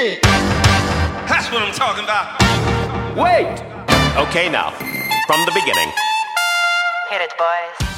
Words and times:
That's 0.00 1.50
what 1.50 1.60
I'm 1.60 1.74
talking 1.74 2.04
about. 2.04 2.40
Wait! 3.14 3.60
Okay, 4.16 4.48
now, 4.48 4.70
from 5.26 5.44
the 5.44 5.52
beginning. 5.52 5.90
Hit 7.10 7.20
it, 7.20 7.34
boys. 7.36 7.88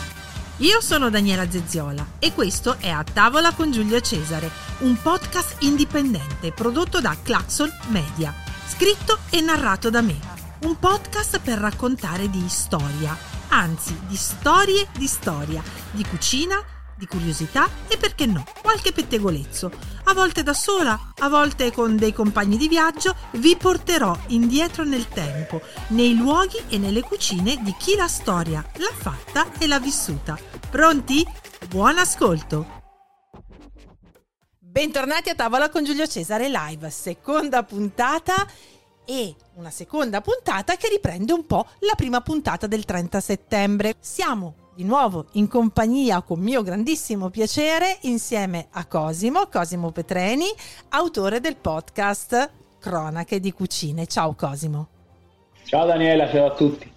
Io 0.57 0.81
sono 0.81 1.11
Daniela 1.11 1.49
Zezziola 1.49 2.05
e 2.19 2.33
questo 2.33 2.75
è 2.81 2.89
A 2.89 3.05
Tavola 3.05 3.53
con 3.53 3.71
Giulio 3.71 4.01
Cesare, 4.01 4.51
un 4.79 5.01
podcast 5.01 5.63
indipendente 5.63 6.51
prodotto 6.51 7.01
da 7.01 7.17
Claxon 7.23 7.73
Media, 7.91 8.35
scritto 8.67 9.19
e 9.31 9.41
narrato 9.41 9.89
da 9.89 10.01
me. 10.01 10.19
Un 10.63 10.77
podcast 10.81 11.39
per 11.39 11.59
raccontare 11.59 12.29
di 12.29 12.49
storia, 12.49 13.17
anzi 13.51 13.97
di 14.09 14.17
storie 14.17 14.89
di 14.97 15.07
storia, 15.07 15.63
di 15.93 16.05
cucina, 16.05 16.61
di 16.97 17.07
curiosità 17.07 17.69
e 17.87 17.97
perché 17.97 18.27
no, 18.27 18.45
qualche 18.61 18.91
pettegolezzo. 18.91 19.92
A 20.05 20.15
volte 20.15 20.43
da 20.43 20.53
sola, 20.53 21.13
a 21.19 21.29
volte 21.29 21.73
con 21.73 21.97
dei 21.97 22.13
compagni 22.13 22.57
di 22.57 22.69
viaggio, 22.69 23.15
vi 23.33 23.57
porterò 23.57 24.17
indietro 24.29 24.85
nel 24.85 25.09
tempo, 25.09 25.63
nei 25.89 26.17
luoghi 26.17 26.61
e 26.69 26.77
nelle 26.77 27.03
cucine 27.03 27.59
di 27.63 27.75
chi 27.79 27.95
la 27.95 28.09
storia 28.09 28.65
l'ha 28.75 28.93
fatta 28.93 29.53
e 29.59 29.67
l'ha 29.67 29.79
vissuta. 29.79 30.39
Pronti? 30.71 31.27
Buon 31.69 31.99
ascolto! 31.99 32.81
Bentornati 34.59 35.31
a 35.31 35.35
tavola 35.35 35.69
con 35.71 35.85
Giulio 35.85 36.07
Cesare 36.07 36.49
Live, 36.49 36.91
seconda 36.91 37.63
puntata 37.63 38.47
e 39.05 39.35
una 39.55 39.71
seconda 39.71 40.21
puntata 40.21 40.77
che 40.77 40.89
riprende 40.89 41.33
un 41.33 41.47
po' 41.47 41.67
la 41.81 41.95
prima 41.95 42.21
puntata 42.21 42.67
del 42.67 42.85
30 42.85 43.21
settembre. 43.21 43.97
Siamo 44.01 44.62
di 44.75 44.85
nuovo 44.85 45.27
in 45.33 45.49
compagnia 45.49 46.23
con 46.23 46.41
mio 46.41 46.63
grandissimo 46.63 47.31
piacere 47.31 47.99
insieme 48.03 48.69
a 48.71 48.87
Cosimo, 48.87 49.47
Cosimo 49.51 49.91
Petreni, 49.91 50.47
autore 50.91 51.41
del 51.41 51.57
podcast 51.57 52.51
Cronache 52.79 53.41
di 53.41 53.53
Cucine. 53.53 54.07
Ciao 54.07 54.35
Cosimo. 54.35 54.89
Ciao 55.65 55.87
Daniela, 55.87 56.29
ciao 56.29 56.47
a 56.47 56.55
tutti 56.55 56.92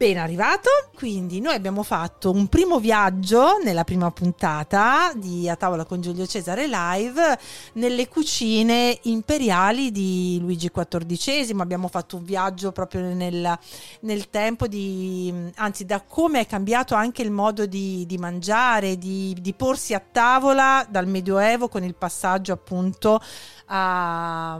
ben 0.00 0.16
arrivato. 0.16 0.70
Quindi 0.94 1.42
noi 1.42 1.52
abbiamo 1.52 1.82
fatto 1.82 2.30
un 2.30 2.46
primo 2.46 2.80
viaggio 2.80 3.58
nella 3.62 3.84
prima 3.84 4.10
puntata 4.10 5.12
di 5.14 5.46
A 5.46 5.56
tavola 5.56 5.84
con 5.84 6.00
Giulio 6.00 6.26
Cesare 6.26 6.66
Live 6.66 7.38
nelle 7.74 8.08
cucine 8.08 8.98
imperiali 9.02 9.90
di 9.90 10.38
Luigi 10.40 10.70
XIV. 10.70 11.60
Abbiamo 11.60 11.88
fatto 11.88 12.16
un 12.16 12.24
viaggio 12.24 12.72
proprio 12.72 13.02
nel, 13.12 13.58
nel 14.00 14.30
tempo 14.30 14.66
di, 14.66 15.50
anzi 15.56 15.84
da 15.84 16.00
come 16.00 16.40
è 16.40 16.46
cambiato 16.46 16.94
anche 16.94 17.20
il 17.20 17.30
modo 17.30 17.66
di, 17.66 18.06
di 18.06 18.16
mangiare, 18.16 18.96
di, 18.96 19.36
di 19.38 19.52
porsi 19.52 19.92
a 19.92 20.00
tavola 20.00 20.86
dal 20.88 21.08
Medioevo 21.08 21.68
con 21.68 21.84
il 21.84 21.94
passaggio 21.94 22.54
appunto 22.54 23.20
a 23.66 24.58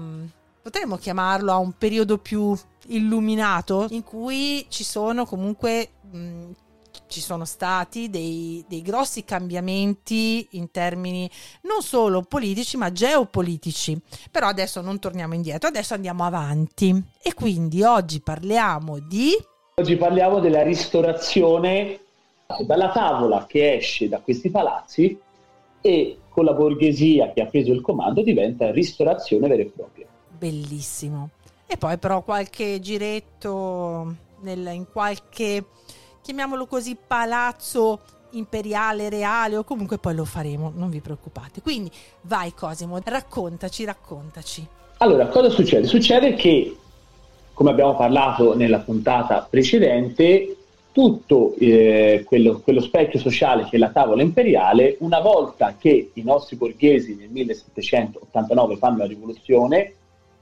potremmo 0.62 0.96
chiamarlo 0.96 1.50
a 1.50 1.56
un 1.56 1.72
periodo 1.72 2.18
più 2.18 2.54
illuminato 2.90 3.86
in 3.90 4.02
cui 4.02 4.64
ci 4.68 4.84
sono 4.84 5.24
comunque 5.24 5.88
mh, 6.10 6.50
ci 7.06 7.20
sono 7.20 7.44
stati 7.44 8.08
dei, 8.08 8.64
dei, 8.68 8.82
grossi 8.82 9.24
cambiamenti 9.24 10.46
in 10.52 10.70
termini 10.70 11.28
non 11.62 11.82
solo 11.82 12.22
politici 12.22 12.76
ma 12.76 12.92
geopolitici. 12.92 14.00
Però 14.30 14.46
adesso 14.46 14.80
non 14.80 14.98
torniamo 14.98 15.34
indietro, 15.34 15.68
adesso 15.68 15.94
andiamo 15.94 16.24
avanti. 16.24 17.02
E 17.22 17.34
quindi 17.34 17.82
oggi 17.82 18.20
parliamo 18.20 18.98
di... 19.00 19.32
Oggi 19.74 19.96
parliamo 19.96 20.40
della 20.40 20.62
ristorazione 20.62 22.00
dalla 22.66 22.90
tavola 22.90 23.46
che 23.46 23.74
esce 23.74 24.08
da 24.08 24.18
questi 24.20 24.50
palazzi 24.50 25.18
e 25.80 26.18
con 26.28 26.44
la 26.44 26.52
borghesia 26.52 27.32
che 27.32 27.40
ha 27.42 27.46
preso 27.46 27.72
il 27.72 27.80
comando 27.80 28.22
diventa 28.22 28.70
ristorazione 28.70 29.48
vera 29.48 29.62
e 29.62 29.72
propria. 29.74 30.06
Bellissimo. 30.28 31.30
E 31.72 31.76
poi 31.76 31.98
però 31.98 32.22
qualche 32.22 32.80
giretto 32.80 34.14
nel, 34.40 34.68
in 34.72 34.86
qualche, 34.90 35.66
chiamiamolo 36.20 36.66
così, 36.66 36.96
palazzo 37.06 38.00
imperiale, 38.30 39.08
reale 39.08 39.54
o 39.54 39.62
comunque 39.62 39.98
poi 39.98 40.16
lo 40.16 40.24
faremo, 40.24 40.72
non 40.74 40.90
vi 40.90 40.98
preoccupate. 40.98 41.60
Quindi 41.62 41.88
vai 42.22 42.52
Cosimo, 42.54 42.98
raccontaci, 43.00 43.84
raccontaci. 43.84 44.66
Allora, 44.96 45.28
cosa 45.28 45.48
succede? 45.48 45.86
Succede 45.86 46.34
che, 46.34 46.76
come 47.54 47.70
abbiamo 47.70 47.94
parlato 47.94 48.56
nella 48.56 48.80
puntata 48.80 49.46
precedente, 49.48 50.56
tutto 50.90 51.54
eh, 51.56 52.24
quello, 52.26 52.58
quello, 52.58 52.80
specchio 52.80 53.20
sociale 53.20 53.62
che 53.70 53.76
è 53.76 53.78
la 53.78 53.90
tavola 53.90 54.22
imperiale, 54.22 54.96
una 55.00 55.20
volta 55.20 55.76
che 55.78 56.10
i 56.14 56.22
nostri 56.22 56.56
borghesi 56.56 57.14
nel 57.14 57.28
1789 57.28 58.76
fanno 58.76 58.98
la 58.98 59.06
rivoluzione, 59.06 59.94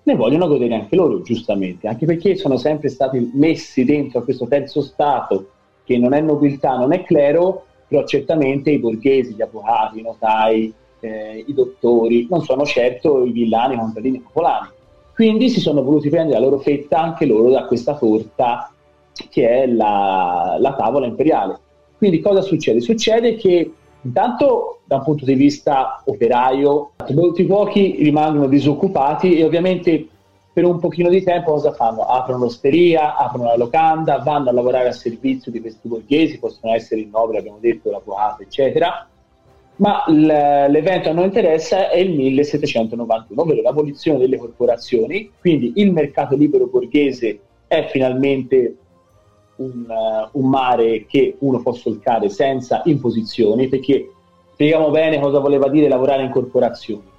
ne 0.08 0.14
vogliono 0.14 0.48
godere 0.48 0.74
anche 0.74 0.96
loro, 0.96 1.20
giustamente, 1.20 1.86
anche 1.86 2.06
perché 2.06 2.34
sono 2.36 2.56
sempre 2.56 2.88
stati 2.88 3.30
messi 3.34 3.84
dentro 3.84 4.20
a 4.20 4.24
questo 4.24 4.46
terzo 4.46 4.80
Stato 4.80 5.50
che 5.84 5.98
non 5.98 6.14
è 6.14 6.20
nobiltà, 6.22 6.78
non 6.78 6.94
è 6.94 7.02
clero, 7.02 7.66
però 7.86 8.06
certamente 8.06 8.70
i 8.70 8.78
borghesi, 8.78 9.34
gli 9.34 9.42
avvocati, 9.42 9.98
i 9.98 10.02
notai, 10.02 10.72
eh, 11.00 11.44
i 11.46 11.52
dottori 11.52 12.26
non 12.30 12.42
sono 12.42 12.64
certo 12.64 13.22
i 13.24 13.32
villani, 13.32 13.74
i 13.74 13.78
contadini 13.78 14.20
popolani. 14.20 14.68
Quindi 15.14 15.50
si 15.50 15.60
sono 15.60 15.82
voluti 15.82 16.08
prendere 16.08 16.38
la 16.38 16.44
loro 16.44 16.58
fetta 16.58 17.00
anche 17.00 17.26
loro 17.26 17.50
da 17.50 17.66
questa 17.66 17.94
torta 17.94 18.72
che 19.30 19.48
è 19.48 19.66
la, 19.66 20.56
la 20.58 20.74
tavola 20.74 21.06
imperiale. 21.06 21.58
Quindi 21.98 22.20
cosa 22.20 22.40
succede? 22.40 22.80
Succede 22.80 23.36
che 23.36 23.72
Intanto 24.02 24.80
da 24.84 24.96
un 24.96 25.02
punto 25.02 25.24
di 25.24 25.34
vista 25.34 26.02
operaio, 26.06 26.92
molti 27.10 27.44
pochi 27.44 27.96
rimangono 27.98 28.46
disoccupati 28.46 29.36
e 29.36 29.44
ovviamente 29.44 30.06
per 30.52 30.64
un 30.64 30.78
pochino 30.78 31.08
di 31.08 31.22
tempo 31.22 31.52
cosa 31.52 31.72
fanno? 31.72 32.02
Aprono 32.02 32.44
l'osteria, 32.44 33.16
aprono 33.16 33.48
la 33.48 33.56
locanda, 33.56 34.18
vanno 34.18 34.50
a 34.50 34.52
lavorare 34.52 34.88
a 34.88 34.92
servizio 34.92 35.52
di 35.52 35.60
questi 35.60 35.86
borghesi, 35.86 36.38
possono 36.38 36.74
essere 36.74 37.00
in 37.00 37.10
opera, 37.12 37.38
abbiamo 37.38 37.58
detto, 37.60 37.90
l'avvocato, 37.90 38.42
eccetera. 38.42 39.06
Ma 39.76 40.02
l'evento 40.08 41.10
a 41.10 41.12
noi 41.12 41.26
interessa 41.26 41.90
è 41.90 41.98
il 41.98 42.10
1791, 42.12 43.40
ovvero 43.40 43.62
l'abolizione 43.62 44.18
delle 44.18 44.36
corporazioni, 44.36 45.30
quindi 45.38 45.74
il 45.76 45.92
mercato 45.92 46.34
libero 46.34 46.66
borghese 46.66 47.38
è 47.68 47.86
finalmente 47.88 48.76
un, 49.58 49.86
uh, 49.88 50.38
un, 50.38 50.48
mare 50.48 51.06
che 51.06 51.36
uno 51.40 51.60
può 51.60 51.72
solcare 51.72 52.28
senza 52.28 52.82
imposizioni, 52.84 53.68
perché 53.68 54.10
spieghiamo 54.52 54.90
bene 54.90 55.20
cosa 55.20 55.38
voleva 55.38 55.68
dire 55.68 55.88
lavorare 55.88 56.24
in 56.24 56.30
corporazioni. 56.30 57.16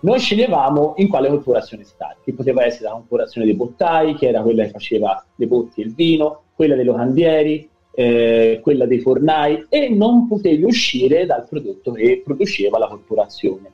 Noi 0.00 0.18
sceglievamo 0.18 0.94
in 0.98 1.08
quale 1.08 1.28
corporazione 1.28 1.84
stare, 1.84 2.18
che 2.22 2.32
poteva 2.32 2.64
essere 2.64 2.84
la 2.84 2.92
corporazione 2.92 3.46
dei 3.46 3.56
bottai, 3.56 4.14
che 4.14 4.28
era 4.28 4.42
quella 4.42 4.64
che 4.64 4.70
faceva 4.70 5.24
le 5.34 5.46
botti 5.46 5.80
e 5.80 5.84
il 5.84 5.94
vino, 5.94 6.42
quella 6.54 6.76
dei 6.76 6.84
locandieri, 6.84 7.68
eh, 7.92 8.60
quella 8.62 8.86
dei 8.86 9.00
fornai, 9.00 9.66
e 9.68 9.88
non 9.88 10.28
potevi 10.28 10.64
uscire 10.64 11.26
dal 11.26 11.46
prodotto 11.48 11.92
che 11.92 12.22
produceva 12.24 12.78
la 12.78 12.88
corporazione. 12.88 13.72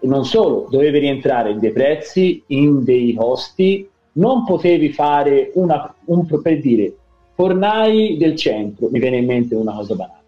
E 0.00 0.06
non 0.06 0.24
solo, 0.24 0.66
dovevi 0.70 0.98
rientrare 0.98 1.50
in 1.50 1.58
dei 1.58 1.72
prezzi, 1.72 2.42
in 2.48 2.82
dei 2.82 3.12
costi, 3.14 3.88
non 4.12 4.44
potevi 4.44 4.90
fare 4.92 5.52
una, 5.54 5.94
un, 6.06 6.26
per 6.26 6.58
dire 6.60 6.94
fornai 7.40 8.18
del 8.18 8.36
centro, 8.36 8.90
mi 8.90 8.98
viene 8.98 9.16
in 9.16 9.24
mente 9.24 9.54
una 9.54 9.72
cosa 9.72 9.94
banale. 9.94 10.18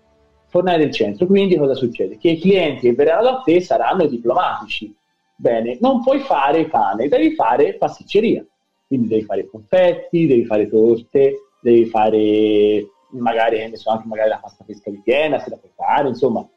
Fornai 0.47 0.79
del 0.79 0.91
centro, 0.91 1.27
quindi 1.27 1.59
cosa 1.59 1.75
succede? 1.75 2.17
Che 2.17 2.31
i 2.31 2.41
clienti 2.41 2.89
che 2.89 2.95
verranno 2.95 3.23
da 3.25 3.43
te 3.45 3.61
saranno 3.61 4.07
diplomatici. 4.07 4.95
Bene, 5.37 5.77
non 5.83 6.03
puoi 6.03 6.21
fare 6.21 6.65
pane, 6.69 7.09
devi 7.09 7.35
fare 7.35 7.75
pasticceria. 7.75 8.43
Quindi 8.87 9.09
devi 9.09 9.25
fare 9.25 9.47
confetti, 9.47 10.27
devi 10.27 10.47
fare 10.47 10.71
torte, 10.71 11.35
devi 11.61 11.85
fare 11.85 12.87
magari, 13.11 13.63
anche 13.63 14.07
magari 14.07 14.31
la 14.31 14.41
pasta 14.41 14.65
fresca 14.65 14.91
di 14.91 15.03
piena, 15.05 15.39
se 15.39 15.51
la 15.51 15.57
puoi 15.57 15.73
fare, 15.75 16.09
insomma. 16.09 16.49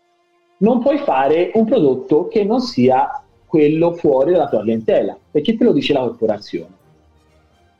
Non 0.59 0.79
puoi 0.79 0.99
fare 0.99 1.51
un 1.55 1.65
prodotto 1.65 2.29
che 2.29 2.45
non 2.45 2.61
sia 2.61 3.21
quello 3.45 3.91
fuori 3.91 4.31
dalla 4.31 4.47
tua 4.47 4.61
clientela, 4.61 5.17
perché 5.29 5.57
te 5.57 5.65
lo 5.65 5.73
dice 5.73 5.91
la 5.91 5.99
corporazione. 5.99 6.83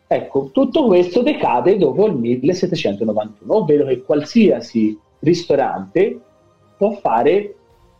Ecco, 0.07 0.49
tutto 0.51 0.85
questo 0.85 1.23
decade 1.23 1.77
dopo 1.77 2.05
il 2.05 2.13
1791, 2.13 3.55
ovvero 3.55 3.85
che 3.85 4.03
qualsiasi 4.03 4.97
ristorante 5.19 6.19
può 6.77 6.91
fare 6.91 7.55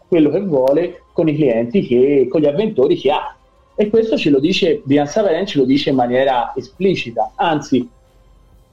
quello 0.07 0.30
che 0.30 0.42
vuole 0.42 1.02
con 1.13 1.28
i 1.28 1.36
clienti, 1.36 1.81
che, 1.81 2.28
con 2.30 2.42
gli 2.42 2.46
avventori 2.46 2.96
che 2.96 3.12
ha. 3.12 3.36
E 3.75 3.90
questo 3.90 4.18
ce 4.18 4.30
lo 4.30 4.40
dice, 4.40 4.81
Bian 4.86 5.07
Savaren 5.07 5.48
ce 5.48 5.57
lo 5.57 5.66
dice 5.66 5.90
in 5.90 5.96
maniera 5.96 6.54
esplicita, 6.56 7.31
anzi 7.36 7.90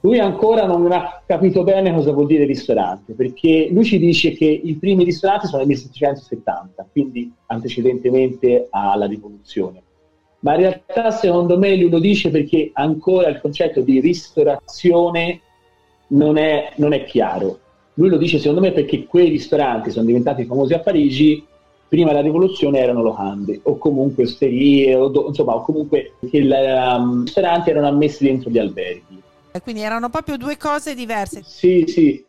lui 0.01 0.19
ancora 0.19 0.65
non 0.65 0.91
ha 0.91 1.21
capito 1.25 1.63
bene 1.63 1.93
cosa 1.93 2.11
vuol 2.11 2.27
dire 2.27 2.45
ristorante, 2.45 3.13
perché 3.13 3.69
lui 3.71 3.83
ci 3.83 3.97
dice 3.97 4.33
che 4.33 4.45
i 4.45 4.75
primi 4.75 5.03
ristoranti 5.03 5.47
sono 5.47 5.59
nel 5.59 5.67
1770, 5.69 6.87
quindi 6.91 7.33
antecedentemente 7.47 8.67
alla 8.69 9.05
rivoluzione 9.05 9.81
ma 10.43 10.53
in 10.55 10.59
realtà 10.59 11.11
secondo 11.11 11.57
me 11.57 11.75
lui 11.75 11.89
lo 11.89 11.99
dice 11.99 12.29
perché 12.29 12.69
ancora 12.73 13.29
il 13.29 13.39
concetto 13.39 13.81
di 13.81 13.99
ristorazione 13.99 15.39
non 16.07 16.37
è, 16.37 16.73
non 16.75 16.93
è 16.93 17.05
chiaro. 17.05 17.59
Lui 17.95 18.09
lo 18.09 18.17
dice 18.17 18.39
secondo 18.39 18.59
me 18.59 18.71
perché 18.71 19.05
quei 19.05 19.29
ristoranti 19.29 19.89
sono 19.89 20.05
diventati 20.05 20.45
famosi 20.45 20.73
a 20.73 20.79
Parigi 20.79 21.45
prima 21.87 22.09
della 22.09 22.21
rivoluzione 22.21 22.79
erano 22.79 23.01
locande 23.01 23.59
o 23.63 23.77
comunque 23.77 24.23
osterie 24.23 24.95
o, 24.95 25.07
do, 25.07 25.27
insomma, 25.27 25.55
o 25.55 25.63
comunque 25.63 26.13
che 26.29 26.37
i 26.37 26.49
um, 26.49 27.23
ristoranti 27.23 27.69
erano 27.69 27.87
ammessi 27.87 28.25
dentro 28.25 28.49
gli 28.49 28.57
alberghi. 28.57 29.21
Quindi 29.61 29.81
erano 29.81 30.09
proprio 30.09 30.35
due 30.37 30.57
cose 30.57 30.95
diverse. 30.95 31.43
Sì, 31.45 31.85
sì. 31.87 32.25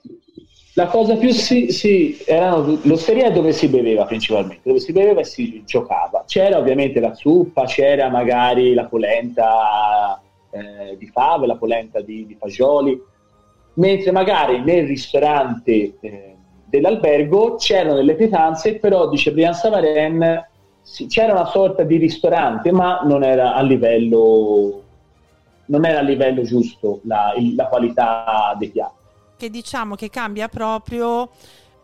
La 0.76 0.86
cosa 0.86 1.14
più 1.16 1.30
sì, 1.30 1.70
sì, 1.70 2.18
erano 2.26 2.80
l'osteria 2.82 3.30
dove 3.30 3.52
si 3.52 3.68
beveva 3.68 4.06
principalmente, 4.06 4.62
dove 4.64 4.80
si 4.80 4.90
beveva 4.90 5.20
e 5.20 5.24
si 5.24 5.62
giocava. 5.64 6.24
C'era 6.26 6.58
ovviamente 6.58 6.98
la 6.98 7.14
zuppa, 7.14 7.62
c'era 7.64 8.08
magari 8.08 8.74
la 8.74 8.86
polenta 8.86 10.20
eh, 10.50 10.96
di 10.98 11.06
fave, 11.06 11.46
la 11.46 11.54
polenta 11.54 12.00
di, 12.00 12.26
di, 12.26 12.34
fagioli, 12.34 13.00
mentre 13.74 14.10
magari 14.10 14.62
nel 14.62 14.88
ristorante 14.88 15.94
eh, 16.00 16.34
dell'albergo 16.64 17.54
c'erano 17.54 17.94
delle 17.94 18.16
pietanze, 18.16 18.74
però 18.74 19.08
dice 19.08 19.30
Brian 19.30 19.54
Savaren 19.54 20.44
sì, 20.82 21.06
c'era 21.06 21.34
una 21.34 21.46
sorta 21.46 21.84
di 21.84 21.98
ristorante, 21.98 22.72
ma 22.72 23.00
non 23.04 23.22
era 23.22 23.54
a 23.54 23.62
livello, 23.62 24.82
non 25.66 25.84
era 25.84 26.00
a 26.00 26.02
livello 26.02 26.42
giusto 26.42 26.98
la, 27.04 27.32
la 27.54 27.68
qualità 27.68 28.56
dei 28.58 28.70
piatti 28.70 29.02
che 29.36 29.50
diciamo 29.50 29.94
che 29.94 30.10
cambia 30.10 30.48
proprio 30.48 31.30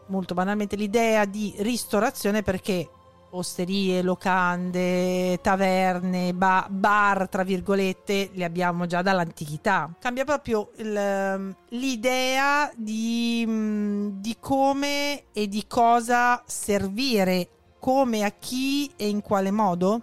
molto 0.06 0.34
banalmente 0.34 0.76
l'idea 0.76 1.24
di 1.24 1.54
ristorazione 1.58 2.42
perché 2.42 2.88
osterie, 3.30 4.02
locande, 4.02 5.38
taverne, 5.40 6.32
ba- 6.34 6.66
bar, 6.68 7.28
tra 7.28 7.42
virgolette, 7.42 8.30
li 8.32 8.44
abbiamo 8.44 8.86
già 8.86 9.02
dall'antichità. 9.02 9.92
Cambia 10.00 10.24
proprio 10.24 10.70
il, 10.76 10.96
ehm, 10.96 11.54
l'idea 11.70 12.70
di, 12.74 13.44
mm, 13.46 14.08
di, 14.20 14.36
come 14.40 15.24
e 15.32 15.48
di 15.48 15.64
cosa 15.68 16.42
servire, 16.46 17.48
come 17.78 18.24
a 18.24 18.32
chi 18.36 18.90
e 18.96 19.08
in 19.08 19.22
quale 19.22 19.50
modo? 19.50 20.00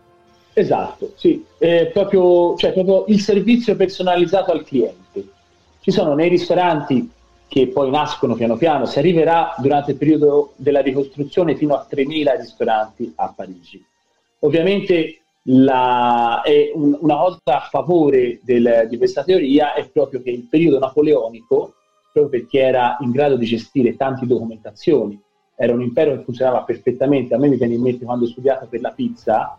Esatto, 0.53 1.13
sì, 1.17 1.45
è 1.57 1.87
proprio, 1.93 2.55
cioè, 2.55 2.73
proprio 2.73 3.05
il 3.07 3.19
servizio 3.19 3.75
personalizzato 3.75 4.51
al 4.51 4.63
cliente. 4.63 5.27
Ci 5.81 5.91
sono 5.91 6.15
nei 6.15 6.29
ristoranti 6.29 7.07
che 7.47 7.67
poi 7.67 7.89
nascono 7.89 8.35
piano 8.35 8.57
piano, 8.57 8.85
si 8.85 8.99
arriverà 8.99 9.55
durante 9.57 9.91
il 9.91 9.97
periodo 9.97 10.53
della 10.57 10.81
ricostruzione 10.81 11.55
fino 11.55 11.75
a 11.75 11.87
3.000 11.89 12.37
ristoranti 12.37 13.13
a 13.15 13.33
Parigi. 13.35 13.83
Ovviamente 14.39 15.21
la, 15.43 16.41
un, 16.73 16.97
una 16.99 17.15
cosa 17.15 17.39
a 17.45 17.67
favore 17.69 18.39
del, 18.43 18.87
di 18.89 18.97
questa 18.97 19.23
teoria 19.23 19.73
è 19.73 19.87
proprio 19.89 20.21
che 20.21 20.29
il 20.29 20.47
periodo 20.49 20.79
napoleonico, 20.79 21.73
proprio 22.11 22.39
perché 22.39 22.59
era 22.59 22.97
in 22.99 23.11
grado 23.11 23.37
di 23.37 23.45
gestire 23.45 23.95
tante 23.95 24.25
documentazioni, 24.25 25.19
era 25.55 25.73
un 25.73 25.81
impero 25.81 26.17
che 26.17 26.23
funzionava 26.23 26.63
perfettamente, 26.63 27.33
a 27.33 27.37
me 27.37 27.47
mi 27.47 27.57
viene 27.57 27.75
in 27.75 27.81
mente 27.81 28.05
quando 28.05 28.25
ho 28.25 28.29
studiato 28.29 28.67
per 28.67 28.81
la 28.81 28.91
pizza, 28.91 29.57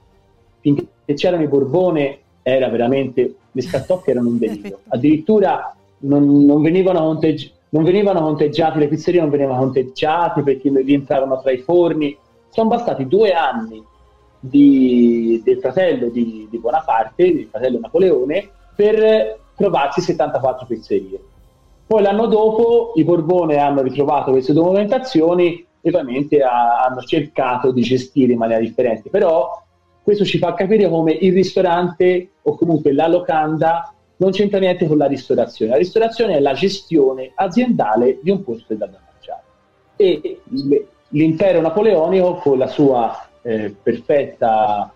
finché 0.61 0.87
c'erano 1.15 1.43
i 1.43 1.49
Borbone 1.49 2.19
era 2.43 2.69
veramente, 2.69 3.37
le 3.51 3.63
scartoffie 3.63 4.13
erano 4.13 4.29
un 4.29 4.39
delirio, 4.39 4.81
addirittura 4.89 5.75
non, 6.01 6.45
non 6.45 6.63
venivano 6.63 7.01
conteggiate 7.01 7.57
non 7.71 7.85
venivano 7.85 8.21
conteggiati, 8.21 8.79
le 8.79 8.89
pizzerie 8.89 9.21
non 9.21 9.31
venivano 9.31 9.59
conteggiate 9.59 10.43
perché 10.43 10.71
rientravano 10.71 11.41
tra 11.41 11.51
i 11.51 11.59
forni. 11.59 12.17
Sono 12.49 12.69
bastati 12.69 13.07
due 13.07 13.33
anni 13.33 13.83
di, 14.41 15.41
del 15.45 15.59
fratello 15.59 16.09
di, 16.09 16.47
di 16.51 16.59
Bonaparte, 16.59 17.35
del 17.35 17.49
fratello 17.51 17.79
Napoleone, 17.81 18.49
per 18.75 19.39
trovarsi 19.55 20.01
74 20.01 20.67
pizzerie. 20.67 21.21
Poi 21.87 22.03
l'anno 22.03 22.27
dopo 22.27 22.93
i 22.97 23.05
Borbone 23.05 23.57
hanno 23.57 23.83
ritrovato 23.83 24.31
queste 24.31 24.53
documentazioni 24.53 25.67
e 25.81 25.89
ovviamente 25.89 26.43
ha, 26.43 26.85
hanno 26.85 27.01
cercato 27.01 27.71
di 27.71 27.83
gestire 27.83 28.33
in 28.33 28.39
maniera 28.39 28.61
differente, 28.61 29.11
però 29.11 29.63
questo 30.03 30.25
ci 30.25 30.39
fa 30.39 30.55
capire 30.55 30.89
come 30.89 31.13
il 31.13 31.33
ristorante 31.33 32.31
o 32.43 32.55
comunque 32.57 32.93
la 32.93 33.09
locanda 33.09 33.93
non 34.19 34.31
c'entra 34.31 34.59
niente 34.59 34.87
con 34.87 34.97
la 34.97 35.07
ristorazione. 35.07 35.73
La 35.73 35.79
ristorazione 35.79 36.37
è 36.37 36.41
la 36.41 36.53
gestione 36.53 37.33
aziendale 37.35 38.19
di 38.23 38.31
un 38.31 38.43
posto 38.45 38.75
da 38.75 38.87
mangiare. 38.87 39.43
E 39.97 40.41
l'impero 41.09 41.61
napoleonico, 41.61 42.37
con 42.37 42.59
la 42.59 42.69
sua 42.69 43.29
eh, 43.43 43.75
perfetta 43.83 44.93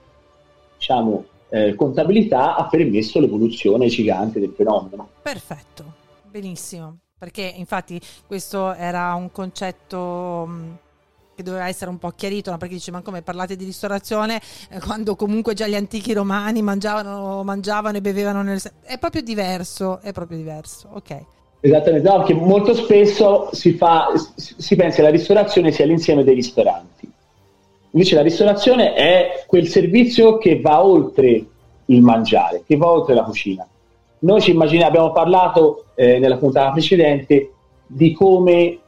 diciamo, 0.77 1.25
eh, 1.49 1.75
contabilità, 1.75 2.57
ha 2.57 2.67
permesso 2.67 3.21
l'evoluzione 3.21 3.87
gigante 3.87 4.41
del 4.41 4.53
fenomeno. 4.57 5.09
Perfetto, 5.23 5.85
benissimo. 6.29 6.99
Perché 7.19 7.53
infatti 7.57 8.01
questo 8.27 8.75
era 8.75 9.15
un 9.15 9.31
concetto 9.31 10.49
che 11.35 11.43
doveva 11.43 11.69
essere 11.69 11.91
un 11.91 11.99
po' 11.99 12.11
chiarito, 12.11 12.51
no? 12.51 12.59
perché 12.59 12.75
dice 12.75 12.91
ma 12.91 13.03
come 13.03 13.23
parlate 13.23 13.57
di 13.57 13.65
ristorazione 13.65 14.41
eh, 14.71 14.81
quando 14.81 15.17
comunque 15.17 15.55
già 15.55 15.67
gli 15.67 15.75
antichi 15.75 16.13
romani 16.13 16.63
mangiavano, 16.63 17.43
mangiavano 17.43 17.97
e 17.97 18.01
bevevano 18.01 18.43
nel... 18.43 18.61
È 18.83 18.99
proprio 18.99 19.23
diverso, 19.23 20.01
è 20.01 20.13
proprio 20.13 20.39
diverso, 20.39 20.89
ok. 20.93 21.25
Esattamente, 21.61 22.09
no, 22.09 22.17
perché 22.19 22.35
molto 22.35 22.75
spesso 22.75 23.49
si, 23.53 23.75
fa, 23.75 24.09
si 24.37 24.75
pensa 24.75 24.97
che 24.97 25.03
la 25.03 25.11
ristorazione 25.11 25.71
sia 25.71 25.87
l'insieme 25.87 26.25
dei 26.25 26.35
ristoranti. 26.35 27.11
Invece 27.91 28.15
la 28.15 28.23
ristorazione 28.23 28.95
è 28.95 29.45
quel 29.47 29.69
servizio 29.69 30.39
che 30.39 30.61
va 30.61 30.85
oltre 30.85 31.45
il 31.87 32.03
mangiare, 32.03 32.63
che 32.67 32.77
va 32.77 32.91
oltre 32.91 33.15
la 33.15 33.23
cucina. 33.23 33.67
Noi 34.21 34.41
ci 34.41 34.53
immaginiamo, 34.53 34.89
abbiamo 34.89 35.13
parlato 35.13 35.87
eh, 35.95 36.19
nella 36.19 36.37
puntata 36.37 36.73
precedente 36.73 37.53
di 37.87 38.13
come 38.13 38.79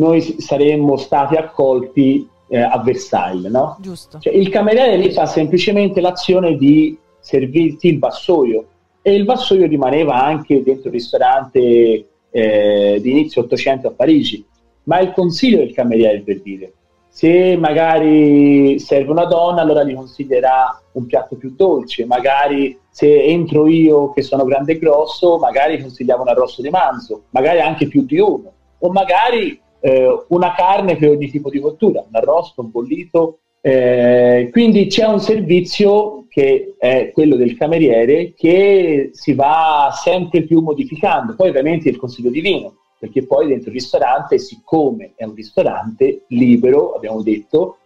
noi 0.00 0.20
saremmo 0.20 0.96
stati 0.96 1.36
accolti 1.36 2.26
eh, 2.48 2.58
a 2.58 2.78
Versailles, 2.78 3.50
no? 3.50 3.76
Giusto. 3.80 4.18
Cioè, 4.18 4.32
il 4.32 4.48
cameriere 4.48 4.96
lì 4.96 5.12
fa 5.12 5.26
semplicemente 5.26 6.00
l'azione 6.00 6.56
di 6.56 6.96
servirti 7.20 7.88
il 7.88 7.98
vassoio 7.98 8.64
e 9.02 9.14
il 9.14 9.26
vassoio 9.26 9.66
rimaneva 9.66 10.22
anche 10.22 10.62
dentro 10.62 10.88
il 10.88 10.94
ristorante 10.94 12.06
eh, 12.30 12.98
di 13.00 13.10
inizio 13.10 13.42
800 13.42 13.88
a 13.88 13.90
Parigi, 13.92 14.44
ma 14.84 14.98
il 15.00 15.12
consiglio 15.12 15.58
del 15.58 15.72
cameriere 15.72 16.20
per 16.20 16.40
dire 16.40 16.72
se 17.12 17.56
magari 17.56 18.78
serve 18.78 19.10
una 19.10 19.24
donna 19.24 19.60
allora 19.60 19.82
gli 19.82 19.94
consiglierà 19.94 20.80
un 20.92 21.06
piatto 21.06 21.34
più 21.34 21.54
dolce, 21.56 22.06
magari 22.06 22.78
se 22.88 23.24
entro 23.24 23.66
io 23.66 24.12
che 24.12 24.22
sono 24.22 24.44
grande 24.44 24.72
e 24.72 24.78
grosso 24.78 25.36
magari 25.38 25.80
consigliamo 25.80 26.22
un 26.22 26.28
arrosto 26.28 26.62
di 26.62 26.70
manzo, 26.70 27.24
magari 27.30 27.60
anche 27.60 27.88
più 27.88 28.04
di 28.04 28.18
uno, 28.18 28.52
o 28.78 28.92
magari 28.92 29.60
eh, 29.80 30.24
una 30.28 30.54
carne 30.54 30.96
per 30.96 31.10
ogni 31.10 31.28
tipo 31.28 31.50
di 31.50 31.60
cottura, 31.60 32.04
un 32.06 32.14
arrosto, 32.14 32.60
un 32.60 32.70
bollito. 32.70 33.38
Eh, 33.62 34.48
quindi 34.52 34.86
c'è 34.86 35.06
un 35.06 35.20
servizio 35.20 36.24
che 36.28 36.76
è 36.78 37.10
quello 37.12 37.36
del 37.36 37.56
cameriere 37.56 38.32
che 38.34 39.10
si 39.12 39.34
va 39.34 39.90
sempre 39.92 40.42
più 40.42 40.60
modificando. 40.60 41.34
Poi 41.34 41.48
ovviamente 41.48 41.88
il 41.88 41.96
consiglio 41.96 42.30
di 42.30 42.40
vino, 42.40 42.76
perché 42.98 43.26
poi 43.26 43.48
dentro 43.48 43.68
il 43.68 43.74
ristorante, 43.74 44.38
siccome 44.38 45.12
è 45.16 45.24
un 45.24 45.34
ristorante 45.34 46.22
libero, 46.28 46.94
abbiamo 46.94 47.22
detto, 47.22 47.76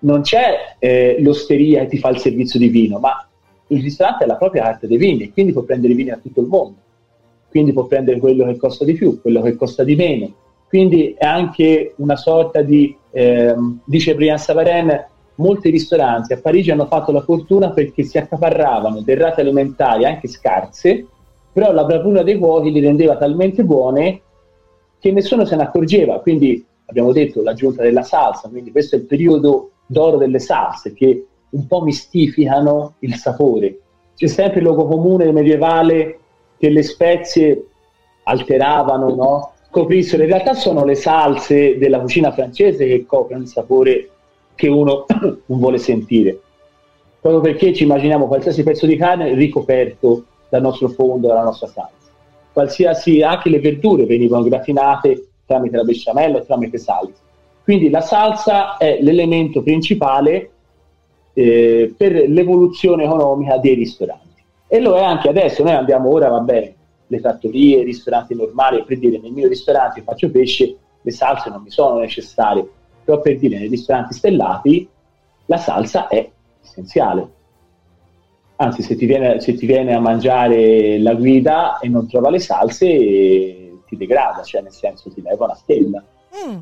non 0.00 0.20
c'è 0.22 0.76
eh, 0.78 1.16
l'osteria 1.20 1.80
che 1.80 1.88
ti 1.88 1.98
fa 1.98 2.10
il 2.10 2.18
servizio 2.18 2.58
di 2.58 2.68
vino, 2.68 2.98
ma 2.98 3.26
il 3.68 3.82
ristorante 3.82 4.24
è 4.24 4.26
la 4.26 4.36
propria 4.36 4.64
arte 4.64 4.86
dei 4.86 4.96
vini, 4.96 5.30
quindi 5.32 5.52
può 5.52 5.62
prendere 5.62 5.94
vini 5.94 6.10
da 6.10 6.16
tutto 6.16 6.40
il 6.40 6.46
mondo. 6.46 6.76
Quindi 7.50 7.72
può 7.72 7.86
prendere 7.86 8.18
quello 8.18 8.44
che 8.44 8.56
costa 8.56 8.84
di 8.84 8.92
più, 8.92 9.20
quello 9.20 9.40
che 9.40 9.56
costa 9.56 9.82
di 9.82 9.96
meno, 9.96 10.34
quindi 10.68 11.14
è 11.16 11.24
anche 11.24 11.94
una 11.96 12.16
sorta 12.16 12.62
di, 12.62 12.94
eh, 13.10 13.54
dice 13.84 14.14
Brian 14.14 14.38
Savaren, 14.38 15.06
molti 15.36 15.70
ristoranti 15.70 16.32
a 16.32 16.40
Parigi 16.40 16.70
hanno 16.70 16.86
fatto 16.86 17.10
la 17.10 17.22
fortuna 17.22 17.70
perché 17.70 18.02
si 18.02 18.18
accaparravano 18.18 19.00
derrate 19.00 19.40
alimentari 19.40 20.04
anche 20.04 20.28
scarse, 20.28 21.06
però 21.52 21.72
la 21.72 21.84
bravura 21.84 22.22
dei 22.22 22.36
cuochi 22.36 22.70
li 22.70 22.80
rendeva 22.80 23.16
talmente 23.16 23.64
buone 23.64 24.20
che 25.00 25.10
nessuno 25.10 25.44
se 25.44 25.56
ne 25.56 25.62
accorgeva. 25.62 26.20
Quindi 26.20 26.64
abbiamo 26.86 27.12
detto 27.12 27.42
l'aggiunta 27.42 27.82
della 27.82 28.02
salsa, 28.02 28.48
quindi 28.48 28.70
questo 28.70 28.96
è 28.96 28.98
il 28.98 29.06
periodo 29.06 29.70
d'oro 29.86 30.18
delle 30.18 30.38
salse 30.38 30.92
che 30.92 31.26
un 31.50 31.66
po' 31.66 31.82
mistificano 31.82 32.94
il 33.00 33.14
sapore. 33.14 33.78
C'è 34.14 34.26
sempre 34.26 34.58
il 34.58 34.66
luogo 34.66 34.86
comune 34.86 35.32
medievale 35.32 36.18
che 36.58 36.68
le 36.68 36.82
spezie 36.82 37.66
alteravano, 38.24 39.14
no? 39.14 39.52
Coprissero, 39.78 40.22
in 40.22 40.28
realtà 40.28 40.54
sono 40.54 40.84
le 40.84 40.94
salse 40.94 41.78
della 41.78 42.00
cucina 42.00 42.32
francese 42.32 42.86
che 42.86 43.06
coprono 43.06 43.42
il 43.42 43.48
sapore 43.48 44.10
che 44.54 44.68
uno 44.68 45.06
non 45.46 45.58
vuole 45.58 45.78
sentire. 45.78 46.38
Proprio 47.20 47.40
perché 47.40 47.72
ci 47.72 47.84
immaginiamo 47.84 48.26
qualsiasi 48.26 48.62
pezzo 48.62 48.86
di 48.86 48.96
carne 48.96 49.34
ricoperto 49.34 50.24
dal 50.48 50.62
nostro 50.62 50.88
fondo, 50.88 51.28
dalla 51.28 51.44
nostra 51.44 51.68
salsa. 51.68 51.92
Qualsiasi, 52.52 53.22
anche 53.22 53.50
le 53.50 53.60
verdure 53.60 54.06
venivano 54.06 54.44
gratinate 54.44 55.28
tramite 55.46 55.76
la 55.76 55.84
besciamella 55.84 56.40
tramite 56.40 56.78
salsa. 56.78 57.20
Quindi 57.62 57.90
la 57.90 58.00
salsa 58.00 58.76
è 58.76 58.98
l'elemento 59.00 59.62
principale 59.62 60.50
eh, 61.34 61.94
per 61.96 62.28
l'evoluzione 62.28 63.04
economica 63.04 63.58
dei 63.58 63.74
ristoranti. 63.74 64.42
E 64.66 64.80
lo 64.80 64.96
è 64.96 65.02
anche 65.02 65.28
adesso, 65.28 65.62
noi 65.62 65.74
andiamo 65.74 66.10
ora, 66.10 66.28
va 66.28 66.40
bene, 66.40 66.74
le 67.08 67.20
trattorie, 67.20 67.80
i 67.80 67.84
ristoranti 67.84 68.34
normali, 68.34 68.84
per 68.84 68.98
dire 68.98 69.18
nel 69.18 69.32
mio 69.32 69.48
ristorante 69.48 70.02
faccio 70.02 70.30
pesce, 70.30 70.76
le 71.00 71.10
salse 71.10 71.50
non 71.50 71.62
mi 71.62 71.70
sono 71.70 71.98
necessarie, 71.98 72.66
però 73.04 73.20
per 73.20 73.38
dire 73.38 73.58
nei 73.58 73.68
ristoranti 73.68 74.14
stellati 74.14 74.88
la 75.46 75.56
salsa 75.56 76.08
è 76.08 76.30
essenziale. 76.62 77.36
Anzi, 78.56 78.82
se 78.82 78.96
ti, 78.96 79.06
viene, 79.06 79.40
se 79.40 79.54
ti 79.54 79.66
viene 79.66 79.94
a 79.94 80.00
mangiare 80.00 80.98
la 80.98 81.14
guida 81.14 81.78
e 81.78 81.88
non 81.88 82.08
trova 82.08 82.28
le 82.28 82.40
salse, 82.40 82.86
ti 83.86 83.96
degrada, 83.96 84.42
cioè 84.42 84.62
nel 84.62 84.72
senso 84.72 85.10
ti 85.10 85.22
leva 85.22 85.44
una 85.44 85.54
stella. 85.54 86.04
Mm. 86.44 86.58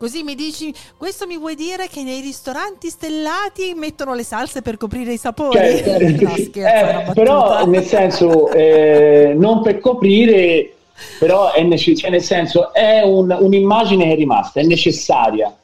Così 0.00 0.22
mi 0.22 0.34
dici, 0.34 0.72
questo 0.96 1.26
mi 1.26 1.36
vuoi 1.36 1.54
dire 1.54 1.86
che 1.86 2.02
nei 2.02 2.22
ristoranti 2.22 2.88
stellati 2.88 3.74
mettono 3.76 4.14
le 4.14 4.22
salse 4.22 4.62
per 4.62 4.78
coprire 4.78 5.12
i 5.12 5.18
sapori? 5.18 5.58
Cioè, 5.58 6.08
no, 6.18 6.36
scherzo, 6.38 7.10
eh, 7.10 7.12
però 7.12 7.66
nel 7.66 7.84
senso, 7.84 8.50
eh, 8.50 9.34
non 9.36 9.60
per 9.60 9.78
coprire, 9.78 10.72
però 11.18 11.52
è 11.52 11.62
necess- 11.64 12.00
cioè, 12.00 12.08
nel 12.08 12.22
senso, 12.22 12.72
è 12.72 13.02
un, 13.02 13.36
un'immagine 13.38 14.04
che 14.04 14.12
è 14.12 14.14
rimasta, 14.14 14.60
è 14.60 14.62
necessaria. 14.62 15.54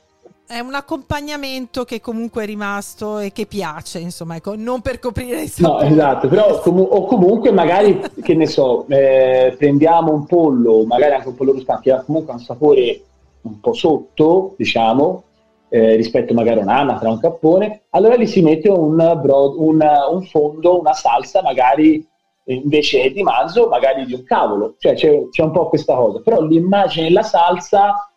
È 0.47 0.59
un 0.59 0.75
accompagnamento 0.75 1.85
che 1.85 2.02
comunque 2.02 2.43
è 2.43 2.47
rimasto 2.47 3.21
e 3.21 3.33
che 3.33 3.47
piace, 3.47 4.00
insomma, 4.00 4.37
ecco, 4.37 4.55
non 4.55 4.83
per 4.83 4.99
coprire 4.99 5.45
i 5.45 5.49
sapori. 5.49 5.88
No, 5.88 5.95
esatto, 5.95 6.28
però 6.28 6.61
com- 6.61 6.87
o 6.87 7.07
comunque 7.07 7.52
magari, 7.52 8.02
che 8.23 8.35
ne 8.35 8.47
so, 8.47 8.85
eh, 8.88 9.55
prendiamo 9.57 10.12
un 10.12 10.26
pollo, 10.26 10.85
magari 10.85 11.14
anche 11.14 11.28
un 11.28 11.35
pollo 11.35 11.52
rustico, 11.52 11.81
che 11.81 11.90
ha 11.90 12.02
comunque 12.02 12.35
un 12.35 12.40
sapore 12.40 13.00
un 13.47 13.61
po' 13.61 13.73
sotto, 13.73 14.55
diciamo, 14.57 15.25
eh, 15.69 15.97
rispetto 15.97 16.35
magari 16.35 16.61
a 16.61 16.62
un'anatra, 16.62 17.11
un 17.11 17.21
cappone, 17.21 17.83
allora 17.91 18.17
gli 18.17 18.26
si 18.26 18.41
mette 18.41 18.69
un, 18.69 18.97
broad, 18.97 19.55
un, 19.57 19.85
un, 20.11 20.23
fondo, 20.23 20.79
una 20.81 20.93
salsa 20.93 21.43
magari 21.43 22.07
invece 22.45 23.11
di 23.11 23.23
manzo, 23.23 23.69
magari 23.69 24.05
di 24.05 24.15
un 24.15 24.23
cavolo, 24.23 24.76
cioè 24.79 24.95
c'è, 24.95 25.29
c'è 25.31 25.43
un 25.43 25.50
po' 25.50 25.69
questa 25.69 25.95
cosa, 25.95 26.21
però 26.21 26.41
l'immagine 26.41 27.09
della 27.09 27.23
salsa 27.23 28.09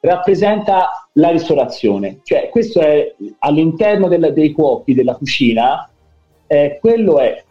rappresenta 0.00 1.08
la 1.14 1.30
ristorazione, 1.30 2.20
cioè 2.22 2.48
questo 2.48 2.80
è 2.80 3.14
all'interno 3.40 4.08
del, 4.08 4.32
dei 4.32 4.52
cuochi 4.52 4.94
della 4.94 5.16
cucina, 5.16 5.88
eh, 6.46 6.78
quello 6.80 7.18
è, 7.18 7.42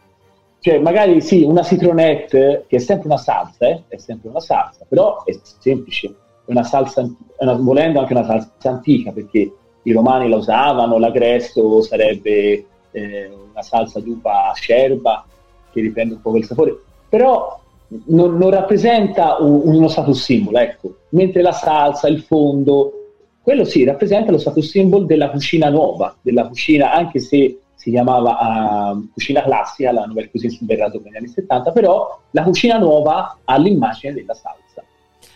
cioè 0.60 0.78
magari 0.78 1.20
sì, 1.20 1.42
una 1.42 1.62
citronette 1.62 2.64
che 2.68 2.76
è 2.76 2.80
sempre 2.80 3.06
una 3.06 3.18
salsa, 3.18 3.68
eh, 3.68 3.82
è 3.88 3.96
sempre 3.96 4.30
una 4.30 4.40
salsa, 4.40 4.84
però 4.88 5.22
è 5.24 5.32
semplice, 5.42 6.14
una 6.46 6.62
salsa, 6.62 7.08
una, 7.38 7.52
volendo 7.54 8.00
anche 8.00 8.12
una 8.12 8.24
salsa 8.24 8.70
antica, 8.70 9.12
perché 9.12 9.52
i 9.82 9.92
romani 9.92 10.28
la 10.28 10.36
usavano, 10.36 10.98
l'agresto 10.98 11.82
sarebbe 11.82 12.64
eh, 12.90 13.30
una 13.50 13.62
salsa 13.62 14.00
d'uva 14.00 14.52
scerba 14.54 15.26
che 15.70 15.80
riprende 15.80 16.14
un 16.14 16.20
po' 16.20 16.30
quel 16.30 16.44
sapore, 16.44 16.76
però 17.08 17.60
non, 18.06 18.36
non 18.36 18.50
rappresenta 18.50 19.36
un, 19.40 19.62
uno 19.64 19.88
status 19.88 20.22
symbol, 20.22 20.56
ecco, 20.56 20.96
mentre 21.10 21.42
la 21.42 21.52
salsa, 21.52 22.08
il 22.08 22.20
fondo, 22.22 22.92
quello 23.42 23.64
sì, 23.64 23.84
rappresenta 23.84 24.30
lo 24.30 24.38
status 24.38 24.68
symbol 24.68 25.06
della 25.06 25.30
cucina 25.30 25.68
nuova, 25.68 26.16
della 26.22 26.46
cucina, 26.46 26.92
anche 26.92 27.20
se 27.20 27.58
si 27.74 27.90
chiamava 27.90 28.92
uh, 28.92 29.10
cucina 29.12 29.42
classica, 29.42 29.92
la 29.92 30.06
nouvelle 30.06 30.30
cuisine 30.30 30.56
verrà 30.62 30.88
dopo 30.88 31.04
negli 31.04 31.16
anni 31.16 31.28
70, 31.28 31.70
però 31.70 32.18
la 32.30 32.42
cucina 32.42 32.78
nuova 32.78 33.36
ha 33.44 33.58
l'immagine 33.58 34.14
della 34.14 34.32
salsa. 34.32 34.82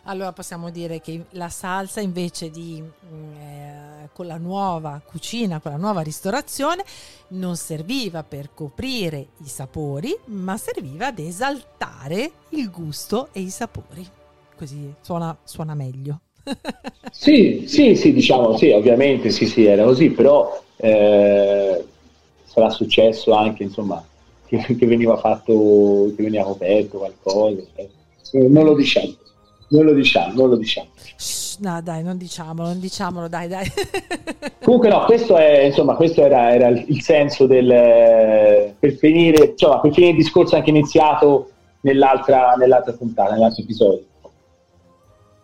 Allora 0.08 0.32
possiamo 0.32 0.70
dire 0.70 1.00
che 1.00 1.24
la 1.32 1.50
salsa 1.50 2.00
invece 2.00 2.50
di 2.50 2.82
mm, 2.82 3.32
eh, 3.34 4.08
con 4.14 4.26
la 4.26 4.38
nuova 4.38 5.02
cucina, 5.04 5.60
con 5.60 5.70
la 5.70 5.76
nuova 5.76 6.00
ristorazione, 6.00 6.82
non 7.28 7.56
serviva 7.56 8.22
per 8.22 8.48
coprire 8.54 9.26
i 9.44 9.48
sapori, 9.48 10.16
ma 10.26 10.56
serviva 10.56 11.08
ad 11.08 11.18
esaltare 11.18 12.30
il 12.50 12.70
gusto 12.70 13.28
e 13.32 13.40
i 13.40 13.50
sapori. 13.50 14.06
Così 14.56 14.94
suona, 15.02 15.36
suona 15.44 15.74
meglio. 15.74 16.20
sì, 17.12 17.64
sì, 17.66 17.94
sì, 17.94 18.14
diciamo, 18.14 18.56
sì, 18.56 18.70
ovviamente 18.70 19.30
sì, 19.30 19.44
sì, 19.44 19.66
era 19.66 19.84
così, 19.84 20.08
però 20.08 20.58
eh, 20.76 21.84
sarà 22.44 22.70
successo 22.70 23.34
anche, 23.34 23.62
insomma, 23.62 24.02
che, 24.46 24.56
che, 24.74 24.86
veniva 24.86 25.18
fatto, 25.18 26.10
che 26.16 26.22
veniva 26.22 26.44
coperto 26.44 26.96
qualcosa, 26.96 27.60
eh, 27.74 27.90
non 28.48 28.64
lo 28.64 28.74
diciamo. 28.74 29.26
Non 29.68 29.84
lo 29.84 29.92
diciamo, 29.92 30.32
non 30.34 30.48
lo 30.50 30.56
diciamo. 30.56 30.88
No, 31.60 31.80
dai, 31.82 32.02
non 32.02 32.16
diciamolo, 32.16 32.68
non 32.68 32.80
diciamolo, 32.80 33.28
dai, 33.28 33.48
dai. 33.48 33.66
Comunque 34.62 34.88
no, 34.88 35.04
questo, 35.04 35.36
è, 35.36 35.64
insomma, 35.64 35.94
questo 35.94 36.22
era, 36.22 36.52
era, 36.54 36.68
il 36.68 37.02
senso 37.02 37.46
del... 37.46 38.74
per 38.78 38.92
finire, 38.92 39.46
insomma, 39.46 39.80
per 39.80 39.92
finire 39.92 40.12
il 40.12 40.18
discorso 40.18 40.54
anche 40.56 40.70
iniziato 40.70 41.50
nell'altra, 41.80 42.54
nell'altra 42.56 42.92
puntata, 42.92 43.32
nell'altro 43.32 43.62
episodio. 43.62 44.04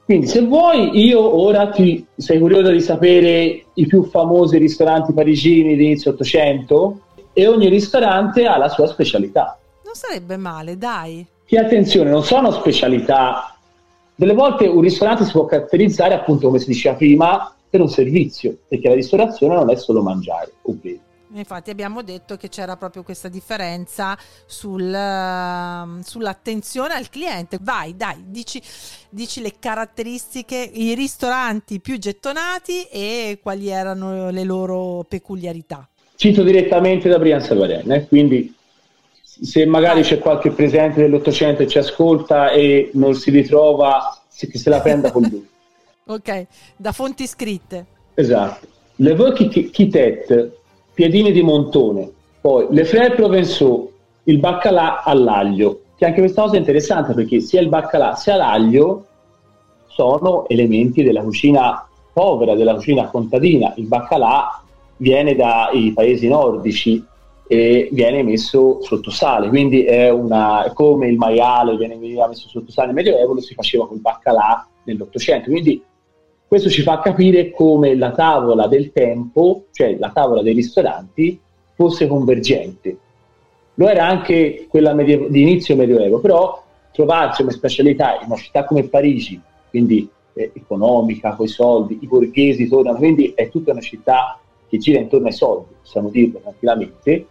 Quindi 0.05 0.27
se 0.27 0.43
vuoi, 0.43 1.03
io 1.03 1.41
ora 1.41 1.71
ti 1.71 2.07
sei 2.17 2.39
curioso 2.39 2.71
di 2.71 2.81
sapere 2.81 3.65
i 3.73 3.87
più 3.87 4.05
famosi 4.05 4.59
ristoranti 4.59 5.15
parigini 5.15 5.77
di 5.77 5.85
inizio 5.87 6.11
800 6.11 7.01
e 7.33 7.47
ogni 7.47 7.69
ristorante 7.69 8.47
ha 8.47 8.59
la 8.59 8.69
sua 8.69 8.87
specialità. 8.87 9.59
Non 9.83 9.95
sarebbe 9.95 10.37
male, 10.37 10.77
dai. 10.77 11.27
Che 11.47 11.59
attenzione, 11.59 12.11
non 12.11 12.23
sono 12.23 12.51
specialità 12.51 13.54
delle 14.15 14.35
volte 14.35 14.67
un 14.67 14.81
ristorante 14.81 15.25
si 15.25 15.33
può 15.33 15.45
caratterizzare, 15.45 16.15
appunto, 16.15 16.47
come 16.47 16.59
si 16.59 16.67
diceva 16.67 16.97
prima, 16.97 17.55
per 17.69 17.81
un 17.81 17.89
servizio, 17.89 18.57
perché 18.69 18.89
la 18.89 18.95
ristorazione 18.95 19.55
non 19.55 19.71
è 19.71 19.77
solo 19.77 20.03
mangiare 20.03 20.53
o 20.63 20.73
bere. 20.73 21.01
Infatti 21.33 21.71
abbiamo 21.71 22.03
detto 22.03 22.37
che 22.37 22.49
c'era 22.49 22.77
proprio 22.77 23.03
questa 23.03 23.29
differenza 23.29 24.17
sul, 24.47 24.83
uh, 24.83 26.01
sull'attenzione 26.01 26.95
al 26.95 27.09
cliente. 27.11 27.59
Vai, 27.61 27.97
dai, 27.97 28.23
dici, 28.29 28.63
dici, 29.11 29.41
le 29.41 29.55
caratteristiche, 29.59 30.57
i 30.57 30.95
ristoranti 30.95 31.81
più 31.81 31.99
gettonati 31.99 32.85
e 32.85 33.41
quali 33.43 33.69
erano 33.69 34.31
le 34.31 34.45
loro 34.45 35.05
peculiarità. 35.09 35.89
Cito 36.15 36.45
direttamente 36.45 37.09
da 37.09 37.19
Brian 37.19 37.41
Savaren, 37.43 37.91
eh? 37.91 38.07
quindi 38.07 38.55
se 39.43 39.67
magari 39.67 40.03
c'è 40.03 40.19
qualche 40.19 40.51
presente 40.51 41.01
dell'Ottocento 41.01 41.63
e 41.63 41.67
ci 41.67 41.79
ascolta 41.79 42.51
e 42.51 42.91
non 42.95 43.15
si 43.15 43.31
ritrova, 43.31 44.17
che 44.37 44.59
se 44.59 44.71
la 44.71 44.81
prenda 44.81 45.11
con 45.11 45.23
lui. 45.23 45.49
ok, 46.07 46.47
da 46.77 46.93
fonti 46.93 47.27
scritte. 47.27 47.87
Esatto. 48.15 48.67
Le 48.97 49.15
Vaux 49.15 49.35
Quitet, 49.73 50.53
piedini 50.93 51.33
di 51.33 51.43
montone, 51.43 52.09
poi 52.41 52.69
le 52.71 52.85
Frère 52.85 53.15
Provençaux, 53.15 53.91
il 54.25 54.39
baccalà 54.39 55.03
all'aglio, 55.03 55.81
che 55.97 56.05
anche 56.05 56.21
questa 56.21 56.43
cosa 56.43 56.55
è 56.55 56.59
interessante 56.59 57.13
perché 57.13 57.41
sia 57.41 57.61
il 57.61 57.69
baccalà 57.69 58.15
sia 58.15 58.37
l'aglio 58.37 59.07
sono 59.89 60.49
elementi 60.49 61.03
della 61.03 61.23
cucina 61.23 61.87
povera, 62.13 62.55
della 62.55 62.75
cucina 62.75 63.09
contadina. 63.09 63.73
Il 63.77 63.87
baccalà 63.87 64.63
viene 64.97 65.35
dai 65.35 65.93
paesi 65.93 66.29
nordici, 66.29 67.05
e 67.47 67.89
viene 67.93 68.23
messo 68.23 68.81
sotto 68.83 69.11
sale, 69.11 69.49
quindi 69.49 69.85
è 69.85 70.11
una, 70.11 70.71
come 70.73 71.09
il 71.09 71.17
maiale 71.17 71.77
viene, 71.77 71.97
messo 71.97 72.49
sotto 72.49 72.71
sale 72.71 72.87
nel 72.87 72.97
Medioevo, 72.97 73.35
lo 73.35 73.41
si 73.41 73.55
faceva 73.55 73.87
col 73.87 73.99
baccalà 73.99 74.67
nell'Ottocento, 74.85 75.51
quindi 75.51 75.83
questo 76.47 76.69
ci 76.69 76.83
fa 76.83 77.01
capire 77.01 77.51
come 77.51 77.95
la 77.97 78.13
tavola 78.13 78.67
del 78.67 78.93
tempo, 78.93 79.65
cioè 79.73 79.97
la 79.99 80.11
tavola 80.11 80.43
dei 80.43 80.55
ristoranti, 80.55 81.39
fosse 81.75 82.07
convergente. 82.07 82.97
Lo 83.75 83.89
era 83.89 84.07
anche 84.07 84.67
quella 84.69 84.95
medievo, 84.95 85.27
di 85.27 85.43
inizio 85.43 85.75
Medioevo, 85.75 86.21
però 86.21 86.63
trovarsi 86.93 87.43
come 87.43 87.53
specialità 87.53 88.21
in 88.21 88.27
una 88.27 88.37
città 88.37 88.65
come 88.65 88.85
Parigi, 88.85 89.41
quindi 89.69 90.09
eh, 90.35 90.53
economica, 90.55 91.35
con 91.35 91.47
i 91.47 91.49
soldi, 91.49 91.99
i 92.01 92.07
borghesi 92.07 92.69
tornano, 92.69 92.99
quindi 92.99 93.33
è 93.35 93.49
tutta 93.49 93.73
una 93.73 93.81
città 93.81 94.39
che 94.69 94.79
gira 94.79 95.01
intorno 95.01 95.27
ai 95.27 95.33
soldi, 95.33 95.75
possiamo 95.81 96.09
dirlo 96.09 96.39
tranquillamente, 96.41 97.27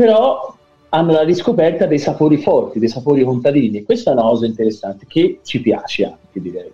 però 0.00 0.56
hanno 0.88 1.12
la 1.12 1.24
riscoperta 1.24 1.84
dei 1.84 1.98
sapori 1.98 2.38
forti, 2.38 2.78
dei 2.78 2.88
sapori 2.88 3.22
contadini. 3.22 3.82
Questa 3.82 4.08
è 4.08 4.14
una 4.14 4.22
cosa 4.22 4.46
interessante 4.46 5.04
che 5.06 5.40
ci 5.44 5.60
piace 5.60 6.06
anche, 6.06 6.40
direi. 6.40 6.72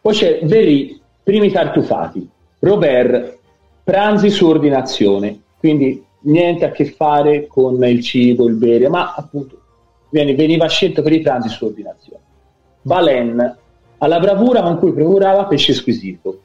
Poi 0.00 0.14
c'è 0.14 0.38
Veri, 0.44 1.00
primi 1.24 1.50
tartufati, 1.50 2.24
Robert, 2.60 3.36
pranzi 3.82 4.30
su 4.30 4.46
ordinazione, 4.46 5.40
quindi 5.58 6.04
niente 6.20 6.64
a 6.64 6.70
che 6.70 6.84
fare 6.84 7.48
con 7.48 7.82
il 7.84 8.00
cibo, 8.00 8.46
il 8.46 8.54
bere, 8.54 8.88
ma 8.88 9.12
appunto 9.16 9.58
veniva 10.10 10.68
scelto 10.68 11.02
per 11.02 11.14
i 11.14 11.20
pranzi 11.20 11.48
su 11.48 11.64
ordinazione. 11.64 12.22
Valen, 12.82 13.56
alla 13.98 14.20
bravura 14.20 14.62
con 14.62 14.78
cui 14.78 14.92
procurava 14.92 15.46
pesce 15.46 15.72
squisito. 15.72 16.38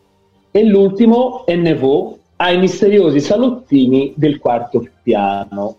E 0.49 0.63
l'ultimo 0.63 1.45
è 1.45 1.55
Neveu, 1.55 2.17
ai 2.41 2.58
misteriosi 2.58 3.19
salottini 3.19 4.13
del 4.15 4.39
quarto 4.39 4.86
piano. 5.03 5.75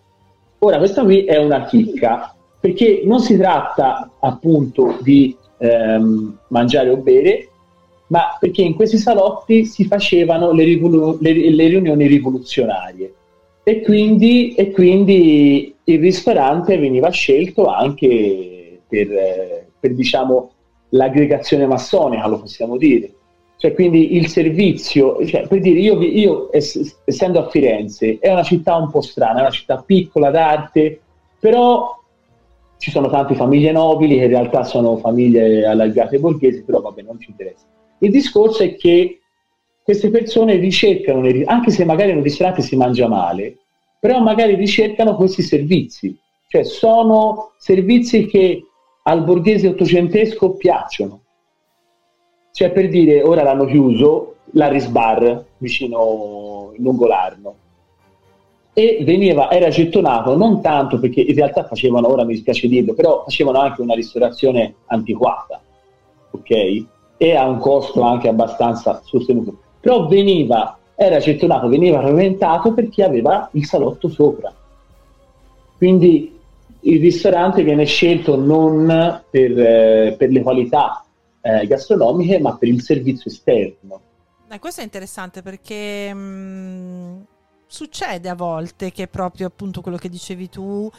Ora, 0.59 0.79
questa 0.79 1.03
qui 1.03 1.25
è 1.25 1.37
una 1.39 1.65
chicca, 1.65 2.35
perché 2.61 3.03
non 3.05 3.21
si 3.21 3.37
tratta 3.37 4.11
appunto 4.21 4.99
di 5.01 5.35
ehm, 5.59 6.39
mangiare 6.49 6.91
o 6.91 6.97
bere, 6.97 7.49
ma 8.09 8.37
perché 8.39 8.63
in 8.63 8.75
questi 8.75 8.99
salotti 8.99 9.65
si 9.65 9.87
facevano 9.87 10.53
le, 10.53 10.65
rivolu- 10.65 11.21
le, 11.23 11.51
le 11.51 11.69
riunioni 11.69 12.07
rivoluzionarie 12.07 13.15
e 13.63 13.81
quindi, 13.81 14.55
e 14.55 14.71
quindi, 14.71 15.75
il 15.85 15.99
ristorante 15.99 16.77
veniva 16.77 17.09
scelto 17.11 17.67
anche 17.67 18.81
per, 18.87 19.67
per 19.79 19.95
diciamo, 19.95 20.51
l'aggregazione 20.91 21.67
massonica, 21.67 22.27
lo 22.27 22.41
possiamo 22.41 22.77
dire 22.77 23.15
Cioè, 23.61 23.75
quindi 23.75 24.17
il 24.17 24.29
servizio, 24.29 25.23
cioè, 25.27 25.47
per 25.47 25.61
dire, 25.61 25.79
io, 25.79 26.01
io 26.01 26.51
ess- 26.51 26.97
essendo 27.05 27.41
a 27.41 27.51
Firenze, 27.51 28.17
è 28.19 28.33
una 28.33 28.43
città 28.43 28.77
un 28.77 28.91
po' 28.91 29.03
strana, 29.03 29.41
è 29.41 29.43
una 29.43 29.51
città 29.51 29.83
piccola 29.85 30.31
d'arte, 30.31 30.99
però 31.39 31.95
ci 32.79 32.91
sono 32.91 33.11
tante 33.11 33.35
famiglie 33.35 33.71
nobili 33.71 34.17
che 34.17 34.25
in 34.25 34.31
realtà 34.31 34.65
sono 34.65 34.97
famiglie 34.97 35.67
allargate 35.67 36.19
borghesi, 36.19 36.65
però 36.65 36.81
vabbè, 36.81 37.03
non 37.03 37.21
ci 37.21 37.29
interessa. 37.29 37.67
Il 37.99 38.11
discorso 38.11 38.63
è 38.63 38.77
che 38.77 39.21
queste 39.83 40.09
persone 40.09 40.57
ricercano, 40.57 41.29
anche 41.45 41.71
se 41.71 41.85
magari 41.85 42.13
in 42.13 42.17
un 42.17 42.23
ristorante 42.23 42.63
si 42.63 42.77
mangia 42.77 43.09
male, 43.09 43.59
però 44.01 44.21
magari 44.21 44.55
ricercano 44.55 45.17
questi 45.17 45.43
servizi, 45.43 46.17
cioè 46.49 46.65
sono 46.65 47.53
servizi 47.59 48.25
che 48.25 48.65
al 49.03 49.23
borghese 49.23 49.69
ottocentesco 49.69 50.53
piacciono. 50.53 51.20
Cioè 52.53 52.71
per 52.71 52.89
dire, 52.89 53.23
ora 53.23 53.43
l'hanno 53.43 53.65
chiuso 53.65 54.35
l'Aris 54.53 54.87
Bar 54.87 55.45
vicino 55.59 56.73
lungo 56.77 57.07
l'Arno 57.07 57.55
e 58.73 59.01
veniva, 59.03 59.51
era 59.51 59.69
gettonato 59.69 60.37
non 60.37 60.63
tanto 60.63 60.99
perché 60.99 61.21
in 61.21 61.35
realtà 61.35 61.65
facevano, 61.65 62.09
ora 62.09 62.25
mi 62.25 62.35
dispiace 62.35 62.69
dirlo, 62.69 62.95
però 62.95 63.23
facevano 63.25 63.59
anche 63.59 63.83
una 63.83 63.95
ristorazione 63.95 64.75
antiquata, 64.87 65.61
ok? 66.31 66.85
E 67.17 67.35
a 67.35 67.47
un 67.47 67.59
costo 67.59 68.03
anche 68.03 68.29
abbastanza 68.29 69.03
sostenuto. 69.05 69.59
Però 69.81 70.07
veniva, 70.07 70.79
era 70.95 71.19
gettonato, 71.19 71.69
veniva 71.69 71.99
pavimentato 71.99 72.73
perché 72.73 73.03
aveva 73.03 73.49
il 73.53 73.67
salotto 73.67 74.09
sopra. 74.09 74.55
Quindi 75.77 76.39
il 76.83 77.01
ristorante 77.01 77.63
viene 77.63 77.85
scelto 77.85 78.37
non 78.37 79.23
per, 79.29 79.59
eh, 79.59 80.15
per 80.17 80.31
le 80.31 80.43
qualità 80.43 81.05
eh, 81.41 81.67
gastronomiche, 81.67 82.39
ma 82.39 82.57
per 82.57 82.69
il 82.69 82.83
servizio 82.83 83.31
esterno. 83.31 84.01
Eh, 84.49 84.59
questo 84.59 84.81
è 84.81 84.85
interessante 84.85 85.43
perché 85.43 86.13
mh, 86.13 86.19
mm, 86.19 87.21
succede 87.67 88.29
a 88.29 88.35
volte 88.35 88.91
che 88.91 89.07
proprio 89.07 89.47
appunto 89.47 89.81
quello 89.81 89.97
che 89.97 90.09
dicevi 90.09 90.49
tu, 90.49 90.91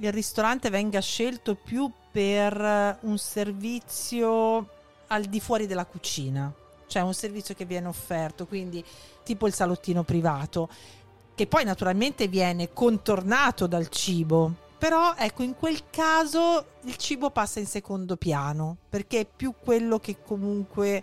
il 0.00 0.12
ristorante 0.12 0.70
venga 0.70 1.00
scelto 1.00 1.54
più 1.54 1.90
per 2.10 2.98
un 3.00 3.18
servizio 3.18 4.68
al 5.08 5.24
di 5.24 5.40
fuori 5.40 5.66
della 5.66 5.86
cucina, 5.86 6.52
cioè 6.86 7.02
un 7.02 7.14
servizio 7.14 7.54
che 7.54 7.64
viene 7.64 7.88
offerto, 7.88 8.46
quindi 8.46 8.84
tipo 9.24 9.46
il 9.46 9.54
salottino 9.54 10.02
privato, 10.02 10.68
che 11.34 11.46
poi 11.46 11.64
naturalmente 11.64 12.28
viene 12.28 12.72
contornato 12.72 13.66
dal 13.66 13.88
cibo. 13.88 14.66
Però 14.78 15.14
ecco, 15.18 15.42
in 15.42 15.56
quel 15.56 15.80
caso 15.90 16.64
il 16.84 16.96
cibo 16.96 17.30
passa 17.30 17.58
in 17.58 17.66
secondo 17.66 18.16
piano, 18.16 18.76
perché 18.88 19.20
è 19.20 19.26
più 19.26 19.54
quello 19.62 19.98
che 19.98 20.18
comunque 20.24 21.02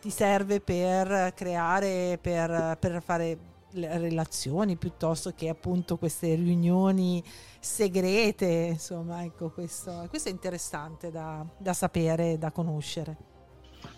ti 0.00 0.10
serve 0.10 0.60
per 0.60 1.32
creare, 1.34 2.18
per, 2.20 2.76
per 2.78 3.02
fare 3.04 3.36
relazioni 3.72 4.76
piuttosto 4.76 5.32
che 5.34 5.48
appunto 5.48 5.96
queste 5.96 6.34
riunioni 6.34 7.22
segrete, 7.58 8.68
insomma, 8.70 9.24
ecco, 9.24 9.50
questo, 9.50 10.06
questo 10.08 10.28
è 10.28 10.32
interessante 10.32 11.10
da, 11.10 11.44
da 11.58 11.72
sapere, 11.72 12.38
da 12.38 12.52
conoscere. 12.52 13.16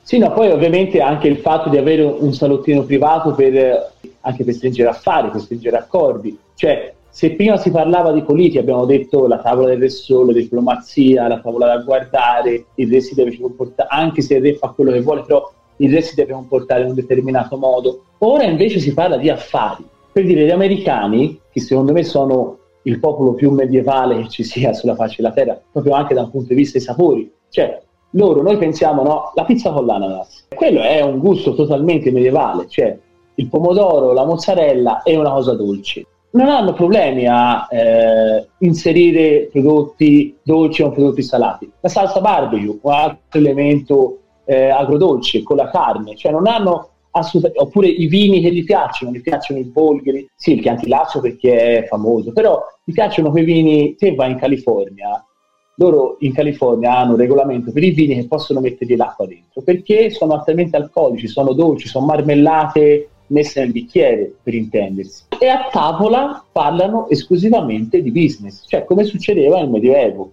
Sì, 0.02 0.16
no, 0.16 0.32
poi 0.32 0.50
ovviamente 0.50 1.02
anche 1.02 1.28
il 1.28 1.38
fatto 1.38 1.68
di 1.68 1.76
avere 1.76 2.02
un 2.02 2.32
salottino 2.32 2.82
privato 2.84 3.34
per, 3.34 3.92
anche 4.22 4.42
per 4.42 4.54
stringere 4.54 4.88
affari, 4.88 5.30
per 5.30 5.42
stringere 5.42 5.76
accordi, 5.76 6.36
cioè 6.54 6.94
se 7.18 7.32
prima 7.32 7.56
si 7.56 7.72
parlava 7.72 8.12
di 8.12 8.22
politica, 8.22 8.60
abbiamo 8.60 8.84
detto 8.84 9.26
la 9.26 9.40
tavola 9.40 9.70
del 9.70 9.80
Re 9.80 9.88
Sole, 9.88 10.32
diplomazia, 10.32 11.26
la 11.26 11.40
tavola 11.40 11.66
da 11.66 11.78
guardare, 11.78 12.66
il 12.76 12.88
re 12.88 13.00
si 13.00 13.16
deve 13.16 13.36
comportare, 13.36 13.88
anche 13.90 14.22
se 14.22 14.36
il 14.36 14.42
re 14.42 14.54
fa 14.54 14.68
quello 14.68 14.92
che 14.92 15.00
vuole, 15.00 15.22
però 15.22 15.50
il 15.78 15.92
re 15.92 16.00
si 16.00 16.14
deve 16.14 16.34
comportare 16.34 16.82
in 16.82 16.90
un 16.90 16.94
determinato 16.94 17.56
modo. 17.56 18.04
Ora 18.18 18.44
invece 18.44 18.78
si 18.78 18.94
parla 18.94 19.16
di 19.16 19.28
affari. 19.30 19.84
Per 20.12 20.24
dire, 20.24 20.44
gli 20.44 20.50
americani, 20.50 21.40
che 21.50 21.58
secondo 21.58 21.90
me 21.90 22.04
sono 22.04 22.56
il 22.82 23.00
popolo 23.00 23.34
più 23.34 23.50
medievale 23.50 24.22
che 24.22 24.28
ci 24.28 24.44
sia 24.44 24.72
sulla 24.72 24.94
faccia 24.94 25.16
della 25.20 25.32
terra, 25.32 25.60
proprio 25.72 25.94
anche 25.94 26.14
dal 26.14 26.30
punto 26.30 26.50
di 26.50 26.54
vista 26.54 26.78
dei 26.78 26.86
sapori, 26.86 27.28
cioè 27.48 27.82
loro, 28.10 28.42
noi 28.42 28.58
pensiamo, 28.58 29.02
no, 29.02 29.32
la 29.34 29.44
pizza 29.44 29.72
con 29.72 29.86
l'ananas, 29.86 30.46
quello 30.54 30.82
è 30.82 31.00
un 31.00 31.18
gusto 31.18 31.52
totalmente 31.54 32.12
medievale, 32.12 32.68
cioè 32.68 32.96
il 33.34 33.48
pomodoro, 33.48 34.12
la 34.12 34.24
mozzarella 34.24 35.02
è 35.02 35.16
una 35.16 35.32
cosa 35.32 35.54
dolce. 35.54 36.06
Non 36.30 36.48
hanno 36.48 36.74
problemi 36.74 37.26
a 37.26 37.66
eh, 37.70 38.48
inserire 38.58 39.48
prodotti 39.50 40.36
dolci 40.42 40.82
o 40.82 40.90
prodotti 40.90 41.22
salati. 41.22 41.70
La 41.80 41.88
salsa 41.88 42.20
barbecue, 42.20 42.78
un 42.80 42.92
altro 42.92 43.38
elemento 43.38 44.18
eh, 44.44 44.68
agrodolce 44.68 45.42
con 45.42 45.56
la 45.56 45.70
carne, 45.70 46.16
cioè 46.16 46.32
non 46.32 46.46
hanno 46.46 46.90
assolutamente, 47.12 47.62
oppure 47.62 47.88
i 47.88 48.06
vini 48.06 48.40
che 48.40 48.52
gli 48.52 48.64
piacciono, 48.64 49.12
gli 49.12 49.20
piacciono 49.20 49.58
i 49.58 49.64
bolgheri, 49.64 50.28
sì, 50.34 50.52
il 50.52 50.60
Chianti 50.60 50.88
Lasso 50.88 51.20
perché 51.20 51.78
è 51.78 51.86
famoso, 51.86 52.32
però 52.32 52.62
gli 52.84 52.92
piacciono 52.92 53.30
quei 53.30 53.44
vini, 53.44 53.94
se 53.98 54.14
vai 54.14 54.32
in 54.32 54.38
California, 54.38 55.22
loro 55.76 56.16
in 56.20 56.32
California 56.32 56.96
hanno 56.96 57.12
un 57.12 57.18
regolamento 57.18 57.72
per 57.72 57.84
i 57.84 57.90
vini 57.90 58.14
che 58.14 58.26
possono 58.26 58.60
mettergli 58.60 58.96
l'acqua 58.96 59.26
dentro, 59.26 59.62
perché 59.62 60.10
sono 60.10 60.34
altamente 60.34 60.76
alcolici, 60.76 61.28
sono 61.28 61.52
dolci, 61.52 61.88
sono 61.88 62.06
marmellate 62.06 63.08
messe 63.28 63.60
nel 63.60 63.72
bicchiere, 63.72 64.34
per 64.42 64.54
intendersi. 64.54 65.24
E 65.38 65.48
a 65.48 65.68
tavola 65.70 66.44
parlano 66.50 67.08
esclusivamente 67.08 68.02
di 68.02 68.10
business, 68.10 68.64
cioè 68.66 68.84
come 68.84 69.04
succedeva 69.04 69.58
nel 69.58 69.70
Medioevo. 69.70 70.32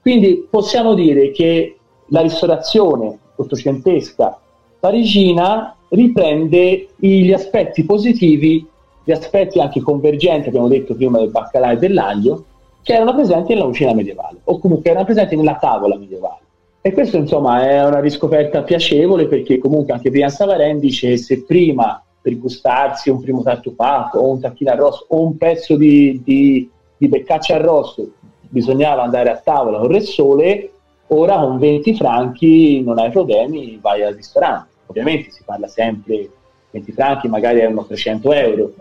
Quindi 0.00 0.46
possiamo 0.48 0.94
dire 0.94 1.30
che 1.32 1.76
la 2.08 2.20
ristorazione 2.20 3.18
ottocentesca 3.36 4.38
parigina 4.80 5.76
riprende 5.88 6.88
gli 6.96 7.32
aspetti 7.32 7.84
positivi, 7.84 8.66
gli 9.04 9.12
aspetti 9.12 9.60
anche 9.60 9.80
convergenti, 9.80 10.48
abbiamo 10.48 10.68
detto 10.68 10.94
prima 10.94 11.18
del 11.18 11.30
baccalà 11.30 11.72
e 11.72 11.76
dell'aglio, 11.78 12.44
che 12.82 12.94
erano 12.94 13.14
presenti 13.14 13.52
nella 13.52 13.66
cucina 13.66 13.92
medievale, 13.92 14.38
o 14.44 14.58
comunque 14.58 14.90
erano 14.90 15.04
presenti 15.04 15.36
nella 15.36 15.56
tavola 15.56 15.96
medievale. 15.96 16.40
E 16.80 16.92
questo 16.92 17.16
insomma 17.16 17.68
è 17.68 17.84
una 17.84 18.00
riscoperta 18.00 18.62
piacevole 18.62 19.26
perché 19.26 19.58
comunque 19.58 19.92
anche 19.92 20.10
Brian 20.10 20.30
Savaren 20.30 20.78
dice 20.78 21.16
se 21.16 21.44
prima 21.44 22.02
per 22.20 22.38
gustarsi 22.38 23.10
un 23.10 23.20
primo 23.20 23.42
tartufato 23.42 24.18
o 24.18 24.30
un 24.30 24.40
tacchino 24.40 24.70
arrosto 24.70 25.06
o 25.08 25.22
un 25.22 25.36
pezzo 25.36 25.76
di, 25.76 26.20
di, 26.24 26.70
di 26.96 27.08
beccaccia 27.08 27.56
arrosto 27.56 28.12
bisognava 28.48 29.02
andare 29.02 29.30
a 29.30 29.36
tavola 29.36 29.78
con 29.78 29.94
il 29.94 30.02
sole, 30.02 30.72
ora 31.08 31.38
con 31.38 31.58
20 31.58 31.94
franchi 31.94 32.82
non 32.82 32.98
hai 32.98 33.10
problemi, 33.10 33.78
vai 33.80 34.02
al 34.02 34.14
ristorante. 34.14 34.68
Ovviamente 34.86 35.30
si 35.30 35.42
parla 35.44 35.68
sempre 35.68 36.28
20 36.70 36.92
franchi, 36.92 37.28
magari 37.28 37.60
erano 37.60 37.84
300 37.84 38.32
euro, 38.32 38.72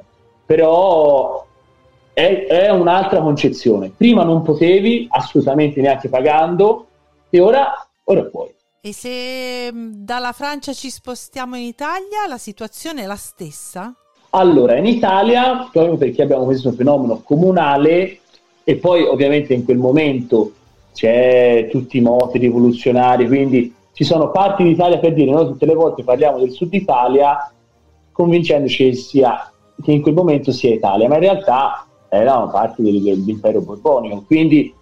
però 0.46 1.46
è, 2.14 2.46
è, 2.48 2.70
un'altra 2.70 3.22
concezione. 3.22 3.92
Prima 3.96 4.24
non 4.24 4.42
potevi, 4.42 5.08
assolutamente 5.10 5.82
neanche 5.82 6.10
pagando, 6.10 6.88
e 7.30 7.40
ora, 7.40 7.88
ora 8.06 8.24
puoi. 8.24 8.56
E 8.88 8.94
se 8.94 9.70
mm, 9.70 10.06
dalla 10.06 10.32
Francia 10.32 10.72
ci 10.72 10.90
spostiamo 10.90 11.58
in 11.58 11.64
Italia, 11.64 12.26
la 12.26 12.38
situazione 12.38 13.04
è 13.04 13.06
la 13.06 13.18
stessa? 13.18 13.94
Allora, 14.30 14.78
in 14.78 14.86
Italia, 14.86 15.68
proprio 15.70 15.98
perché 15.98 16.22
abbiamo 16.22 16.46
questo 16.46 16.72
fenomeno 16.72 17.22
comunale, 17.22 18.20
e 18.64 18.76
poi 18.78 19.04
ovviamente 19.04 19.54
in 19.54 19.66
quel 19.66 19.78
momento 19.78 20.54
c'è 20.94 21.68
tutti 21.70 21.98
i 21.98 22.02
moti 22.02 22.38
rivoluzionari, 22.38 23.28
quindi 23.28 23.76
ci 23.92 24.06
sono 24.06 24.32
parti 24.32 24.64
d'Italia 24.64 25.00
per 25.00 25.14
dire, 25.14 25.32
noi 25.32 25.48
tutte 25.48 25.66
le 25.66 25.74
volte 25.74 26.06
parliamo 26.06 26.40
del 26.40 26.52
sud 26.52 26.74
Italia 26.74 27.52
convincendoci 28.14 28.86
che, 28.86 28.96
sia, 28.96 29.52
che 29.84 29.92
in 29.92 30.02
quel 30.02 30.14
momento 30.14 30.54
sia 30.54 30.74
Italia, 30.74 31.10
ma 31.10 31.16
in 31.16 31.22
realtà 31.22 31.86
erano 32.08 32.50
parti 32.50 32.84
dell'impero 32.84 33.60
borbonico, 33.60 34.24
quindi 34.26 34.74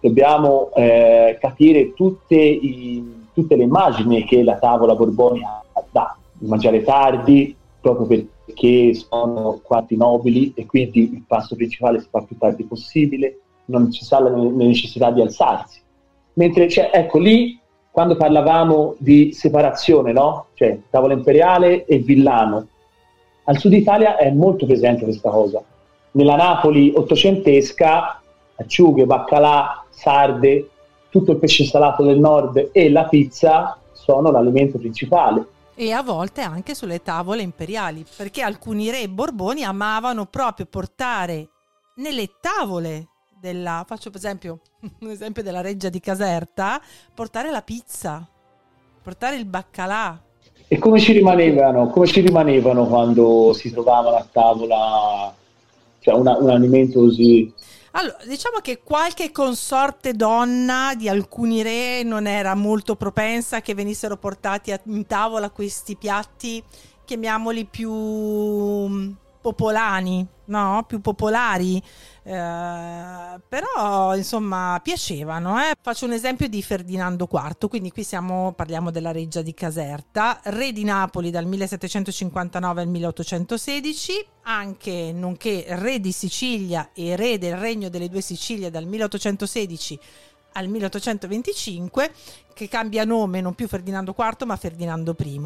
dobbiamo 0.00 0.70
eh, 0.76 1.38
capire 1.40 1.92
tutte, 1.92 2.36
i, 2.36 3.17
tutte, 3.38 3.54
le 3.54 3.62
immagini 3.62 4.24
che 4.24 4.42
la 4.42 4.56
tavola 4.56 4.96
borbonica 4.96 5.62
dà, 5.92 6.16
mangiare 6.38 6.82
tardi, 6.82 7.54
proprio 7.80 8.06
perché 8.44 8.94
sono 8.94 9.60
quarti 9.62 9.96
nobili 9.96 10.52
e 10.56 10.66
quindi 10.66 11.12
il 11.12 11.22
passo 11.26 11.54
principale 11.54 12.00
si 12.00 12.08
fa 12.10 12.20
più 12.22 12.36
tardi 12.36 12.64
possibile, 12.64 13.38
non 13.66 13.92
ci 13.92 14.04
sta 14.04 14.18
la 14.18 14.30
necessità 14.30 15.10
di 15.12 15.20
alzarsi. 15.20 15.80
Mentre, 16.34 16.68
cioè, 16.68 16.90
ecco, 16.92 17.18
lì, 17.18 17.58
quando 17.90 18.16
parlavamo 18.16 18.96
di 18.98 19.32
separazione, 19.32 20.12
no? 20.12 20.46
Cioè, 20.54 20.80
tavola 20.90 21.12
imperiale 21.12 21.84
e 21.84 21.98
villano, 21.98 22.66
al 23.44 23.58
sud 23.58 23.72
Italia 23.72 24.16
è 24.16 24.30
molto 24.30 24.66
presente 24.66 25.04
questa 25.04 25.30
cosa. 25.30 25.62
Nella 26.12 26.36
Napoli 26.36 26.92
ottocentesca, 26.94 28.20
acciughe, 28.56 29.06
baccalà, 29.06 29.84
sarde, 29.90 30.68
tutto 31.18 31.32
il 31.32 31.38
pesce 31.38 31.64
salato 31.64 32.04
del 32.04 32.18
nord 32.18 32.70
e 32.72 32.90
la 32.90 33.04
pizza 33.04 33.78
sono 33.92 34.30
l'alimento 34.30 34.78
principale. 34.78 35.46
E 35.74 35.92
a 35.92 36.02
volte 36.02 36.40
anche 36.40 36.74
sulle 36.74 37.02
tavole 37.02 37.42
imperiali, 37.42 38.04
perché 38.16 38.42
alcuni 38.42 38.90
re 38.90 39.08
borboni 39.08 39.62
amavano 39.62 40.26
proprio 40.26 40.66
portare 40.66 41.48
nelle 41.96 42.30
tavole 42.40 43.08
della, 43.40 43.84
faccio 43.86 44.10
per 44.10 44.18
esempio 44.18 44.60
un 45.00 45.10
esempio 45.10 45.42
della 45.42 45.60
reggia 45.60 45.88
di 45.88 46.00
Caserta, 46.00 46.80
portare 47.14 47.50
la 47.50 47.62
pizza, 47.62 48.26
portare 49.02 49.36
il 49.36 49.44
baccalà. 49.44 50.20
E 50.70 50.78
come 50.78 51.00
ci 51.00 51.12
rimanevano, 51.12 51.88
come 51.88 52.06
ci 52.06 52.20
rimanevano 52.20 52.86
quando 52.86 53.52
si 53.54 53.70
trovavano 53.70 54.16
a 54.16 54.26
tavola 54.30 55.34
cioè 56.00 56.14
una, 56.14 56.36
un 56.38 56.50
alimento 56.50 57.00
così 57.00 57.52
allora, 57.92 58.18
diciamo 58.24 58.58
che 58.58 58.82
qualche 58.82 59.32
consorte 59.32 60.12
donna 60.12 60.94
di 60.94 61.08
alcuni 61.08 61.62
re 61.62 62.02
non 62.02 62.26
era 62.26 62.54
molto 62.54 62.96
propensa 62.96 63.60
che 63.60 63.74
venissero 63.74 64.16
portati 64.16 64.72
a, 64.72 64.80
in 64.84 65.06
tavola 65.06 65.50
questi 65.50 65.96
piatti, 65.96 66.62
chiamiamoli 67.04 67.64
più 67.64 67.92
mm, 67.92 69.10
popolani, 69.40 70.26
no? 70.46 70.84
Più 70.86 71.00
popolari. 71.00 71.82
Eh, 72.28 73.40
però 73.48 74.14
insomma 74.14 74.78
piacevano. 74.82 75.58
Eh? 75.58 75.72
Faccio 75.80 76.04
un 76.04 76.12
esempio 76.12 76.46
di 76.46 76.62
Ferdinando 76.62 77.26
IV, 77.32 77.68
quindi 77.70 77.90
qui 77.90 78.04
siamo, 78.04 78.52
parliamo 78.52 78.90
della 78.90 79.12
reggia 79.12 79.40
di 79.40 79.54
Caserta, 79.54 80.38
re 80.44 80.72
di 80.72 80.84
Napoli 80.84 81.30
dal 81.30 81.46
1759 81.46 82.82
al 82.82 82.88
1816, 82.88 84.26
anche 84.42 85.10
nonché 85.10 85.64
re 85.68 86.00
di 86.00 86.12
Sicilia 86.12 86.90
e 86.92 87.16
re 87.16 87.38
del 87.38 87.56
regno 87.56 87.88
delle 87.88 88.10
due 88.10 88.20
Sicilie 88.20 88.70
dal 88.70 88.84
1816 88.84 89.98
al 90.52 90.68
1825, 90.68 92.12
che 92.52 92.68
cambia 92.68 93.04
nome 93.04 93.40
non 93.40 93.54
più 93.54 93.66
Ferdinando 93.68 94.14
IV 94.14 94.42
ma 94.44 94.56
Ferdinando 94.56 95.16
I 95.18 95.40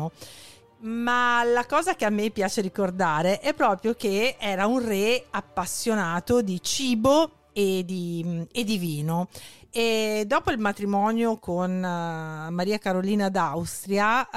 ma 0.82 1.42
la 1.44 1.66
cosa 1.66 1.94
che 1.94 2.04
a 2.04 2.10
me 2.10 2.30
piace 2.30 2.60
ricordare 2.60 3.40
è 3.40 3.54
proprio 3.54 3.94
che 3.94 4.36
era 4.38 4.66
un 4.66 4.84
re 4.84 5.26
appassionato 5.30 6.42
di 6.42 6.60
cibo 6.62 7.48
e 7.52 7.84
di, 7.84 8.46
e 8.50 8.64
di 8.64 8.78
vino. 8.78 9.28
E 9.70 10.24
dopo 10.26 10.50
il 10.50 10.58
matrimonio 10.58 11.38
con 11.38 11.70
uh, 11.70 12.52
Maria 12.52 12.78
Carolina 12.78 13.28
d'Austria, 13.28 14.28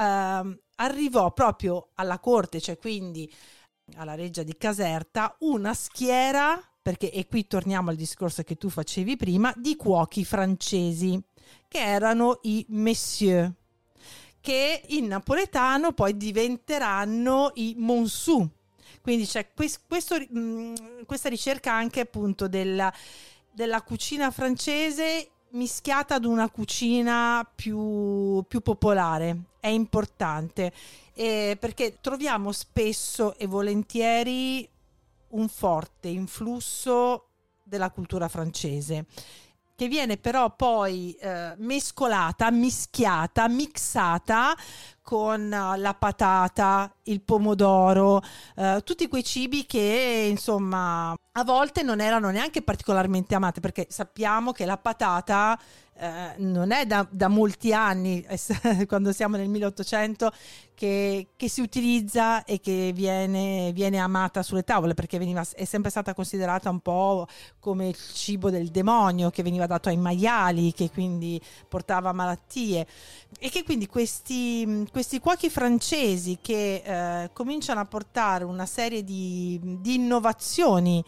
uh, 0.42 0.58
arrivò 0.76 1.32
proprio 1.32 1.90
alla 1.94 2.18
corte, 2.18 2.60
cioè 2.60 2.78
quindi 2.78 3.30
alla 3.96 4.14
reggia 4.14 4.42
di 4.42 4.56
Caserta, 4.56 5.36
una 5.40 5.74
schiera, 5.74 6.60
perché, 6.80 7.10
e 7.10 7.26
qui 7.26 7.46
torniamo 7.46 7.90
al 7.90 7.96
discorso 7.96 8.42
che 8.42 8.56
tu 8.56 8.68
facevi 8.68 9.16
prima, 9.16 9.52
di 9.56 9.76
cuochi 9.76 10.24
francesi, 10.24 11.20
che 11.68 11.78
erano 11.78 12.38
i 12.42 12.64
messieurs 12.70 13.52
che 14.46 14.82
in 14.90 15.08
napoletano 15.08 15.90
poi 15.90 16.16
diventeranno 16.16 17.50
i 17.54 17.74
Monsu. 17.76 18.48
Quindi 19.00 19.26
c'è 19.26 19.48
questo, 19.52 20.16
mm, 20.20 20.74
questa 21.04 21.28
ricerca 21.28 21.72
anche 21.72 21.98
appunto 21.98 22.46
della, 22.46 22.92
della 23.50 23.82
cucina 23.82 24.30
francese 24.30 25.30
mischiata 25.50 26.14
ad 26.14 26.24
una 26.24 26.48
cucina 26.48 27.44
più, 27.52 28.44
più 28.46 28.60
popolare. 28.60 29.46
È 29.58 29.66
importante 29.66 30.72
eh, 31.14 31.56
perché 31.58 31.98
troviamo 32.00 32.52
spesso 32.52 33.36
e 33.38 33.48
volentieri 33.48 34.68
un 35.30 35.48
forte 35.48 36.06
influsso 36.06 37.30
della 37.64 37.90
cultura 37.90 38.28
francese 38.28 39.06
che 39.76 39.88
viene 39.88 40.16
però 40.16 40.56
poi 40.56 41.12
eh, 41.20 41.52
mescolata, 41.58 42.50
mischiata, 42.50 43.46
mixata 43.46 44.56
con 45.02 45.44
uh, 45.44 45.78
la 45.78 45.94
patata, 45.94 46.92
il 47.04 47.20
pomodoro, 47.20 48.20
uh, 48.56 48.80
tutti 48.82 49.06
quei 49.06 49.22
cibi 49.22 49.64
che 49.64 50.26
insomma 50.28 51.10
a 51.12 51.44
volte 51.44 51.82
non 51.82 52.00
erano 52.00 52.30
neanche 52.30 52.62
particolarmente 52.62 53.36
amati 53.36 53.60
perché 53.60 53.86
sappiamo 53.88 54.50
che 54.50 54.64
la 54.64 54.78
patata 54.78 55.56
eh, 55.98 56.34
non 56.38 56.72
è 56.72 56.84
da, 56.84 57.06
da, 57.10 57.28
molti 57.28 57.72
anni, 57.72 58.24
quando 58.86 59.12
siamo 59.12 59.36
nel 59.36 59.48
1800, 59.48 60.30
che, 60.74 61.28
che 61.36 61.48
si 61.48 61.62
utilizza 61.62 62.44
e 62.44 62.60
che 62.60 62.92
viene, 62.94 63.72
viene, 63.72 63.98
amata 63.98 64.42
sulle 64.42 64.62
tavole, 64.62 64.92
perché 64.92 65.16
veniva, 65.18 65.42
è 65.54 65.64
sempre 65.64 65.90
stata 65.90 66.12
considerata 66.12 66.68
un 66.68 66.80
po' 66.80 67.26
come 67.58 67.88
il 67.88 67.96
cibo 67.96 68.50
del 68.50 68.68
demonio 68.68 69.30
che 69.30 69.42
veniva 69.42 69.66
dato 69.66 69.88
ai 69.88 69.96
maiali, 69.96 70.74
che 70.74 70.90
quindi 70.90 71.40
portava 71.66 72.12
malattie. 72.12 72.86
E 73.38 73.48
che 73.48 73.64
quindi 73.64 73.86
questi, 73.86 74.86
questi 74.92 75.18
cuochi 75.18 75.48
francesi 75.48 76.38
che 76.42 76.82
eh, 76.84 77.30
cominciano 77.32 77.80
a 77.80 77.86
portare 77.86 78.44
una 78.44 78.66
serie 78.66 79.02
di, 79.02 79.58
di 79.80 79.94
innovazioni 79.94 81.02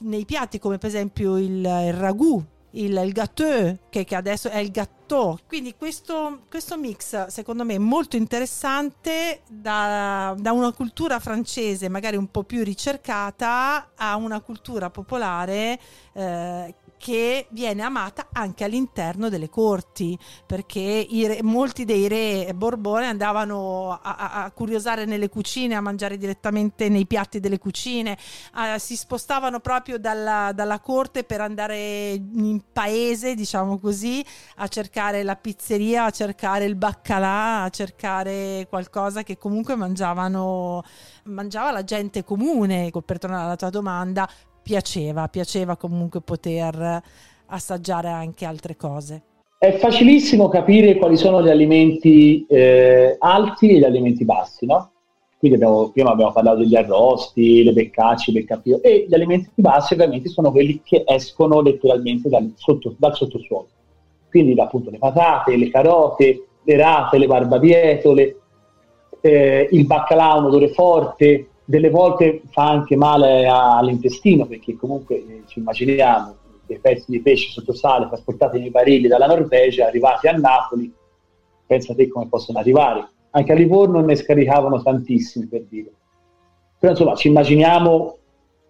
nei 0.00 0.24
piatti 0.24 0.58
come 0.58 0.78
per 0.78 0.88
esempio 0.88 1.38
il, 1.38 1.58
il 1.58 1.92
ragù 1.92 2.44
il, 2.76 3.00
il 3.04 3.12
gâteau, 3.12 3.78
che, 3.90 4.04
che, 4.04 4.14
adesso 4.14 4.48
è 4.48 4.58
il 4.58 4.70
gâteau. 4.70 5.38
Quindi 5.46 5.74
questo, 5.76 6.42
questo 6.48 6.76
mix, 6.76 7.26
secondo 7.26 7.64
me, 7.64 7.74
è 7.74 7.78
molto 7.78 8.16
interessante 8.16 9.42
da, 9.48 10.34
da, 10.38 10.52
una 10.52 10.72
cultura 10.72 11.20
francese 11.20 11.88
magari 11.88 12.16
un 12.16 12.30
po' 12.30 12.42
più 12.42 12.64
ricercata 12.64 13.90
a 13.94 14.16
una 14.16 14.40
cultura 14.40 14.90
popolare 14.90 15.78
eh, 16.12 16.74
che 16.98 17.46
viene 17.50 17.82
amata 17.82 18.28
anche 18.32 18.64
all'interno 18.64 19.28
delle 19.28 19.48
corti, 19.48 20.18
perché 20.44 21.06
re, 21.10 21.42
molti 21.42 21.84
dei 21.84 22.08
re 22.08 22.52
Borbone 22.54 23.06
andavano 23.06 23.98
a, 24.02 24.42
a, 24.44 24.50
curiosare 24.50 25.04
nelle 25.04 25.28
cucine, 25.28 25.74
a 25.74 25.80
mangiare 25.80 26.16
direttamente 26.16 26.88
nei 26.88 27.06
piatti 27.06 27.40
delle 27.40 27.58
cucine, 27.58 28.16
a, 28.52 28.78
si 28.78 28.96
spostavano 28.96 29.60
proprio 29.60 29.98
dalla, 29.98 30.52
dalla, 30.54 30.80
corte 30.80 31.24
per 31.24 31.40
andare 31.40 32.12
in 32.12 32.60
paese, 32.72 33.34
diciamo 33.34 33.78
così, 33.78 34.24
a 34.56 34.68
cercare 34.68 35.22
la 35.22 35.36
pizzeria, 35.36 36.04
a 36.04 36.10
cercare 36.10 36.64
il 36.64 36.76
baccalà, 36.76 37.62
a 37.62 37.70
cercare 37.70 38.66
qualcosa 38.68 39.22
che 39.22 39.36
comunque 39.36 39.74
mangiavano, 39.74 40.82
mangiava 41.24 41.70
la 41.70 41.84
gente 41.84 42.24
comune, 42.24 42.90
per 43.04 43.18
tornare 43.18 43.44
alla 43.44 43.56
tua 43.56 43.70
domanda, 43.70 44.28
piaceva, 44.66 45.28
piaceva 45.28 45.76
comunque 45.76 46.20
poter 46.20 47.00
assaggiare 47.46 48.08
anche 48.08 48.44
altre 48.44 48.74
cose. 48.74 49.22
È 49.56 49.76
facilissimo 49.78 50.48
capire 50.48 50.96
quali 50.96 51.16
sono 51.16 51.40
gli 51.40 51.48
alimenti 51.48 52.44
eh, 52.48 53.14
alti 53.20 53.68
e 53.68 53.78
gli 53.78 53.84
alimenti 53.84 54.24
bassi, 54.24 54.66
no? 54.66 54.90
Quindi 55.38 55.58
abbiamo, 55.58 55.90
prima 55.90 56.10
abbiamo 56.10 56.32
parlato 56.32 56.58
degli 56.58 56.74
arrosti, 56.74 57.62
le 57.62 57.72
beccacce, 57.72 58.32
il 58.32 58.38
beccapio 58.38 58.82
e 58.82 59.06
gli 59.08 59.14
alimenti 59.14 59.50
bassi 59.54 59.92
ovviamente 59.92 60.28
sono 60.30 60.50
quelli 60.50 60.80
che 60.82 61.04
escono 61.06 61.60
letteralmente 61.60 62.28
dal, 62.28 62.52
sotto, 62.56 62.96
dal 62.98 63.14
sottosuolo. 63.14 63.68
Quindi 64.28 64.58
appunto 64.60 64.90
le 64.90 64.98
patate, 64.98 65.56
le 65.56 65.70
carote, 65.70 66.44
le 66.64 66.76
rate, 66.76 67.18
le 67.18 67.26
barbabietole, 67.28 68.36
eh, 69.20 69.68
il 69.70 69.86
baccalà 69.86 70.34
un 70.34 70.46
odore 70.46 70.72
forte, 70.72 71.50
delle 71.68 71.90
volte 71.90 72.42
fa 72.50 72.70
anche 72.70 72.96
male 72.96 73.46
all'intestino 73.46 74.46
perché 74.46 74.76
comunque 74.76 75.16
eh, 75.16 75.42
ci 75.46 75.58
immaginiamo 75.58 76.36
dei 76.64 76.78
pezzi 76.78 77.10
di 77.10 77.20
pesce 77.20 77.50
sotto 77.50 77.74
sale 77.74 78.06
trasportati 78.06 78.58
nei 78.58 78.70
barili 78.70 79.08
dalla 79.08 79.26
Norvegia, 79.26 79.86
arrivati 79.86 80.28
a 80.28 80.32
Napoli, 80.32 80.92
pensate 81.66 82.08
come 82.08 82.28
possono 82.28 82.58
arrivare. 82.58 83.08
Anche 83.30 83.52
a 83.52 83.54
Livorno 83.54 84.00
ne 84.00 84.16
scaricavano 84.16 84.82
tantissimi 84.82 85.46
per 85.46 85.64
dire. 85.68 85.92
Però 86.78 86.92
insomma 86.92 87.14
ci 87.14 87.28
immaginiamo 87.28 88.16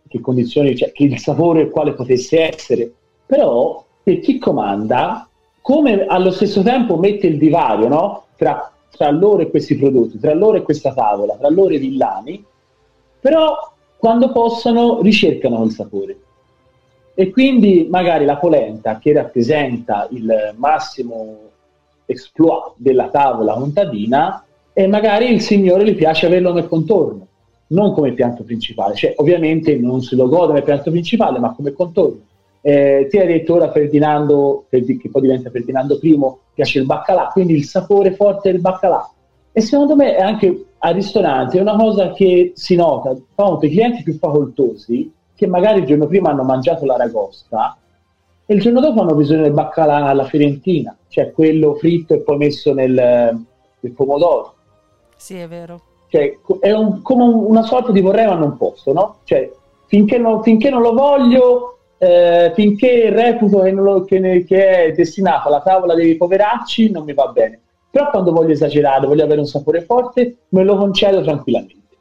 che 0.09 0.21
condizioni, 0.21 0.77
cioè 0.77 0.93
che 0.93 1.05
il 1.05 1.19
sapore 1.19 1.71
quale 1.71 1.93
potesse 1.93 2.55
essere, 2.55 2.93
però 3.25 3.85
per 4.03 4.21
chi 4.21 4.39
comanda, 4.39 5.29
come 5.61 6.07
allo 6.07 6.31
stesso 6.31 6.63
tempo 6.63 6.97
mette 6.97 7.27
il 7.27 7.39
divario 7.39 7.89
no? 7.89 8.25
tra, 8.37 8.73
tra 8.91 9.11
loro 9.11 9.43
e 9.43 9.51
questi 9.51 9.77
prodotti, 9.77 10.19
tra 10.19 10.35
loro 10.35 10.59
e 10.59 10.63
questa 10.63 10.93
tavola, 10.93 11.35
tra 11.35 11.49
loro 11.51 11.71
e 11.71 11.77
i 11.77 11.79
villani, 11.79 12.45
però 13.27 13.73
quando 13.97 14.31
possono 14.31 15.01
ricercano 15.03 15.65
il 15.65 15.73
sapore. 15.73 16.17
E 17.13 17.31
quindi 17.31 17.89
magari 17.91 18.25
la 18.25 18.37
polenta 18.37 19.01
che 19.01 19.13
rappresenta 19.13 20.07
il 20.13 20.55
massimo 20.55 21.39
exploit 22.05 22.75
della 22.77 23.09
tavola 23.09 23.55
contadina 23.55 24.45
e 24.73 24.87
magari 24.87 25.33
il 25.33 25.41
signore 25.41 25.85
gli 25.85 25.97
piace 25.97 26.27
averlo 26.27 26.53
nel 26.53 26.69
contorno, 26.69 27.27
non 27.69 27.93
come 27.95 28.13
pianto 28.13 28.45
principale, 28.45 28.95
cioè 28.95 29.15
ovviamente 29.17 29.75
non 29.75 30.03
se 30.03 30.15
lo 30.15 30.29
gode 30.29 30.53
come 30.53 30.63
pianto 30.63 30.93
principale 30.93 31.41
ma 31.41 31.53
come 31.53 31.73
contorno. 31.73 32.21
Eh, 32.61 33.09
ti 33.11 33.19
hai 33.19 33.27
detto 33.27 33.55
ora 33.55 33.73
Ferdinando, 33.73 34.67
che 34.69 35.09
poi 35.11 35.23
diventa 35.23 35.51
Ferdinando 35.51 35.99
I, 36.01 36.17
piace 36.55 36.79
il 36.79 36.87
baccalà, 36.87 37.31
quindi 37.33 37.55
il 37.55 37.65
sapore 37.65 38.15
forte 38.15 38.53
del 38.53 38.61
baccalà. 38.61 39.11
E 39.51 39.61
secondo 39.63 39.97
me 39.97 40.15
è 40.15 40.21
anche 40.21 40.66
al 40.79 40.95
ristorante 40.95 41.59
è 41.59 41.61
una 41.61 41.77
cosa 41.77 42.13
che 42.13 42.53
si 42.55 42.75
nota, 42.77 43.11
i 43.13 43.71
clienti 43.71 44.03
più 44.03 44.17
facoltosi 44.19 45.13
che 45.35 45.47
magari 45.47 45.81
il 45.81 45.87
giorno 45.87 46.07
prima 46.07 46.31
hanno 46.31 46.45
mangiato 46.45 46.85
l'aragosta 46.85 47.77
e 48.45 48.55
il 48.55 48.61
giorno 48.61 48.81
dopo 48.81 49.01
hanno 49.01 49.15
bisogno 49.15 49.43
del 49.43 49.53
baccalà 49.53 50.07
alla 50.07 50.25
fiorentina, 50.25 50.97
cioè 51.09 51.33
quello 51.33 51.75
fritto 51.75 52.15
e 52.15 52.21
poi 52.21 52.37
messo 52.37 52.73
nel, 52.73 52.93
nel 52.93 53.93
pomodoro. 53.93 54.55
Sì, 55.17 55.37
è 55.39 55.49
vero. 55.49 55.81
Cioè, 56.09 56.39
è 56.61 56.71
un, 56.71 57.03
come 57.03 57.25
un, 57.25 57.35
una 57.47 57.63
sorta 57.63 57.91
di 57.91 58.01
vorrei 58.01 58.27
ma 58.27 58.35
non 58.35 58.57
posso, 58.57 58.93
no? 58.93 59.17
Cioè, 59.25 59.51
finché 59.87 60.19
non, 60.19 60.43
finché 60.43 60.71
non 60.71 60.81
lo 60.81 60.93
voglio, 60.93 61.79
eh, 61.99 62.53
finché 62.55 63.11
reputo 63.11 63.63
che, 63.63 63.71
lo, 63.73 64.05
che, 64.05 64.45
che, 64.47 64.85
è 64.85 64.93
destinato 64.93 65.49
alla 65.49 65.63
tavola 65.63 65.95
dei 65.95 66.17
poveracci, 66.17 66.91
non 66.91 67.05
mi 67.05 67.15
va 67.15 67.27
bene 67.27 67.61
però 67.97 68.11
quando 68.11 68.33
voglio 68.33 68.53
esagerare, 68.53 69.07
voglio 69.07 69.25
avere 69.25 69.41
un 69.41 69.47
sapore 69.47 69.81
forte, 69.81 70.37
me 70.51 70.65
lo 70.65 70.77
concedo 70.77 71.23
tranquillamente. 71.23 71.97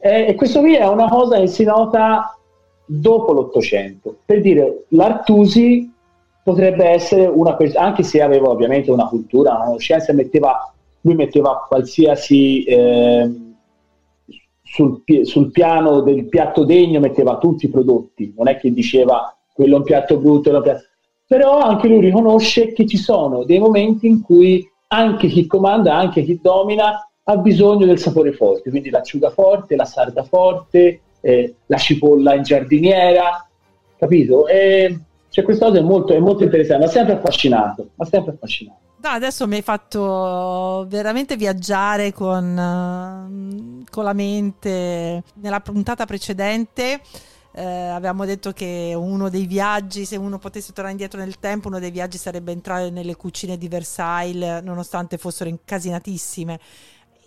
E, 0.00 0.26
e 0.26 0.34
questo 0.34 0.58
qui 0.58 0.74
è 0.74 0.84
una 0.88 1.08
cosa 1.08 1.38
che 1.38 1.46
si 1.46 1.62
nota 1.62 2.36
dopo 2.84 3.32
l'Ottocento. 3.32 4.16
Per 4.24 4.40
dire, 4.40 4.86
l'Artusi 4.88 5.88
potrebbe 6.42 6.84
essere 6.84 7.26
una 7.26 7.54
persona, 7.54 7.84
anche 7.84 8.02
se 8.02 8.20
aveva 8.20 8.48
ovviamente 8.48 8.90
una 8.90 9.06
cultura, 9.06 9.54
una 9.54 9.66
conoscenza, 9.66 10.12
metteva, 10.12 10.72
lui 11.02 11.14
metteva 11.14 11.64
qualsiasi... 11.68 12.64
Eh, 12.64 13.30
sul, 14.64 15.02
sul, 15.24 15.50
piano 15.50 16.00
del 16.00 16.26
piatto 16.28 16.64
degno 16.64 16.98
metteva 16.98 17.36
tutti 17.36 17.66
i 17.66 17.68
prodotti, 17.68 18.32
non 18.34 18.48
è 18.48 18.56
che 18.56 18.72
diceva 18.72 19.36
quello 19.52 19.74
è 19.74 19.78
un 19.78 19.84
piatto 19.84 20.16
brutto, 20.16 20.48
è 20.48 20.54
un 20.54 20.62
piatto... 20.62 20.84
però 21.26 21.58
anche 21.58 21.88
lui 21.88 22.00
riconosce 22.00 22.72
che 22.72 22.86
ci 22.86 22.96
sono 22.96 23.44
dei 23.44 23.58
momenti 23.58 24.06
in 24.06 24.22
cui 24.22 24.66
anche 24.92 25.26
chi 25.28 25.46
comanda, 25.46 25.96
anche 25.96 26.22
chi 26.22 26.38
domina 26.40 27.08
ha 27.24 27.36
bisogno 27.36 27.86
del 27.86 27.98
sapore 27.98 28.32
forte, 28.32 28.68
quindi 28.68 28.90
l'acciuga 28.90 29.30
forte, 29.30 29.74
la 29.74 29.86
sarda 29.86 30.22
forte, 30.22 31.00
eh, 31.20 31.54
la 31.66 31.78
cipolla 31.78 32.34
in 32.34 32.42
giardiniera, 32.42 33.48
capito? 33.96 34.46
E 34.46 34.98
cioè, 35.30 35.44
questa 35.44 35.66
cosa 35.66 35.78
è 35.78 35.82
molto, 35.82 36.12
è 36.12 36.18
molto 36.18 36.44
interessante, 36.44 36.84
mi 36.84 36.90
ha 36.90 36.92
sempre 36.92 37.14
affascinato, 37.14 37.88
mi 37.94 38.06
sempre 38.06 38.32
affascinato. 38.32 38.80
No, 39.02 39.08
adesso 39.08 39.48
mi 39.48 39.56
hai 39.56 39.62
fatto 39.62 40.84
veramente 40.88 41.36
viaggiare 41.36 42.12
con, 42.12 43.82
con 43.90 44.04
la 44.04 44.12
mente. 44.12 45.22
Nella 45.40 45.58
puntata 45.60 46.04
precedente 46.04 47.00
eh, 47.54 47.62
avevamo 47.62 48.24
detto 48.24 48.52
che 48.52 48.92
uno 48.96 49.28
dei 49.28 49.46
viaggi, 49.46 50.04
se 50.04 50.16
uno 50.16 50.38
potesse 50.38 50.72
tornare 50.72 50.92
indietro 50.92 51.18
nel 51.20 51.38
tempo, 51.38 51.68
uno 51.68 51.78
dei 51.78 51.90
viaggi 51.90 52.18
sarebbe 52.18 52.52
entrare 52.52 52.90
nelle 52.90 53.16
cucine 53.16 53.58
di 53.58 53.68
Versailles, 53.68 54.62
nonostante 54.62 55.18
fossero 55.18 55.50
incasinatissime 55.50 56.58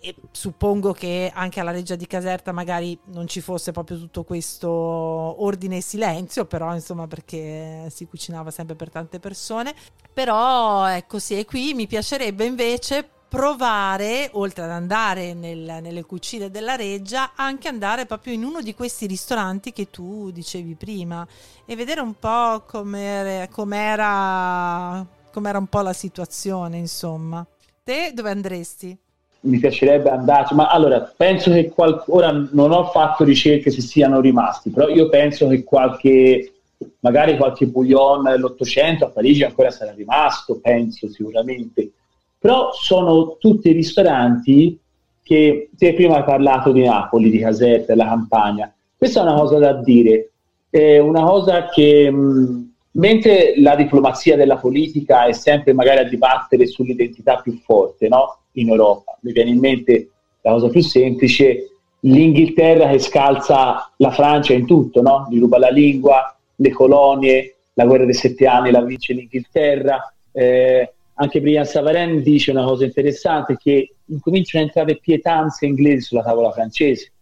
e 0.00 0.14
suppongo 0.30 0.92
che 0.92 1.32
anche 1.34 1.58
alla 1.58 1.72
Reggia 1.72 1.96
di 1.96 2.06
Caserta 2.06 2.52
magari 2.52 2.96
non 3.06 3.26
ci 3.26 3.40
fosse 3.40 3.72
proprio 3.72 3.98
tutto 3.98 4.22
questo 4.22 4.68
ordine 4.68 5.78
e 5.78 5.80
silenzio, 5.80 6.44
però 6.44 6.74
insomma 6.74 7.06
perché 7.06 7.88
si 7.90 8.06
cucinava 8.06 8.50
sempre 8.50 8.76
per 8.76 8.90
tante 8.90 9.18
persone. 9.18 9.74
Però 10.12 10.86
ecco 10.86 11.18
sì, 11.18 11.38
e 11.38 11.44
qui 11.44 11.74
mi 11.74 11.86
piacerebbe 11.86 12.44
invece 12.44 13.08
provare, 13.36 14.30
oltre 14.32 14.64
ad 14.64 14.70
andare 14.70 15.34
nel, 15.34 15.80
nelle 15.82 16.04
cucine 16.04 16.50
della 16.50 16.74
Reggia, 16.74 17.32
anche 17.34 17.68
andare 17.68 18.06
proprio 18.06 18.32
in 18.32 18.42
uno 18.42 18.62
di 18.62 18.74
questi 18.74 19.04
ristoranti 19.04 19.74
che 19.74 19.90
tu 19.90 20.30
dicevi 20.30 20.74
prima 20.74 21.26
e 21.66 21.76
vedere 21.76 22.00
un 22.00 22.14
po' 22.18 22.62
com'era, 22.66 23.46
com'era, 23.48 25.06
un 25.34 25.66
po' 25.68 25.80
la 25.82 25.92
situazione, 25.92 26.78
insomma. 26.78 27.46
Te 27.84 28.12
dove 28.14 28.30
andresti? 28.30 28.96
mi 29.40 29.58
piacerebbe 29.58 30.08
andarci, 30.08 30.54
ma 30.54 30.70
allora 30.70 31.12
penso 31.14 31.52
che 31.52 31.68
qual- 31.68 32.02
ora 32.08 32.32
non 32.32 32.72
ho 32.72 32.86
fatto 32.86 33.22
ricerche 33.22 33.70
se 33.70 33.80
siano 33.80 34.18
rimasti, 34.20 34.70
però 34.70 34.88
io 34.88 35.08
penso 35.08 35.46
che 35.46 35.62
qualche, 35.62 36.54
magari 37.00 37.36
qualche 37.36 37.66
bouillon 37.66 38.24
dell'Ottocento 38.24 39.04
a 39.04 39.10
Parigi 39.10 39.44
ancora 39.44 39.70
sarà 39.70 39.92
rimasto, 39.92 40.58
penso 40.58 41.08
sicuramente, 41.08 41.92
però 42.38 42.72
sono 42.72 43.36
tutti 43.38 43.72
ristoranti 43.72 44.78
che 45.22 45.70
te 45.76 45.94
prima 45.94 46.22
parlato 46.22 46.70
di 46.70 46.84
Napoli, 46.84 47.30
di 47.30 47.38
Caserta, 47.38 47.94
della 47.94 48.06
Campania, 48.06 48.72
questa 48.96 49.20
è 49.20 49.22
una 49.24 49.34
cosa 49.34 49.58
da 49.58 49.74
dire, 49.82 50.30
è 50.70 50.98
una 50.98 51.22
cosa 51.24 51.68
che 51.68 52.10
mh, 52.10 52.72
mentre 52.92 53.54
la 53.58 53.74
diplomazia 53.76 54.36
della 54.36 54.56
politica 54.56 55.26
è 55.26 55.32
sempre 55.32 55.72
magari 55.72 55.98
a 55.98 56.08
dibattere 56.08 56.66
sull'identità 56.66 57.40
più 57.40 57.58
forte, 57.64 58.08
no? 58.08 58.38
in 58.52 58.70
Europa. 58.70 59.16
Mi 59.20 59.32
viene 59.32 59.50
in 59.50 59.58
mente 59.58 60.10
la 60.42 60.52
cosa 60.52 60.68
più 60.68 60.82
semplice, 60.82 61.70
l'Inghilterra 62.00 62.88
che 62.90 62.98
scalza 62.98 63.92
la 63.96 64.10
Francia 64.10 64.54
in 64.54 64.66
tutto, 64.66 65.02
no? 65.02 65.26
gli 65.30 65.38
ruba 65.38 65.58
la 65.58 65.70
lingua, 65.70 66.36
le 66.56 66.70
colonie, 66.70 67.56
la 67.74 67.84
guerra 67.84 68.04
dei 68.04 68.14
sette 68.14 68.46
anni 68.46 68.70
la 68.70 68.82
vince 68.82 69.12
l'Inghilterra. 69.12 70.12
Eh, 70.32 70.94
anche 71.18 71.40
Brian 71.40 71.64
Savaren 71.64 72.22
dice 72.22 72.50
una 72.50 72.64
cosa 72.64 72.84
interessante, 72.84 73.56
che 73.56 73.94
incominciano 74.06 74.64
a 74.64 74.66
entrare 74.66 74.98
pietanze 74.98 75.66
inglesi 75.66 76.02
sulla 76.02 76.22
tavola 76.22 76.50
francese. 76.50 77.12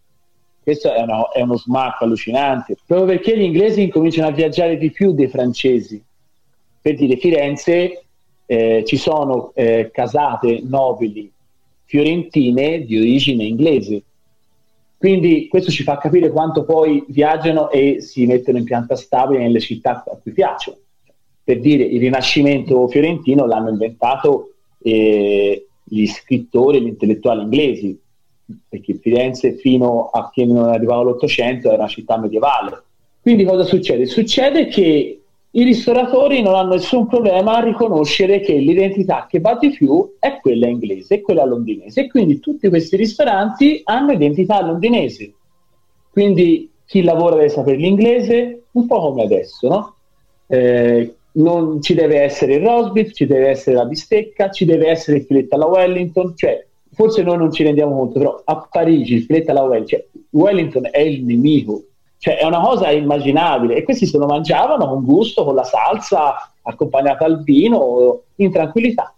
Questo 0.62 0.92
è, 0.92 1.00
una, 1.00 1.30
è 1.30 1.42
uno 1.42 1.56
smacco 1.56 2.04
allucinante, 2.04 2.76
proprio 2.86 3.08
perché 3.08 3.36
gli 3.36 3.42
inglesi 3.42 3.82
incominciano 3.82 4.28
a 4.28 4.32
viaggiare 4.32 4.78
di 4.78 4.90
più 4.90 5.12
dei 5.12 5.28
francesi. 5.28 6.02
Per 6.80 6.94
dire, 6.96 7.16
Firenze 7.16 8.04
eh, 8.46 8.82
ci 8.86 8.96
sono 8.96 9.52
eh, 9.54 9.90
casate 9.92 10.60
nobili 10.64 11.30
fiorentine 11.84 12.84
di 12.84 12.98
origine 12.98 13.44
inglese. 13.44 14.02
Quindi 14.96 15.48
questo 15.48 15.70
ci 15.70 15.82
fa 15.82 15.98
capire 15.98 16.30
quanto 16.30 16.64
poi 16.64 17.04
viaggiano 17.08 17.70
e 17.70 18.00
si 18.00 18.26
mettono 18.26 18.58
in 18.58 18.64
pianta 18.64 18.96
stabile 18.96 19.40
nelle 19.40 19.60
città 19.60 20.02
a 20.04 20.18
cui 20.20 20.32
piacciono. 20.32 20.78
Per 21.44 21.60
dire, 21.60 21.84
il 21.84 22.00
Rinascimento 22.00 22.88
fiorentino 22.88 23.46
l'hanno 23.46 23.68
inventato 23.68 24.54
eh, 24.82 25.66
gli 25.82 26.06
scrittori 26.06 26.78
e 26.78 26.80
gli 26.80 26.86
intellettuali 26.86 27.42
inglesi, 27.42 28.00
perché 28.68 28.94
Firenze 28.94 29.54
fino 29.54 30.08
a 30.10 30.30
che 30.32 30.44
non 30.44 30.68
arrivava 30.68 31.02
l'Ottocento 31.02 31.68
era 31.68 31.82
una 31.82 31.88
città 31.88 32.18
medievale. 32.18 32.82
Quindi 33.20 33.44
cosa 33.44 33.64
succede? 33.64 34.06
Succede 34.06 34.66
che 34.66 35.18
i 35.56 35.62
ristoratori 35.62 36.42
non 36.42 36.54
hanno 36.54 36.74
nessun 36.74 37.06
problema 37.06 37.56
a 37.56 37.62
riconoscere 37.62 38.40
che 38.40 38.54
l'identità 38.54 39.26
che 39.30 39.38
va 39.40 39.56
di 39.56 39.70
più 39.70 40.14
è 40.18 40.38
quella 40.40 40.66
inglese 40.66 41.14
e 41.14 41.20
quella 41.20 41.44
londinese 41.44 42.02
e 42.02 42.08
quindi 42.08 42.40
tutti 42.40 42.68
questi 42.68 42.96
ristoranti 42.96 43.80
hanno 43.84 44.12
identità 44.12 44.60
londinese. 44.60 45.32
Quindi 46.10 46.70
chi 46.84 47.02
lavora 47.02 47.36
deve 47.36 47.48
sapere 47.50 47.76
l'inglese, 47.76 48.64
un 48.72 48.86
po' 48.86 49.00
come 49.00 49.22
adesso, 49.22 49.68
no? 49.68 49.94
Eh, 50.48 51.14
non 51.36 51.80
ci 51.82 51.94
deve 51.94 52.20
essere 52.20 52.54
il 52.54 52.64
roast 52.64 52.92
beef, 52.92 53.12
ci 53.12 53.26
deve 53.26 53.48
essere 53.48 53.76
la 53.76 53.84
bistecca, 53.84 54.50
ci 54.50 54.64
deve 54.64 54.88
essere 54.88 55.18
il 55.18 55.24
filetto 55.24 55.54
alla 55.54 55.66
Wellington, 55.66 56.36
cioè 56.36 56.64
forse 56.92 57.22
noi 57.22 57.38
non 57.38 57.52
ci 57.52 57.62
rendiamo 57.62 57.96
conto, 57.96 58.18
però 58.18 58.42
a 58.44 58.68
Parigi 58.70 59.14
il 59.14 59.22
filetto 59.22 59.50
alla 59.50 59.62
Wellington, 59.62 59.98
cioè, 59.98 60.06
Wellington 60.30 60.88
è 60.90 61.00
il 61.00 61.24
nemico 61.24 61.82
cioè 62.24 62.38
è 62.38 62.46
una 62.46 62.60
cosa 62.60 62.90
immaginabile 62.90 63.74
e 63.74 63.82
questi 63.82 64.06
se 64.06 64.16
lo 64.16 64.24
mangiavano 64.24 64.88
con 64.88 65.04
gusto, 65.04 65.44
con 65.44 65.54
la 65.54 65.62
salsa 65.62 66.54
accompagnata 66.62 67.26
al 67.26 67.42
vino, 67.42 68.22
in 68.36 68.50
tranquillità. 68.50 69.14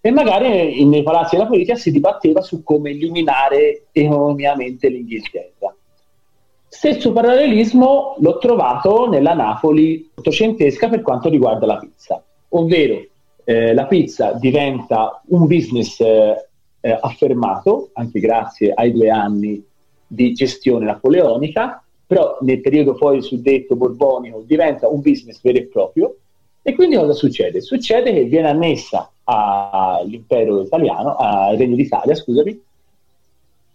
E 0.00 0.10
magari 0.10 0.82
nei 0.86 1.02
palazzi 1.02 1.36
della 1.36 1.48
politica 1.48 1.74
si 1.74 1.90
dibatteva 1.90 2.40
su 2.40 2.62
come 2.62 2.92
eliminare 2.92 3.88
economicamente 3.92 4.88
l'Inghilterra. 4.88 5.75
Stesso 6.68 7.12
parallelismo 7.12 8.16
l'ho 8.18 8.38
trovato 8.38 9.08
nella 9.08 9.34
Napoli 9.34 10.10
ottocentesca 10.14 10.88
per 10.88 11.02
quanto 11.02 11.28
riguarda 11.28 11.64
la 11.66 11.78
pizza, 11.78 12.22
ovvero 12.50 13.04
eh, 13.44 13.72
la 13.72 13.86
pizza 13.86 14.32
diventa 14.32 15.22
un 15.28 15.46
business 15.46 16.00
eh, 16.00 16.48
eh 16.80 16.98
affermato, 17.00 17.90
anche 17.94 18.20
grazie 18.20 18.72
ai 18.74 18.92
due 18.92 19.10
anni 19.10 19.64
di 20.06 20.32
gestione 20.32 20.84
napoleonica, 20.84 21.82
però 22.06 22.38
nel 22.42 22.60
periodo 22.60 22.94
poi 22.94 23.22
suddetto 23.22 23.74
borbonico 23.74 24.42
diventa 24.46 24.88
un 24.88 25.00
business 25.00 25.40
vero 25.42 25.58
e 25.58 25.66
proprio 25.66 26.16
e 26.62 26.74
quindi 26.74 26.96
cosa 26.96 27.12
succede? 27.12 27.60
Succede 27.60 28.12
che 28.12 28.24
viene 28.24 28.48
annessa 28.48 29.08
all'impero 29.22 30.62
italiano, 30.62 31.14
al 31.14 31.56
Regno 31.56 31.76
d'Italia, 31.76 32.14
scusami, 32.14 32.60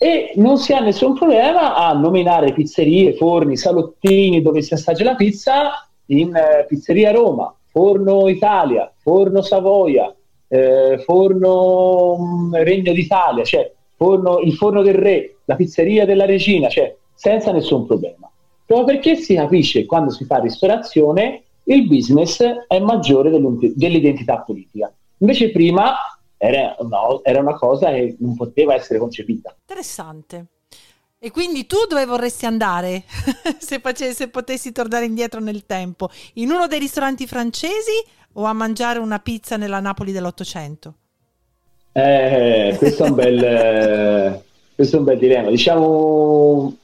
e 0.04 0.32
non 0.38 0.58
si 0.58 0.74
ha 0.74 0.80
nessun 0.80 1.14
problema 1.14 1.76
a 1.76 1.94
nominare 1.94 2.54
pizzerie, 2.54 3.14
forni, 3.14 3.56
salottini 3.56 4.42
dove 4.42 4.64
si 4.64 4.74
assaggia 4.74 5.04
la 5.04 5.14
pizza 5.14 5.88
in 6.08 6.36
eh, 6.36 6.66
Pizzeria 6.68 7.12
Roma, 7.12 7.54
Forno 7.68 8.28
Italia, 8.28 8.92
Forno 8.98 9.44
Savoia, 9.44 10.12
eh, 10.48 10.98
Forno 11.06 12.18
mh, 12.18 12.48
mm, 12.48 12.56
Regno 12.64 12.94
d'Italia, 12.94 13.44
cioè 13.44 13.72
forno, 13.96 14.40
il 14.40 14.54
Forno 14.54 14.82
del 14.82 14.96
Re, 14.96 15.36
la 15.46 15.56
Pizzeria 15.56 16.04
della 16.04 16.26
Regina, 16.26 16.68
cioè 16.68 16.96
senza 17.14 17.52
nessun 17.52 17.86
problema. 17.86 18.28
Proprio 18.66 18.96
perché 18.96 19.18
si 19.18 19.36
capisce 19.36 19.86
quando 19.86 20.10
si 20.10 20.26
fa 20.26 20.40
ristorazione 20.40 21.44
il 21.66 21.86
business 21.86 22.42
è 22.68 22.80
maggiore 22.80 23.30
dell'identità 23.30 24.40
politica. 24.40 24.92
Invece 25.20 25.52
prima 25.52 25.94
era 26.44 26.76
una, 26.80 26.98
era 27.22 27.40
una 27.40 27.54
cosa 27.54 27.92
che 27.92 28.16
non 28.20 28.36
poteva 28.36 28.74
essere 28.74 28.98
concepita. 28.98 29.56
Interessante. 29.60 30.46
E 31.20 31.30
quindi 31.30 31.68
tu 31.68 31.78
dove 31.88 32.04
vorresti 32.06 32.48
andare 32.48 33.04
se, 33.60 33.80
face, 33.80 34.12
se, 34.14 34.28
potessi 34.30 34.72
tornare 34.72 35.06
indietro 35.06 35.40
nel 35.40 35.68
tempo? 35.68 36.10
In 36.36 36.50
uno 36.50 36.66
dei 36.66 36.80
ristoranti 36.80 37.28
francesi 37.28 38.04
o 38.34 38.46
a 38.46 38.54
mangiare 38.54 38.98
una 38.98 39.20
pizza 39.20 39.56
nella 39.56 39.80
Napoli 39.80 40.12
dell'Ottocento? 40.12 40.96
Eh, 41.92 42.74
questo, 42.80 43.04
è 43.04 43.10
un 43.10 43.16
bel, 43.16 43.44
eh, 43.44 44.44
questo 44.74 44.96
è 44.96 45.00
un 45.00 45.06
bel 45.06 45.20
dilemma. 45.20 45.52
Diciamo 45.52 46.76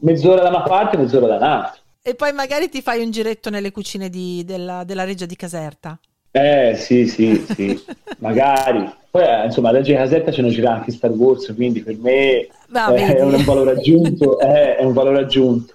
mezz'ora 0.00 0.42
da 0.42 0.50
una 0.50 0.62
parte, 0.64 0.98
mezz'ora 0.98 1.28
da 1.28 1.36
un'altra. 1.36 1.80
E 2.02 2.14
poi 2.14 2.32
magari 2.34 2.68
ti 2.68 2.82
fai 2.82 3.02
un 3.02 3.10
giretto 3.10 3.48
nelle 3.48 3.70
cucine 3.70 4.10
di, 4.10 4.44
della, 4.44 4.84
della 4.84 5.04
Reggia 5.04 5.24
di 5.24 5.34
Caserta. 5.34 5.98
Eh 6.30 6.74
sì, 6.76 7.06
sì, 7.06 7.44
sì, 7.54 7.80
magari. 8.18 8.88
Poi 9.10 9.22
eh, 9.22 9.46
insomma, 9.46 9.70
la 9.70 9.78
Regia 9.78 9.96
Casetta 9.96 10.30
ce 10.30 10.42
ne 10.42 10.50
gira 10.50 10.74
anche 10.74 10.92
Star 10.92 11.10
Wars, 11.10 11.52
quindi 11.54 11.80
per 11.82 11.96
me 11.98 12.48
Va, 12.68 12.94
eh, 12.94 13.16
è 13.16 13.22
un 13.22 13.42
valore 13.44 13.72
aggiunto. 13.72 14.38
eh, 14.40 14.76
è 14.76 14.84
un 14.84 14.92
valore 14.92 15.20
aggiunto. 15.20 15.74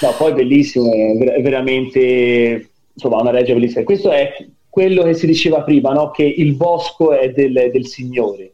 No, 0.00 0.14
poi 0.16 0.32
bellissimo, 0.32 0.90
è, 0.92 1.16
ver- 1.16 1.32
è 1.34 1.42
veramente 1.42 2.70
insomma 2.92 3.20
una 3.20 3.30
regia 3.30 3.52
bellissima. 3.52 3.84
Questo 3.84 4.10
è 4.10 4.32
quello 4.68 5.02
che 5.02 5.14
si 5.14 5.26
diceva 5.26 5.62
prima, 5.62 5.92
no? 5.92 6.10
che 6.10 6.24
il 6.24 6.54
bosco 6.54 7.12
è 7.12 7.30
del, 7.30 7.70
del 7.72 7.86
Signore, 7.86 8.52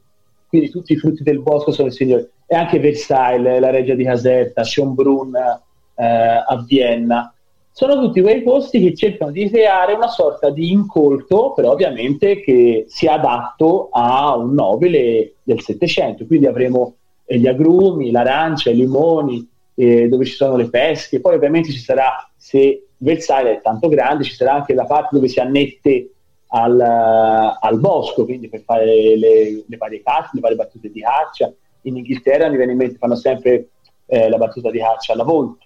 quindi 0.49 0.71
tutti 0.71 0.93
i 0.93 0.97
frutti 0.97 1.23
del 1.23 1.41
bosco 1.41 1.73
sono 1.73 1.89
del 1.89 1.97
Signore. 1.97 2.31
E 2.47 2.57
anche 2.57 2.79
Versailles, 2.79 3.61
la 3.61 3.71
regia 3.71 3.95
di 3.95 4.05
Caserta, 4.05 4.65
Schönbrunn 4.65 5.35
eh, 5.35 6.05
a 6.05 6.65
Vienna, 6.67 7.34
sono 7.77 7.99
tutti 7.99 8.21
quei 8.21 8.45
posti 8.45 8.81
che 8.81 8.95
cercano 8.95 9.33
di 9.33 9.51
creare 9.51 9.95
una 9.95 10.07
sorta 10.07 10.49
di 10.49 10.71
incolto, 10.71 11.55
però 11.55 11.73
ovviamente 11.73 12.41
che 12.41 12.85
sia 12.87 13.15
adatto 13.15 13.89
a 13.91 14.37
un 14.37 14.55
nobile 14.55 15.39
del 15.43 15.61
Settecento. 15.61 16.25
Quindi 16.25 16.47
avremo 16.47 16.95
eh, 17.25 17.37
gli 17.37 17.49
agrumi, 17.49 18.13
l'arancia, 18.13 18.71
i 18.71 18.77
limoni, 18.77 19.51
eh, 19.75 20.07
dove 20.07 20.25
ci 20.25 20.35
sono 20.35 20.55
le 20.55 20.71
pesche. 20.71 21.21
Poi 21.21 21.35
ovviamente 21.35 21.73
ci 21.73 21.81
sarà, 21.81 22.31
se 22.37 22.91
Versailles 22.99 23.57
è 23.57 23.61
tanto 23.61 23.89
grande, 23.89 24.23
ci 24.23 24.35
sarà 24.35 24.53
anche 24.53 24.73
la 24.73 24.85
parte 24.85 25.09
dove 25.11 25.27
si 25.27 25.41
annette 25.41 26.11
al, 26.51 26.81
al 26.81 27.81
bosco, 27.81 28.25
quindi 28.25 28.49
per 28.49 28.61
fare 28.61 28.85
le, 28.87 29.65
le 29.67 29.77
varie 29.77 30.01
cacce, 30.01 30.31
le 30.35 30.41
varie 30.41 30.57
battute 30.57 30.93
di 30.93 31.01
caccia. 31.01 31.53
In 31.83 31.97
Inghilterra 31.97 32.49
mi 32.49 32.57
viene 32.57 32.71
in 32.71 32.79
mente 32.79 32.99
fanno 32.99 33.17
sempre 33.17 33.71
eh, 34.07 34.29
la 34.29 34.37
battuta 34.37 34.71
di 34.71 34.79
caccia 34.79 35.13
alla 35.13 35.25
volta 35.25 35.65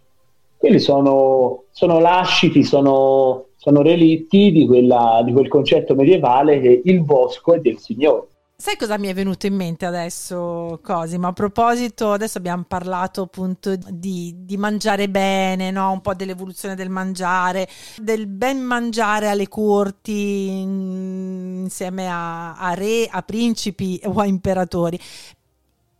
quelli 0.59 0.81
sono, 0.81 1.65
sono 1.71 2.01
lasciti, 2.01 2.65
sono, 2.65 3.47
sono 3.57 3.81
relitti 3.81 4.51
di, 4.51 4.67
quella, 4.67 5.23
di 5.25 5.33
quel 5.33 5.49
concetto 5.49 5.95
medievale 5.95 6.61
che 6.61 6.83
il 6.85 7.03
bosco 7.03 7.55
è 7.55 7.61
del 7.61 7.79
Signore. 7.79 8.27
Sai 8.61 8.77
cosa 8.77 8.99
mi 8.99 9.07
è 9.07 9.15
venuto 9.15 9.47
in 9.47 9.55
mente 9.55 9.87
adesso, 9.87 10.81
Cosimo? 10.83 11.29
A 11.29 11.33
proposito, 11.33 12.11
adesso 12.11 12.39
abbiamo 12.39 12.65
parlato 12.67 13.23
appunto 13.23 13.77
di, 13.89 14.35
di 14.37 14.57
mangiare 14.57 15.09
bene, 15.09 15.71
no? 15.71 15.93
un 15.93 16.01
po' 16.01 16.15
dell'evoluzione 16.15 16.75
del 16.75 16.89
mangiare, 16.89 17.69
del 17.99 18.27
ben 18.27 18.59
mangiare 18.59 19.29
alle 19.29 19.47
corti 19.47 20.49
insieme 20.49 22.09
a, 22.11 22.57
a 22.57 22.75
re, 22.75 23.07
a 23.09 23.23
principi 23.23 24.01
o 24.07 24.19
a 24.19 24.27
imperatori 24.27 24.99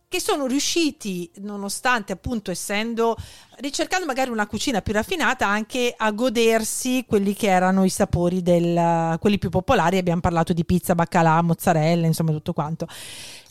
che 0.09 0.19
sono 0.19 0.47
riusciti, 0.47 1.29
nonostante 1.35 2.13
appunto 2.13 2.49
essendo, 2.49 3.15
ricercando 3.57 4.07
magari 4.07 4.31
una 4.31 4.47
cucina 4.47 4.81
più 4.81 4.91
raffinata, 4.91 5.45
anche 5.45 5.93
a 5.95 6.09
godersi 6.11 7.05
quelli 7.07 7.35
che 7.35 7.47
erano 7.47 7.83
i 7.83 7.89
sapori 7.89 8.41
del, 8.41 9.17
quelli 9.19 9.37
più 9.37 9.49
popolari, 9.49 9.99
abbiamo 9.99 10.19
parlato 10.19 10.51
di 10.51 10.65
pizza, 10.65 10.95
baccalà, 10.95 11.39
mozzarella, 11.43 12.07
insomma 12.07 12.31
tutto 12.31 12.53
quanto. 12.53 12.87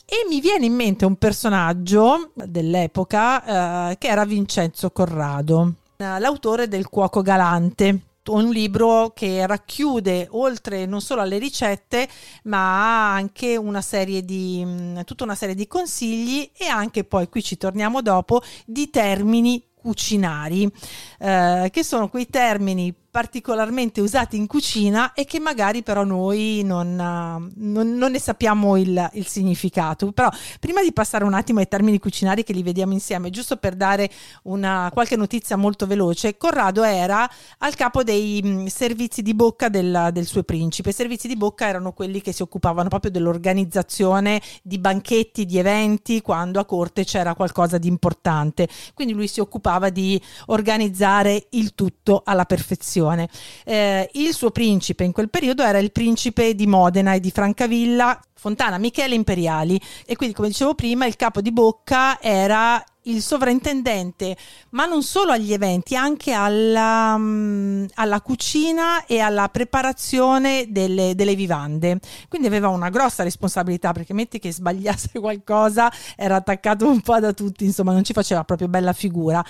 E 0.05 0.27
mi 0.29 0.41
viene 0.41 0.67
in 0.67 0.75
mente 0.75 1.05
un 1.05 1.15
personaggio 1.15 2.33
dell'epoca 2.35 3.91
eh, 3.91 3.99
che 3.99 4.09
era 4.09 4.25
Vincenzo 4.25 4.91
Corrado, 4.91 5.75
l'autore 5.99 6.67
del 6.67 6.89
Cuoco 6.89 7.23
Galante 7.23 8.01
un 8.29 8.51
libro 8.51 9.13
che 9.15 9.47
racchiude 9.47 10.29
oltre 10.31 10.87
non 10.87 11.01
solo 11.01 11.21
alle 11.21 11.39
ricette 11.39 12.09
ma 12.45 13.13
anche 13.15 13.57
una 13.57 13.81
serie 13.81 14.25
di 14.25 14.67
tutta 15.05 15.25
una 15.25 15.35
serie 15.35 15.55
di 15.55 15.67
consigli 15.67 16.51
e 16.57 16.67
anche 16.67 17.05
poi 17.05 17.29
qui 17.29 17.43
ci 17.43 17.57
torniamo 17.57 18.03
dopo 18.03 18.43
di 18.65 18.91
termini 18.91 19.65
cucinari 19.75 20.71
eh, 21.19 21.69
che 21.73 21.83
sono 21.85 22.09
quei 22.09 22.29
termini 22.29 22.95
particolarmente 23.11 24.01
usati 24.01 24.37
in 24.37 24.47
cucina 24.47 25.13
e 25.15 25.25
che 25.25 25.41
magari 25.41 25.83
però 25.83 26.05
noi 26.05 26.63
non, 26.63 26.95
non, 26.95 27.97
non 27.97 28.11
ne 28.11 28.21
sappiamo 28.21 28.77
il, 28.77 29.11
il, 29.15 29.27
significato. 29.27 30.13
Però 30.13 30.29
prima 30.61 30.83
di 30.83 30.93
passare 30.93 31.25
un 31.25 31.35
attimo 31.35 31.61
ai 31.61 31.69
termini 31.69 31.99
cucinari 31.99 32.45
che 32.45 32.53
li 32.53 32.63
vediamo 32.63 32.93
insieme, 32.93 33.31
giusto 33.31 33.57
per 33.57 33.77
dare 33.77 34.11
una, 34.45 34.91
qualche 34.93 35.17
notizia 35.17 35.57
molto 35.57 35.87
veloce, 35.87 36.37
Corrado 36.37 36.83
era 36.83 37.29
al 37.59 37.75
capo 37.75 38.03
dei 38.03 38.43
mh, 38.43 38.67
servizi 38.67 39.23
di 39.23 39.35
bocca 39.35 39.69
del, 39.69 40.11
del 40.13 40.27
suo 40.27 40.43
principe. 40.43 40.91
I 40.91 40.95
servizi 40.95 41.29
di 41.29 41.37
bocca 41.37 41.67
erano 41.67 41.93
quelli 41.93 42.21
che 42.21 42.33
si 42.33 42.43
occupavano 42.43 42.89
proprio 42.89 43.11
dell'organizzazione 43.11 44.41
di 44.63 44.79
banchetti, 44.79 45.47
di 45.47 45.59
eventi, 45.59 46.21
quando 46.21 46.61
a 46.61 46.65
corte 46.67 47.05
c'era 47.05 47.35
qualcosa 47.35 47.79
di 47.79 47.89
importante. 47.89 48.69
Quindi 48.93 49.15
lui 49.15 49.29
si 49.29 49.41
occupava 49.41 49.89
di 49.89 50.21
organizzare 50.47 51.47
il 51.51 51.75
tutto 51.75 52.23
alla 52.25 52.45
perfezione 52.45 52.97
nazione. 52.99 53.29
Eh, 53.65 54.11
il 54.15 54.35
suo 54.35 54.51
principe 54.51 55.05
in 55.05 55.13
quel 55.13 55.31
periodo 55.31 55.63
era 55.63 55.79
il 55.79 55.93
principe 55.93 56.55
di 56.55 56.67
Modena 56.67 57.15
e 57.15 57.21
di 57.21 57.31
Francavilla, 57.31 58.21
Fontana 58.35 58.79
Michele 58.79 59.15
Imperiali 59.15 59.81
e 60.07 60.17
quindi 60.17 60.35
come 60.35 60.49
dicevo 60.49 60.75
prima 60.75 61.07
il 61.07 61.17
capo 61.17 61.41
di 61.41 61.53
bocca 61.53 62.21
era 62.21 62.83
il 63.03 63.23
sovrintendente, 63.23 64.37
ma 64.71 64.85
non 64.85 65.03
solo 65.03 65.33
agli 65.33 65.55
eventi, 65.55 65.97
anche 65.97 66.33
alla, 66.33 67.15
um, 67.17 67.87
alla 67.95 68.21
cucina 68.21 69.07
e 69.07 69.21
alla 69.21 69.49
preparazione 69.49 70.67
delle, 70.69 71.15
delle, 71.15 71.35
vivande. 71.35 72.01
Quindi 72.29 72.49
aveva 72.49 72.69
una 72.69 72.91
grossa 72.91 73.23
responsabilità 73.23 73.93
perché 73.93 74.13
metti 74.13 74.39
che 74.39 74.53
sbagliasse 74.53 75.13
qualcosa 75.21 75.91
era 76.17 76.37
attaccato 76.37 76.87
un 76.87 77.01
po' 77.01 77.19
da 77.19 77.33
tutti, 77.33 77.65
insomma 77.65 77.93
non 77.93 78.05
ci 78.05 78.13
faceva 78.13 78.45
proprio 78.45 78.69
bella 78.69 78.93
figura. 78.93 79.43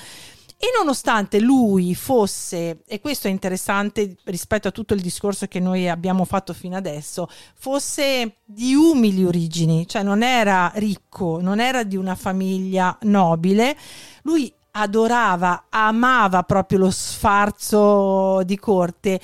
E 0.61 0.73
nonostante 0.77 1.39
lui 1.39 1.95
fosse, 1.95 2.83
e 2.85 3.01
questo 3.01 3.29
è 3.29 3.31
interessante 3.31 4.17
rispetto 4.25 4.67
a 4.67 4.73
tutto 4.73 4.93
il 4.93 5.01
discorso 5.01 5.47
che 5.47 5.61
noi 5.61 5.89
abbiamo 5.89 6.25
fatto 6.25 6.53
fino 6.53 6.77
adesso, 6.77 7.29
fosse 7.55 8.39
di 8.45 8.75
umili 8.75 9.25
origini, 9.25 9.87
cioè 9.87 10.03
non 10.03 10.25
era 10.25 10.73
ricco, 10.75 11.39
non 11.41 11.61
era 11.61 11.85
di 11.85 11.95
una 11.95 12.17
famiglia 12.17 12.99
nobile, 13.03 13.77
lui 14.23 14.53
adorava, 14.73 15.67
amava 15.69 16.43
proprio 16.43 16.81
lo 16.81 16.91
sfarzo 16.91 18.43
di 18.45 18.59
corte. 18.59 19.21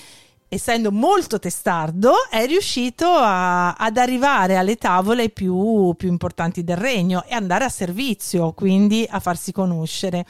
Essendo 0.46 0.92
molto 0.92 1.40
testardo, 1.40 2.12
è 2.30 2.46
riuscito 2.46 3.08
a, 3.08 3.72
ad 3.72 3.96
arrivare 3.96 4.56
alle 4.56 4.76
tavole 4.76 5.28
più, 5.30 5.94
più, 5.96 6.08
importanti 6.08 6.62
del 6.62 6.76
regno 6.76 7.24
e 7.26 7.34
andare 7.34 7.64
a 7.64 7.68
servizio, 7.68 8.52
quindi 8.52 9.04
a 9.10 9.18
farsi 9.18 9.50
conoscere 9.50 10.24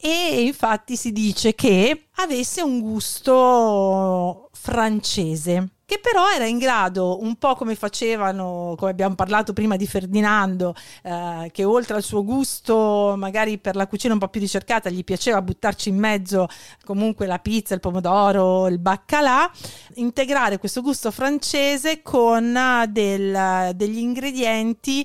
e 0.00 0.42
infatti 0.42 0.96
si 0.96 1.12
dice 1.12 1.54
che 1.54 2.06
avesse 2.16 2.62
un 2.62 2.80
gusto 2.80 4.48
francese 4.52 5.72
che 5.90 5.98
però 5.98 6.30
era 6.30 6.46
in 6.46 6.58
grado, 6.58 7.20
un 7.20 7.34
po' 7.34 7.56
come 7.56 7.74
facevano, 7.74 8.76
come 8.78 8.92
abbiamo 8.92 9.16
parlato 9.16 9.52
prima 9.52 9.74
di 9.74 9.88
Ferdinando, 9.88 10.72
eh, 11.02 11.50
che 11.52 11.64
oltre 11.64 11.96
al 11.96 12.04
suo 12.04 12.22
gusto 12.22 13.14
magari 13.16 13.58
per 13.58 13.74
la 13.74 13.88
cucina 13.88 14.12
un 14.12 14.20
po' 14.20 14.28
più 14.28 14.40
ricercata, 14.40 14.88
gli 14.88 15.02
piaceva 15.02 15.42
buttarci 15.42 15.88
in 15.88 15.98
mezzo 15.98 16.46
comunque 16.84 17.26
la 17.26 17.40
pizza, 17.40 17.74
il 17.74 17.80
pomodoro, 17.80 18.68
il 18.68 18.78
baccalà, 18.78 19.50
integrare 19.94 20.58
questo 20.58 20.80
gusto 20.80 21.10
francese 21.10 22.02
con 22.02 22.56
del, 22.88 23.72
degli 23.74 23.98
ingredienti 23.98 25.04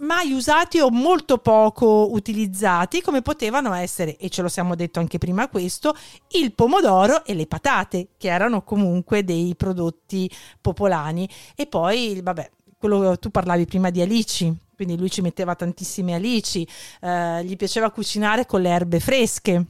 mai 0.00 0.32
usati 0.32 0.80
o 0.80 0.90
molto 0.90 1.38
poco 1.38 2.12
utilizzati 2.12 3.00
come 3.00 3.22
potevano 3.22 3.72
essere, 3.74 4.16
e 4.16 4.28
ce 4.28 4.42
lo 4.42 4.48
siamo 4.48 4.74
detto 4.74 4.98
anche 4.98 5.18
prima 5.18 5.48
questo, 5.48 5.94
il 6.32 6.52
pomodoro 6.52 7.24
e 7.24 7.34
le 7.34 7.46
patate, 7.46 8.08
che 8.16 8.28
erano 8.28 8.62
comunque 8.62 9.24
dei 9.24 9.54
prodotti 9.56 10.30
popolani. 10.60 11.28
E 11.54 11.66
poi, 11.66 12.20
vabbè, 12.22 12.50
quello 12.78 13.18
tu 13.18 13.30
parlavi 13.30 13.66
prima 13.66 13.90
di 13.90 14.00
alici, 14.00 14.54
quindi 14.74 14.96
lui 14.96 15.10
ci 15.10 15.22
metteva 15.22 15.54
tantissime 15.54 16.14
alici, 16.14 16.66
eh, 17.00 17.44
gli 17.44 17.56
piaceva 17.56 17.90
cucinare 17.90 18.46
con 18.46 18.60
le 18.60 18.68
erbe 18.68 19.00
fresche 19.00 19.66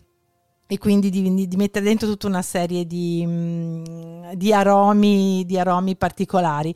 e 0.71 0.77
quindi 0.77 1.09
di, 1.09 1.49
di, 1.49 1.57
mettere 1.57 1.87
dentro 1.87 2.07
tutta 2.07 2.27
una 2.27 2.43
serie 2.43 2.87
di, 2.87 3.25
mm, 3.27 4.33
di, 4.33 4.53
aromi, 4.53 5.45
di 5.47 5.59
aromi 5.59 5.97
particolari. 5.97 6.75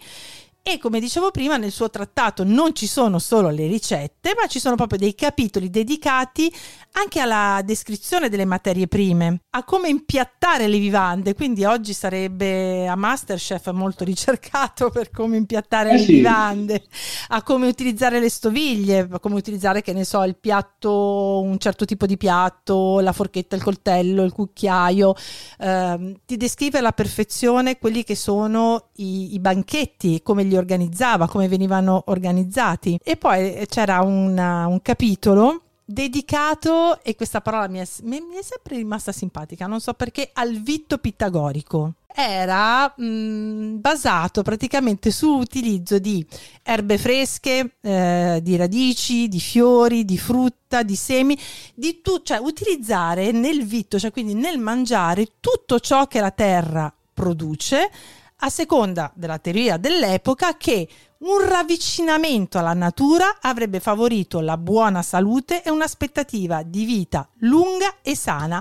E 0.64 0.78
come 0.78 1.00
dicevo 1.00 1.32
prima, 1.32 1.56
nel 1.56 1.72
suo 1.72 1.90
trattato 1.90 2.44
non 2.44 2.72
ci 2.72 2.86
sono 2.86 3.18
solo 3.18 3.50
le 3.50 3.66
ricette, 3.66 4.32
ma 4.40 4.46
ci 4.46 4.60
sono 4.60 4.76
proprio 4.76 4.96
dei 4.96 5.12
capitoli 5.16 5.70
dedicati 5.70 6.52
anche 6.92 7.18
alla 7.18 7.60
descrizione 7.64 8.28
delle 8.28 8.44
materie 8.44 8.86
prime, 8.86 9.40
a 9.50 9.64
come 9.64 9.88
impiattare 9.88 10.68
le 10.68 10.78
vivande. 10.78 11.34
Quindi 11.34 11.64
oggi 11.64 11.92
sarebbe 11.92 12.86
a 12.86 12.94
Masterchef 12.94 13.72
molto 13.72 14.04
ricercato 14.06 14.90
per 14.90 15.10
come 15.10 15.36
impiattare 15.36 15.90
eh 15.90 15.92
le 15.94 16.04
sì. 16.04 16.12
vivande, 16.12 16.84
a 17.28 17.42
come 17.42 17.66
utilizzare 17.66 18.20
le 18.20 18.28
stoviglie, 18.28 19.08
a 19.10 19.18
come 19.18 19.34
utilizzare, 19.34 19.82
che 19.82 19.92
ne 19.92 20.04
so, 20.04 20.22
il 20.22 20.36
piatto, 20.36 21.40
un 21.40 21.58
certo 21.58 21.84
tipo 21.84 22.06
di 22.06 22.16
piatto, 22.16 23.00
la 23.00 23.12
forchetta, 23.12 23.56
il 23.56 23.64
coltello, 23.64 24.22
il 24.22 24.32
cucchiaio. 24.32 25.14
Eh, 25.58 26.20
ti 26.24 26.36
descrive 26.36 26.78
alla 26.78 26.92
perfezione 26.92 27.78
quelli 27.78 28.04
che 28.04 28.14
sono 28.14 28.90
i, 28.96 29.34
i 29.34 29.40
banchetti, 29.40 30.22
come 30.22 30.44
li 30.52 30.56
organizzava, 30.56 31.28
come 31.28 31.48
venivano 31.48 32.04
organizzati. 32.06 32.98
E 33.02 33.16
poi 33.16 33.64
c'era 33.68 34.02
una, 34.02 34.66
un 34.66 34.80
capitolo 34.82 35.62
dedicato, 35.84 37.02
e 37.02 37.14
questa 37.16 37.40
parola 37.40 37.68
mi 37.68 37.78
è, 37.78 37.86
mi 38.02 38.18
è, 38.38 38.42
sempre 38.42 38.76
rimasta 38.76 39.12
simpatica, 39.12 39.66
non 39.66 39.80
so 39.80 39.92
perché, 39.94 40.30
al 40.32 40.52
vitto 40.54 40.98
pitagorico. 40.98 41.94
era 42.14 42.92
mh, 42.94 43.80
basato 43.80 44.42
praticamente 44.42 45.10
sull'utilizzo 45.10 45.98
di 45.98 46.24
erbe 46.62 46.98
fresche, 46.98 47.76
eh, 47.80 48.40
di 48.42 48.56
radici, 48.56 49.28
di 49.28 49.40
fiori, 49.40 50.04
di 50.04 50.18
frutta, 50.18 50.82
di 50.82 50.96
semi, 50.96 51.36
di 51.74 52.00
tu- 52.00 52.22
cioè 52.22 52.38
utilizzare 52.38 53.32
nel 53.32 53.64
vitto, 53.64 53.98
cioè 53.98 54.12
quindi 54.12 54.34
nel 54.34 54.58
mangiare 54.58 55.26
tutto 55.40 55.80
ciò 55.80 56.06
che 56.06 56.20
la 56.20 56.30
terra 56.30 56.92
produce 57.12 57.90
a 58.44 58.48
seconda 58.48 59.10
della 59.14 59.38
teoria 59.38 59.76
dell'epoca 59.76 60.56
che 60.56 60.88
un 61.18 61.46
ravvicinamento 61.48 62.58
alla 62.58 62.72
natura 62.72 63.38
avrebbe 63.40 63.78
favorito 63.78 64.40
la 64.40 64.56
buona 64.56 65.02
salute 65.02 65.62
e 65.62 65.70
un'aspettativa 65.70 66.62
di 66.64 66.84
vita 66.84 67.28
lunga 67.40 67.96
e 68.02 68.16
sana. 68.16 68.60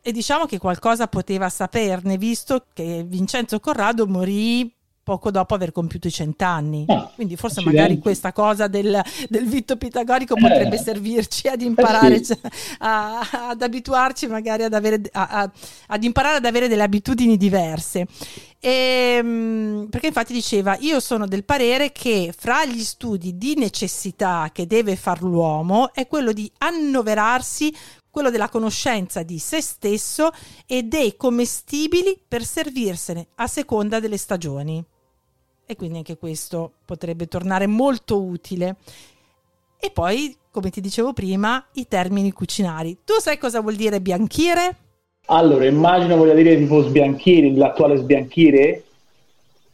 E 0.00 0.12
diciamo 0.12 0.46
che 0.46 0.58
qualcosa 0.58 1.08
poteva 1.08 1.50
saperne, 1.50 2.16
visto 2.16 2.64
che 2.72 3.04
Vincenzo 3.06 3.60
Corrado 3.60 4.06
morì 4.06 4.72
poco 5.02 5.30
dopo 5.30 5.54
aver 5.54 5.70
compiuto 5.70 6.08
i 6.08 6.10
cent'anni. 6.10 6.84
Ah, 6.88 7.10
Quindi 7.14 7.36
forse 7.36 7.60
accidenti. 7.60 7.80
magari 7.82 8.00
questa 8.00 8.32
cosa 8.32 8.66
del, 8.66 9.00
del 9.28 9.46
vitto 9.46 9.76
pitagorico 9.76 10.34
Eh. 10.36 10.40
potrebbe 10.40 10.78
servirci 10.78 11.46
ad 11.48 11.60
imparare, 11.60 12.14
Eh 12.16 12.24
sì. 12.24 12.34
cioè, 12.34 12.38
a- 12.78 13.20
ad 13.50 13.62
abituarci 13.62 14.26
magari 14.26 14.64
ad, 14.64 14.72
avere, 14.74 15.00
a- 15.12 15.28
a- 15.28 15.50
ad 15.88 16.02
imparare 16.02 16.36
ad 16.38 16.44
avere 16.44 16.66
delle 16.66 16.82
abitudini 16.82 17.36
diverse. 17.36 18.06
Ehm, 18.68 19.86
perché 19.88 20.08
infatti 20.08 20.32
diceva, 20.32 20.76
io 20.80 20.98
sono 20.98 21.28
del 21.28 21.44
parere 21.44 21.92
che 21.92 22.34
fra 22.36 22.64
gli 22.64 22.82
studi 22.82 23.38
di 23.38 23.54
necessità 23.54 24.50
che 24.52 24.66
deve 24.66 24.96
far 24.96 25.22
l'uomo 25.22 25.92
è 25.94 26.08
quello 26.08 26.32
di 26.32 26.50
annoverarsi 26.58 27.72
quello 28.10 28.28
della 28.28 28.48
conoscenza 28.48 29.22
di 29.22 29.38
se 29.38 29.60
stesso 29.60 30.30
e 30.66 30.82
dei 30.82 31.16
commestibili 31.16 32.20
per 32.26 32.44
servirsene 32.44 33.28
a 33.36 33.46
seconda 33.46 34.00
delle 34.00 34.16
stagioni. 34.16 34.84
E 35.64 35.76
quindi 35.76 35.98
anche 35.98 36.16
questo 36.16 36.72
potrebbe 36.84 37.28
tornare 37.28 37.68
molto 37.68 38.20
utile. 38.20 38.78
E 39.78 39.92
poi, 39.92 40.36
come 40.50 40.70
ti 40.70 40.80
dicevo 40.80 41.12
prima, 41.12 41.64
i 41.74 41.86
termini 41.86 42.32
cucinari. 42.32 42.98
Tu 43.04 43.20
sai 43.20 43.38
cosa 43.38 43.60
vuol 43.60 43.76
dire 43.76 44.00
bianchire? 44.00 44.85
Allora, 45.26 45.66
immagino 45.66 46.16
voglia 46.16 46.34
dire 46.34 46.56
tipo 46.56 46.82
sbianchire, 46.82 47.50
l'attuale 47.52 47.96
sbianchire, 47.96 48.84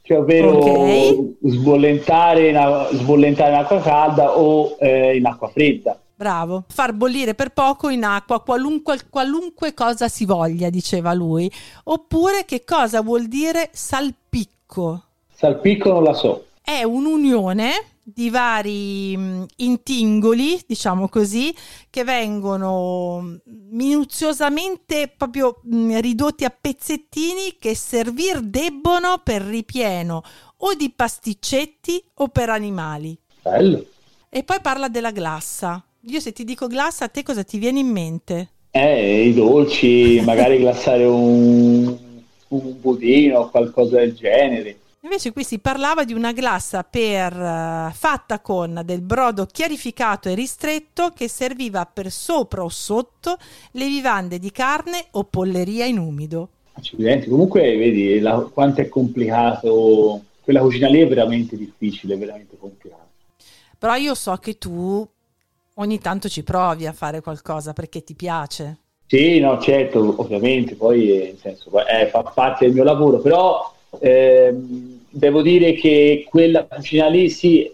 cioè 0.02 0.18
ovvero 0.18 0.56
Ok. 0.56 1.34
sbollentare, 1.42 2.48
in, 2.48 2.88
sbollentare 2.98 3.50
in 3.52 3.58
acqua 3.58 3.80
calda 3.80 4.38
o 4.38 4.76
eh, 4.80 5.16
in 5.16 5.26
acqua 5.26 5.48
fredda. 5.48 5.98
Bravo, 6.14 6.64
far 6.68 6.92
bollire 6.92 7.34
per 7.34 7.50
poco 7.50 7.88
in 7.88 8.04
acqua 8.04 8.40
qualunque, 8.40 8.96
qualunque 9.10 9.74
cosa 9.74 10.08
si 10.08 10.24
voglia, 10.24 10.70
diceva 10.70 11.12
lui. 11.12 11.50
Oppure 11.84 12.44
che 12.46 12.62
cosa 12.64 13.02
vuol 13.02 13.26
dire 13.26 13.68
salpicco? 13.72 15.02
Salpicco 15.34 15.92
non 15.92 16.04
la 16.04 16.14
so. 16.14 16.44
È 16.62 16.82
un'unione 16.84 17.70
di 18.02 18.30
vari 18.30 19.16
mh, 19.16 19.46
intingoli, 19.56 20.60
diciamo 20.66 21.08
così, 21.08 21.54
che 21.88 22.04
vengono 22.04 23.38
minuziosamente 23.70 25.12
proprio 25.16 25.60
mh, 25.62 26.00
ridotti 26.00 26.44
a 26.44 26.50
pezzettini 26.58 27.56
che 27.58 27.74
servir 27.74 28.40
debbono 28.40 29.20
per 29.22 29.42
ripieno 29.42 30.22
o 30.58 30.74
di 30.74 30.92
pasticcetti 30.94 32.02
o 32.14 32.28
per 32.28 32.50
animali. 32.50 33.16
Bello. 33.42 33.86
E 34.28 34.42
poi 34.44 34.60
parla 34.60 34.88
della 34.88 35.10
glassa. 35.10 35.84
Io 36.06 36.20
se 36.20 36.32
ti 36.32 36.44
dico 36.44 36.66
glassa, 36.66 37.04
a 37.04 37.08
te 37.08 37.22
cosa 37.22 37.44
ti 37.44 37.58
viene 37.58 37.80
in 37.80 37.88
mente? 37.88 38.48
Eh, 38.70 39.28
i 39.28 39.34
dolci, 39.34 40.20
magari 40.24 40.58
glassare 40.60 41.04
un, 41.04 41.96
un 42.48 42.80
budino 42.80 43.40
o 43.40 43.50
qualcosa 43.50 43.98
del 43.98 44.14
genere. 44.14 44.78
Invece 45.04 45.32
qui 45.32 45.42
si 45.42 45.58
parlava 45.58 46.04
di 46.04 46.12
una 46.12 46.30
glassa 46.30 46.84
per, 46.84 47.32
eh, 47.32 47.90
fatta 47.92 48.38
con 48.38 48.82
del 48.84 49.00
brodo 49.00 49.46
chiarificato 49.46 50.28
e 50.28 50.34
ristretto 50.34 51.10
che 51.12 51.28
serviva 51.28 51.84
per 51.92 52.08
sopra 52.12 52.62
o 52.62 52.68
sotto 52.68 53.36
le 53.72 53.86
vivande 53.88 54.38
di 54.38 54.52
carne 54.52 55.06
o 55.12 55.24
polleria 55.24 55.86
in 55.86 55.98
umido. 55.98 56.50
Accidenti. 56.74 57.28
Comunque, 57.28 57.76
vedi 57.76 58.20
la- 58.20 58.48
quanto 58.52 58.80
è 58.80 58.88
complicato. 58.88 60.20
Quella 60.40 60.60
cucina 60.60 60.86
lì 60.86 61.00
è 61.00 61.08
veramente 61.08 61.56
difficile, 61.56 62.16
veramente 62.16 62.56
complicata. 62.56 63.04
Però 63.76 63.96
io 63.96 64.14
so 64.14 64.36
che 64.36 64.56
tu 64.56 65.04
ogni 65.74 65.98
tanto 65.98 66.28
ci 66.28 66.44
provi 66.44 66.86
a 66.86 66.92
fare 66.92 67.20
qualcosa 67.20 67.72
perché 67.72 68.04
ti 68.04 68.14
piace. 68.14 68.78
Sì, 69.08 69.40
no, 69.40 69.60
certo, 69.60 70.14
ovviamente, 70.22 70.76
poi 70.76 71.10
eh, 71.10 71.36
senso, 71.40 71.70
eh, 71.86 72.06
fa 72.06 72.22
parte 72.22 72.66
del 72.66 72.74
mio 72.74 72.84
lavoro, 72.84 73.18
però 73.18 73.70
ehm, 74.00 74.91
devo 75.12 75.42
dire 75.42 75.72
che 75.74 76.26
quella 76.28 76.64
cucina 76.64 77.08
lì 77.08 77.28
sì, 77.30 77.70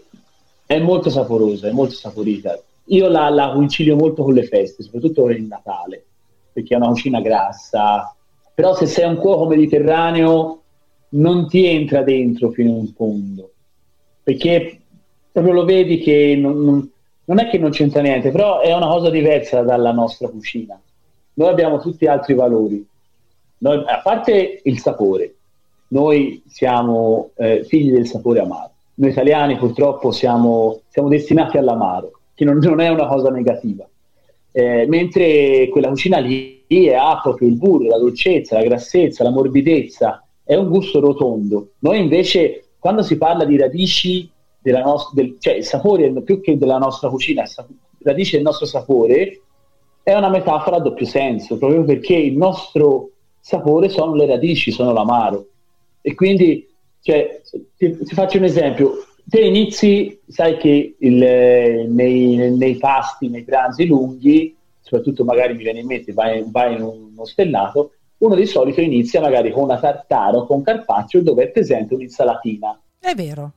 è 0.65 0.79
molto 0.79 1.09
saporosa, 1.09 1.67
è 1.67 1.71
molto 1.71 1.95
saporita. 1.95 2.61
Io 2.85 3.07
la, 3.07 3.29
la 3.29 3.51
concilio 3.53 3.95
molto 3.95 4.23
con 4.23 4.33
le 4.33 4.43
feste, 4.43 4.83
soprattutto 4.83 5.23
con 5.23 5.31
il 5.31 5.43
Natale, 5.43 6.03
perché 6.51 6.73
è 6.73 6.77
una 6.77 6.87
cucina 6.87 7.21
grassa, 7.21 8.13
però 8.53 8.75
se 8.75 8.85
sei 8.87 9.07
un 9.07 9.17
cuoco 9.17 9.45
mediterraneo 9.47 10.61
non 11.09 11.47
ti 11.47 11.65
entra 11.65 12.03
dentro 12.03 12.49
fino 12.51 12.77
in 12.77 12.87
fondo, 12.93 13.51
perché 14.23 14.79
proprio 15.31 15.53
lo 15.53 15.65
vedi 15.65 15.99
che 15.99 16.35
non, 16.35 16.63
non- 16.63 16.91
non 17.25 17.39
è 17.39 17.47
che 17.47 17.59
non 17.59 17.69
c'entra 17.69 18.01
niente, 18.01 18.31
però 18.31 18.59
è 18.59 18.73
una 18.73 18.87
cosa 18.87 19.09
diversa 19.11 19.61
dalla 19.61 19.91
nostra 19.91 20.27
cucina. 20.29 20.79
Noi 21.33 21.47
abbiamo 21.47 21.79
tutti 21.79 22.07
altri 22.07 22.33
valori, 22.33 22.83
Noi- 23.59 23.83
a 23.85 23.99
parte 24.01 24.61
il 24.63 24.79
sapore, 24.79 25.35
noi 25.89 26.43
siamo 26.47 27.31
eh, 27.35 27.63
figli 27.63 27.91
del 27.91 28.07
sapore 28.07 28.39
amaro. 28.39 28.71
Noi 28.95 29.11
italiani 29.11 29.57
purtroppo 29.57 30.11
siamo, 30.11 30.81
siamo 30.89 31.07
destinati 31.07 31.57
all'amaro, 31.57 32.19
che 32.33 32.43
non, 32.45 32.57
non 32.57 32.79
è 32.81 32.89
una 32.89 33.07
cosa 33.07 33.29
negativa. 33.29 33.87
Eh, 34.51 34.85
mentre 34.87 35.69
quella 35.69 35.89
cucina 35.89 36.17
lì 36.17 36.63
ha 36.93 37.19
proprio 37.21 37.47
il 37.47 37.55
burro, 37.55 37.87
la 37.87 37.97
dolcezza, 37.97 38.57
la 38.57 38.63
grassezza, 38.63 39.23
la 39.23 39.31
morbidezza, 39.31 40.23
è 40.43 40.55
un 40.55 40.67
gusto 40.67 40.99
rotondo. 40.99 41.69
Noi 41.79 41.99
invece, 41.99 42.65
quando 42.79 43.01
si 43.01 43.17
parla 43.17 43.45
di 43.45 43.57
radici 43.57 44.29
della 44.61 44.81
nostra, 44.81 45.21
del, 45.21 45.37
cioè 45.39 45.53
il 45.55 45.63
sapore 45.63 46.11
più 46.21 46.41
che 46.41 46.57
della 46.57 46.77
nostra 46.77 47.09
cucina, 47.09 47.43
il 47.43 47.47
sap- 47.47 47.69
radici 48.01 48.35
del 48.35 48.43
nostro 48.43 48.65
sapore, 48.65 49.41
è 50.03 50.13
una 50.13 50.29
metafora 50.29 50.77
a 50.77 50.79
doppio 50.81 51.05
senso, 51.05 51.57
proprio 51.57 51.83
perché 51.83 52.15
il 52.15 52.35
nostro 52.35 53.11
sapore 53.39 53.89
sono 53.89 54.15
le 54.15 54.25
radici, 54.25 54.71
sono 54.71 54.91
l'amaro. 54.91 55.45
E 56.09 56.15
quindi, 56.15 56.67
cioè, 57.01 57.39
ti, 57.77 57.97
ti 57.97 58.13
faccio 58.15 58.37
un 58.37 58.45
esempio. 58.45 59.05
Te 59.23 59.41
inizi, 59.41 60.19
sai 60.27 60.57
che 60.57 60.95
il, 60.97 61.15
nei, 61.87 62.51
nei 62.57 62.77
pasti, 62.77 63.29
nei 63.29 63.43
pranzi 63.43 63.85
lunghi, 63.85 64.55
soprattutto 64.81 65.23
magari 65.23 65.53
mi 65.53 65.61
viene 65.61 65.81
in 65.81 65.85
mente, 65.85 66.11
vai, 66.13 66.43
vai 66.47 66.73
in 66.77 66.81
un- 66.81 67.09
uno 67.13 67.25
stellato, 67.25 67.91
uno 68.17 68.33
di 68.33 68.47
solito 68.47 68.81
inizia 68.81 69.21
magari 69.21 69.51
con 69.51 69.65
una 69.65 69.77
tartara 69.77 70.37
o 70.37 70.47
con 70.47 70.63
carpaccio 70.63 71.21
dove 71.21 71.43
è 71.43 71.49
presente 71.49 71.93
un'insalatina. 71.93 72.81
È 72.97 73.13
vero. 73.13 73.51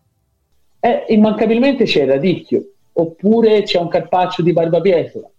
Eh, 0.79 1.07
immancabilmente 1.09 1.85
c'è 1.85 2.03
il 2.03 2.09
radicchio, 2.09 2.65
oppure 2.93 3.63
c'è 3.63 3.79
un 3.79 3.89
carpaccio 3.89 4.43
di 4.43 4.53
barbabietola. 4.53 5.31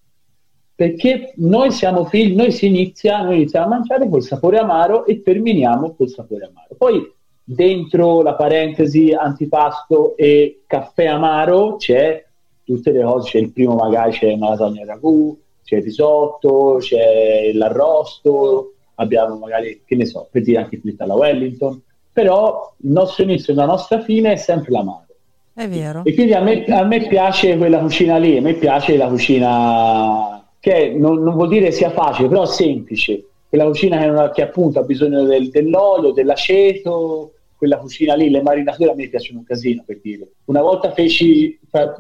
Perché 0.75 1.33
noi 1.37 1.71
siamo 1.71 2.05
figli, 2.05 2.35
noi 2.35 2.51
si 2.51 2.65
inizia, 2.65 3.21
noi 3.21 3.35
iniziamo 3.35 3.65
a 3.65 3.69
mangiare 3.69 4.09
col 4.09 4.23
sapore 4.23 4.57
amaro 4.57 5.05
e 5.05 5.21
terminiamo 5.21 5.93
col 5.93 6.09
sapore 6.09 6.45
amaro. 6.45 6.75
Poi 6.77 7.11
dentro 7.43 8.21
la 8.21 8.33
parentesi 8.35 9.11
antipasto 9.11 10.15
e 10.15 10.63
caffè 10.65 11.05
amaro 11.05 11.75
c'è 11.75 12.25
tutte 12.63 12.91
le 12.91 13.03
cose, 13.03 13.29
c'è 13.29 13.37
il 13.39 13.51
primo 13.51 13.75
magari 13.75 14.13
c'è 14.13 14.31
una 14.33 14.49
lasagna 14.49 14.85
ragù, 14.85 15.37
c'è 15.63 15.77
il 15.77 15.83
risotto, 15.83 16.77
c'è 16.79 17.51
l'arrosto, 17.53 18.73
abbiamo 18.95 19.37
magari, 19.37 19.83
che 19.85 19.95
ne 19.95 20.05
so, 20.05 20.27
per 20.31 20.41
dire 20.41 20.59
anche 20.59 20.79
fritta 20.79 21.03
alla 21.03 21.15
Wellington, 21.15 21.81
però 22.11 22.73
il 22.77 22.91
nostro 22.91 23.23
inizio 23.23 23.53
e 23.53 23.55
la 23.55 23.65
nostra 23.65 24.01
fine 24.01 24.33
è 24.33 24.35
sempre 24.37 24.71
l'amaro. 24.71 25.05
È 25.53 25.67
vero. 25.67 26.01
E 26.03 26.13
quindi 26.13 26.33
a 26.33 26.41
me, 26.41 26.65
a 26.65 26.83
me 26.83 27.07
piace 27.07 27.57
quella 27.57 27.79
cucina 27.79 28.17
lì, 28.17 28.37
a 28.37 28.41
me 28.41 28.53
piace 28.53 28.97
la 28.97 29.07
cucina 29.07 30.32
che 30.63 30.93
non, 30.95 31.21
non 31.21 31.33
vuol 31.33 31.49
dire 31.49 31.71
sia 31.73 31.89
facile, 31.89 32.29
però 32.29 32.45
semplice. 32.45 33.21
Quella 33.49 33.65
cucina 33.65 33.97
che, 33.99 34.05
non 34.05 34.31
che 34.33 34.41
appunto 34.43 34.79
ha 34.79 34.83
bisogno 34.83 35.23
del- 35.25 35.49
dell'olio, 35.49 36.11
dell'aceto, 36.13 37.33
quella 37.57 37.75
cucina 37.77 38.13
lì, 38.15 38.29
le 38.29 38.41
marinature 38.41 38.91
a 38.91 38.95
me 38.95 39.09
piacciono 39.09 39.39
un 39.39 39.43
casino 39.45 39.83
per 39.85 39.99
dire. 40.01 40.25
Una 40.45 40.61
volta 40.61 40.93
feci, 40.93 41.59
per 41.69 41.97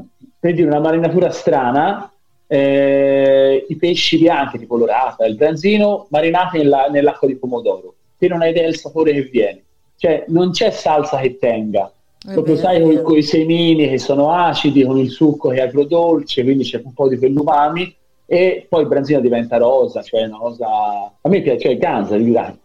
dire, 0.53 0.63
una 0.63 0.79
marinatura 0.79 1.29
strana, 1.29 2.09
eh, 2.47 3.65
i 3.67 3.75
pesci 3.75 4.17
bianchi 4.17 4.57
tipo 4.59 4.77
l'orata, 4.77 5.25
il 5.25 5.35
branzino 5.35 6.07
marinati 6.09 6.59
nella- 6.59 6.87
nell'acqua 6.87 7.27
di 7.27 7.35
pomodoro. 7.35 7.95
Te 8.17 8.29
non 8.29 8.41
hai 8.43 8.51
idea 8.51 8.63
del 8.63 8.77
sapore 8.77 9.11
che 9.11 9.23
viene. 9.23 9.61
Cioè 9.97 10.23
non 10.29 10.51
c'è 10.51 10.69
salsa 10.71 11.17
che 11.17 11.37
tenga, 11.37 11.91
È 12.25 12.31
proprio 12.31 12.55
vero, 12.55 12.65
sai 12.67 12.81
con, 12.81 12.93
vero. 12.95 13.15
i 13.17 13.23
semini 13.23 13.89
che 13.89 13.97
sono 13.99 14.31
acidi, 14.31 14.85
con 14.85 14.97
il 14.97 15.09
succo 15.09 15.49
che 15.49 15.57
è 15.57 15.61
agrodolce, 15.63 16.43
quindi 16.43 16.63
c'è 16.63 16.81
un 16.81 16.93
po' 16.93 17.09
di 17.09 17.17
quell'umami 17.17 17.93
e 18.33 18.65
poi 18.67 18.81
il 18.81 18.87
branzino 18.87 19.19
diventa 19.19 19.57
rosa, 19.57 20.01
cioè 20.01 20.23
una 20.25 20.37
cosa... 20.37 20.67
A 20.67 21.29
me 21.29 21.41
piace, 21.41 21.59
cioè 21.59 21.77
ganzo, 21.77 22.15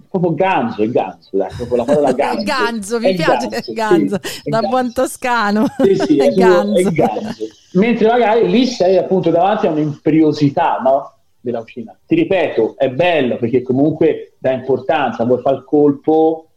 proprio 0.09 0.33
ganzo, 0.33 0.83
il 0.83 0.91
ganzo, 0.91 1.37
dai, 1.37 1.51
proprio 1.55 1.77
la 1.77 1.85
parola 1.85 2.12
ganzo. 2.12 2.39
il 2.41 2.45
ganzo, 2.45 3.01
mi 3.01 3.14
piace 3.14 3.49
ganzo, 3.49 3.71
il 3.71 3.77
ganzo, 3.77 4.19
sì, 4.23 4.41
da 4.45 4.61
ganzo. 4.61 4.69
buon 4.69 4.93
toscano. 4.95 5.66
Sì, 5.83 5.95
sì, 5.95 6.16
È 6.19 6.29
è, 6.29 6.35
proprio- 6.35 6.75
è 6.75 6.83
ganzo. 6.85 7.23
ganzo. 7.23 7.45
Mentre 7.75 8.09
magari 8.09 8.49
lì 8.49 8.64
sei 8.64 8.97
appunto 8.97 9.31
davanti 9.31 9.66
a 9.66 9.71
un'imperiosità, 9.71 10.79
no? 10.83 11.12
Della 11.41 11.61
cucina. 11.61 11.97
Ti 12.07 12.14
ripeto, 12.14 12.75
è 12.79 12.89
bello 12.89 13.37
perché 13.37 13.61
comunque 13.62 14.33
dà 14.39 14.53
importanza, 14.53 15.25
vuoi 15.25 15.41
fare 15.43 15.57
il 15.57 15.64
colpo, 15.64 16.49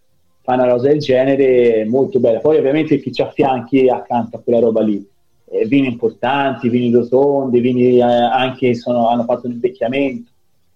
fa 0.41 0.53
una 0.53 0.69
cosa 0.69 0.87
del 0.87 0.99
genere, 0.99 1.85
molto 1.85 2.19
bella. 2.19 2.39
Poi 2.39 2.57
ovviamente 2.57 2.99
chi 2.99 3.11
ci 3.11 3.21
affianchi 3.21 3.89
accanto 3.89 4.37
a 4.37 4.39
quella 4.41 4.59
roba 4.59 4.81
lì. 4.81 5.05
Eh, 5.53 5.65
vini 5.65 5.87
importanti, 5.87 6.69
vini 6.69 6.91
rotondi, 6.91 7.59
vini 7.59 7.97
eh, 7.97 8.01
anche 8.01 8.71
che 8.71 8.79
hanno 8.85 9.25
fatto 9.25 9.47
un 9.47 9.53
invecchiamento. 9.53 10.31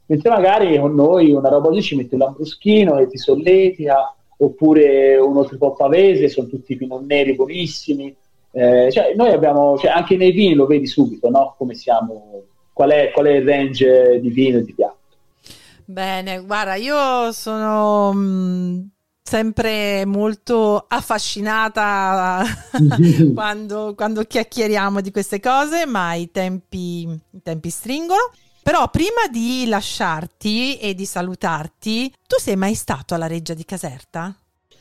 Mentre 0.07 0.29
magari 0.29 0.77
con 0.77 0.93
noi 0.93 1.31
una 1.31 1.49
roba 1.49 1.69
così 1.69 1.81
ci 1.81 1.95
mette 1.95 2.17
lambruschino 2.17 2.97
e 2.99 3.07
ti 3.07 3.17
solletica, 3.17 4.13
oppure 4.37 5.15
un 5.15 5.37
oltrepò 5.37 5.73
pavese, 5.73 6.27
sono 6.27 6.47
tutti 6.47 6.75
pinot 6.75 7.05
neri 7.05 7.35
buonissimi. 7.35 8.15
Eh, 8.51 8.91
cioè, 8.91 9.13
noi 9.15 9.31
abbiamo, 9.31 9.77
cioè, 9.77 9.91
anche 9.91 10.17
nei 10.17 10.31
vini 10.31 10.53
lo 10.53 10.65
vedi 10.65 10.87
subito, 10.87 11.29
no? 11.29 11.55
Come 11.57 11.73
siamo, 11.73 12.43
qual 12.73 12.91
è, 12.91 13.11
qual 13.11 13.27
è 13.27 13.31
il 13.31 13.47
range 13.47 14.19
di 14.19 14.29
vino 14.29 14.57
e 14.57 14.63
di 14.63 14.73
piatto. 14.73 14.97
Bene, 15.85 16.43
guarda, 16.43 16.75
io 16.75 17.31
sono 17.31 18.11
mh, 18.11 18.89
sempre 19.27 20.05
molto 20.05 20.85
affascinata 20.87 22.43
quando, 23.33 23.95
quando 23.95 24.23
chiacchieriamo 24.23 25.01
di 25.01 25.09
queste 25.09 25.39
cose, 25.39 25.87
ma 25.87 26.13
i 26.13 26.29
tempi, 26.29 27.01
i 27.09 27.41
tempi 27.41 27.69
stringono. 27.71 28.31
Però 28.61 28.87
prima 28.89 29.27
di 29.31 29.65
lasciarti 29.67 30.77
e 30.77 30.93
di 30.93 31.05
salutarti, 31.05 32.13
tu 32.27 32.39
sei 32.39 32.55
mai 32.55 32.75
stato 32.75 33.13
alla 33.15 33.27
Reggia 33.27 33.53
di 33.53 33.65
Caserta? 33.65 34.35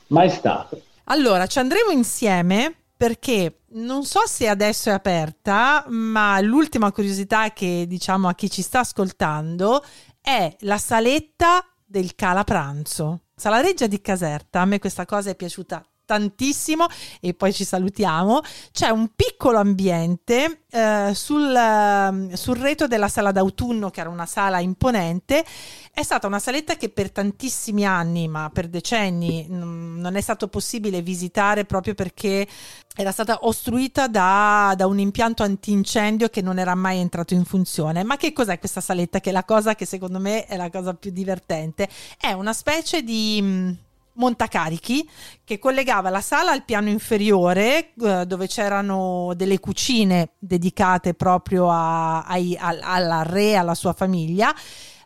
Mai 0.08 0.30
stato. 0.30 0.80
Allora, 1.04 1.46
ci 1.46 1.58
andremo 1.58 1.90
insieme 1.90 2.74
perché 2.96 3.60
non 3.72 4.04
so 4.04 4.26
se 4.26 4.48
adesso 4.48 4.88
è 4.90 4.92
aperta, 4.92 5.84
ma 5.88 6.40
l'ultima 6.40 6.92
curiosità 6.92 7.52
che 7.52 7.84
diciamo 7.86 8.28
a 8.28 8.34
chi 8.34 8.50
ci 8.50 8.62
sta 8.62 8.80
ascoltando 8.80 9.82
è 10.20 10.54
la 10.60 10.78
saletta 10.78 11.66
del 11.84 12.14
Calapranzo. 12.14 13.23
Sala 13.36 13.60
Reggia 13.60 13.88
di 13.88 14.00
Caserta, 14.00 14.60
a 14.60 14.64
me 14.64 14.78
questa 14.78 15.04
cosa 15.06 15.30
è 15.30 15.34
piaciuta 15.34 15.84
tantissimo 16.04 16.86
e 17.20 17.34
poi 17.34 17.52
ci 17.52 17.64
salutiamo. 17.64 18.40
C'è 18.72 18.88
un 18.88 19.10
piccolo 19.14 19.58
ambiente 19.58 20.62
eh, 20.70 21.12
sul, 21.14 21.54
eh, 21.54 22.36
sul 22.36 22.56
retro 22.56 22.86
della 22.86 23.08
sala 23.08 23.32
d'autunno, 23.32 23.90
che 23.90 24.00
era 24.00 24.10
una 24.10 24.26
sala 24.26 24.60
imponente. 24.60 25.44
È 25.92 26.02
stata 26.02 26.26
una 26.26 26.38
saletta 26.38 26.76
che 26.76 26.88
per 26.88 27.12
tantissimi 27.12 27.86
anni, 27.86 28.28
ma 28.28 28.50
per 28.52 28.68
decenni, 28.68 29.46
mm, 29.48 30.00
non 30.00 30.16
è 30.16 30.20
stato 30.20 30.48
possibile 30.48 31.02
visitare 31.02 31.64
proprio 31.64 31.94
perché 31.94 32.46
era 32.96 33.10
stata 33.12 33.38
ostruita 33.42 34.06
da, 34.06 34.74
da 34.76 34.86
un 34.86 34.98
impianto 34.98 35.42
antincendio 35.42 36.28
che 36.28 36.42
non 36.42 36.58
era 36.58 36.74
mai 36.74 36.98
entrato 36.98 37.34
in 37.34 37.44
funzione. 37.44 38.04
Ma 38.04 38.16
che 38.16 38.32
cos'è 38.32 38.58
questa 38.58 38.80
saletta? 38.80 39.20
Che 39.20 39.30
è 39.30 39.32
la 39.32 39.44
cosa 39.44 39.74
che 39.74 39.84
secondo 39.84 40.18
me 40.18 40.46
è 40.46 40.56
la 40.56 40.70
cosa 40.70 40.94
più 40.94 41.10
divertente. 41.10 41.88
È 42.18 42.32
una 42.32 42.52
specie 42.52 43.02
di 43.02 43.82
montacarichi 44.14 45.08
che 45.44 45.58
collegava 45.58 46.10
la 46.10 46.20
sala 46.20 46.50
al 46.52 46.64
piano 46.64 46.88
inferiore 46.88 47.92
eh, 48.00 48.24
dove 48.26 48.46
c'erano 48.46 49.32
delle 49.36 49.58
cucine 49.60 50.30
dedicate 50.38 51.14
proprio 51.14 51.70
a- 51.70 52.22
ai- 52.24 52.56
al- 52.58 52.80
alla 52.82 53.22
re, 53.22 53.56
alla 53.56 53.74
sua 53.74 53.92
famiglia 53.92 54.54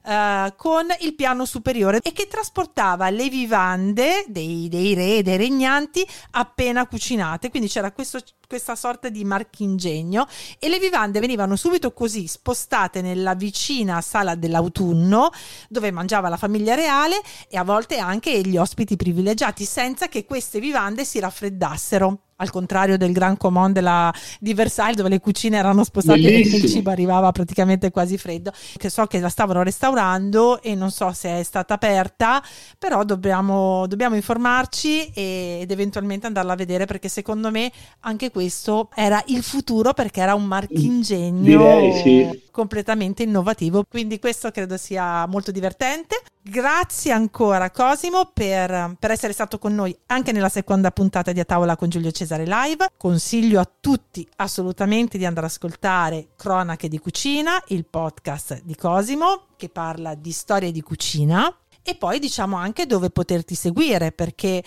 eh, 0.05 0.55
con 0.57 0.87
il 1.01 1.15
piano 1.15 1.45
superiore 1.45 2.01
e 2.03 2.13
che 2.13 2.29
trasportava 2.29 3.11
le 3.11 3.29
vivande 3.29 4.25
dei, 4.29 4.69
dei 4.69 4.95
re, 4.95 5.23
dei 5.23 5.37
regnanti 5.37 6.07
appena 6.33 6.87
cucinate. 6.87 7.51
Quindi 7.51 7.69
c'era 7.69 7.93
questo- 7.93 8.21
questa 8.49 8.75
sorta 8.75 9.11
di 9.11 9.25
marchingegno 9.25 10.27
e 10.59 10.71
le 10.71 10.79
vivande 10.79 11.21
venivano 11.21 11.55
subito 11.55 11.93
così 11.93 12.27
spostate 12.27 13.03
nella 13.03 13.35
vicina 13.35 14.01
sala 14.01 14.35
dell'autunno 14.37 15.31
dove 15.69 15.91
mangiava 15.91 16.31
la 16.31 16.39
famiglia 16.39 16.75
reale 16.75 17.21
e 17.47 17.59
a 17.59 17.63
volte 17.63 17.99
anche 17.99 18.41
gli 18.41 18.57
ospiti 18.57 18.97
privilegiati 18.97 19.67
senza 19.67 20.09
che 20.09 20.25
queste 20.25 20.61
vivande 20.61 21.05
si 21.05 21.21
raffreddassero. 21.21 22.21
Al 22.41 22.51
contrario 22.51 22.97
del 22.97 23.11
Gran 23.11 23.37
Comon 23.37 23.73
della, 23.73 24.15
di 24.39 24.55
Versailles, 24.55 24.95
dove 24.95 25.09
le 25.09 25.19
cucine 25.19 25.57
erano 25.57 25.83
spostate 25.83 26.21
e 26.21 26.39
il 26.39 26.69
cibo 26.71 26.89
arrivava 26.91 27.33
praticamente 27.33 27.91
quasi 27.91 28.17
freddo. 28.17 28.53
Che 28.77 28.89
so 28.91 29.07
che 29.07 29.19
la 29.19 29.29
stavano 29.29 29.65
restaurando 29.65 30.63
e 30.63 30.77
non 30.77 30.93
so 30.93 31.11
se 31.13 31.41
è 31.41 31.43
stata 31.43 31.75
aperta, 31.75 32.41
però 32.79 33.03
dobbiamo, 33.03 33.89
dobbiamo 33.89 34.15
informarci 34.15 35.11
e- 35.15 35.59
ed 35.63 35.71
eventualmente 35.73 36.29
andarla 36.29 36.53
a 36.53 36.57
vedere 36.57 36.85
perché 36.85 37.09
secondo 37.09 37.51
me 37.51 37.73
anche 38.03 38.31
questo 38.39 38.89
era 38.95 39.21
il 39.27 39.43
futuro 39.43 39.93
perché 39.93 40.21
era 40.21 40.37
un 40.37 40.45
marchingegno 40.45 41.43
Direi, 41.43 42.03
sì. 42.03 42.43
completamente 42.53 43.25
innovativo. 43.25 43.83
Quindi 43.83 44.21
questo 44.21 44.53
credo 44.53 44.77
sia 44.77 45.27
molto 45.27 45.51
divertente. 45.51 46.23
Grazie 46.41 47.11
ancora 47.11 47.73
Cosimo 47.73 48.31
per, 48.33 48.95
per 48.97 49.11
essere 49.11 49.33
stato 49.33 49.59
con 49.59 49.75
noi 49.75 49.97
anche 50.07 50.31
nella 50.31 50.49
seconda 50.49 50.93
puntata 50.93 51.33
di 51.33 51.41
A 51.41 51.45
Tavola 51.45 51.75
con 51.75 51.89
Giulio 51.89 52.13
Cesare 52.13 52.45
Live. 52.47 52.91
Consiglio 52.97 53.59
a 53.59 53.69
tutti 53.81 54.25
assolutamente 54.37 55.19
di 55.19 55.27
andare 55.27 55.47
ad 55.47 55.53
ascoltare 55.53 56.29
Cronache 56.37 56.87
di 56.87 57.01
Cucina, 57.01 57.61
il 57.69 57.87
podcast 57.87 58.63
di 58.63 58.77
Cosimo 58.77 59.47
che 59.57 59.69
parla 59.69 60.15
di 60.15 60.31
storie 60.31 60.71
di 60.71 60.81
cucina. 60.81 61.53
E 61.83 61.95
poi 61.95 62.19
diciamo 62.19 62.57
anche 62.57 62.85
dove 62.85 63.09
poterti 63.09 63.55
seguire 63.55 64.13
perché 64.13 64.59
eh, 64.59 64.63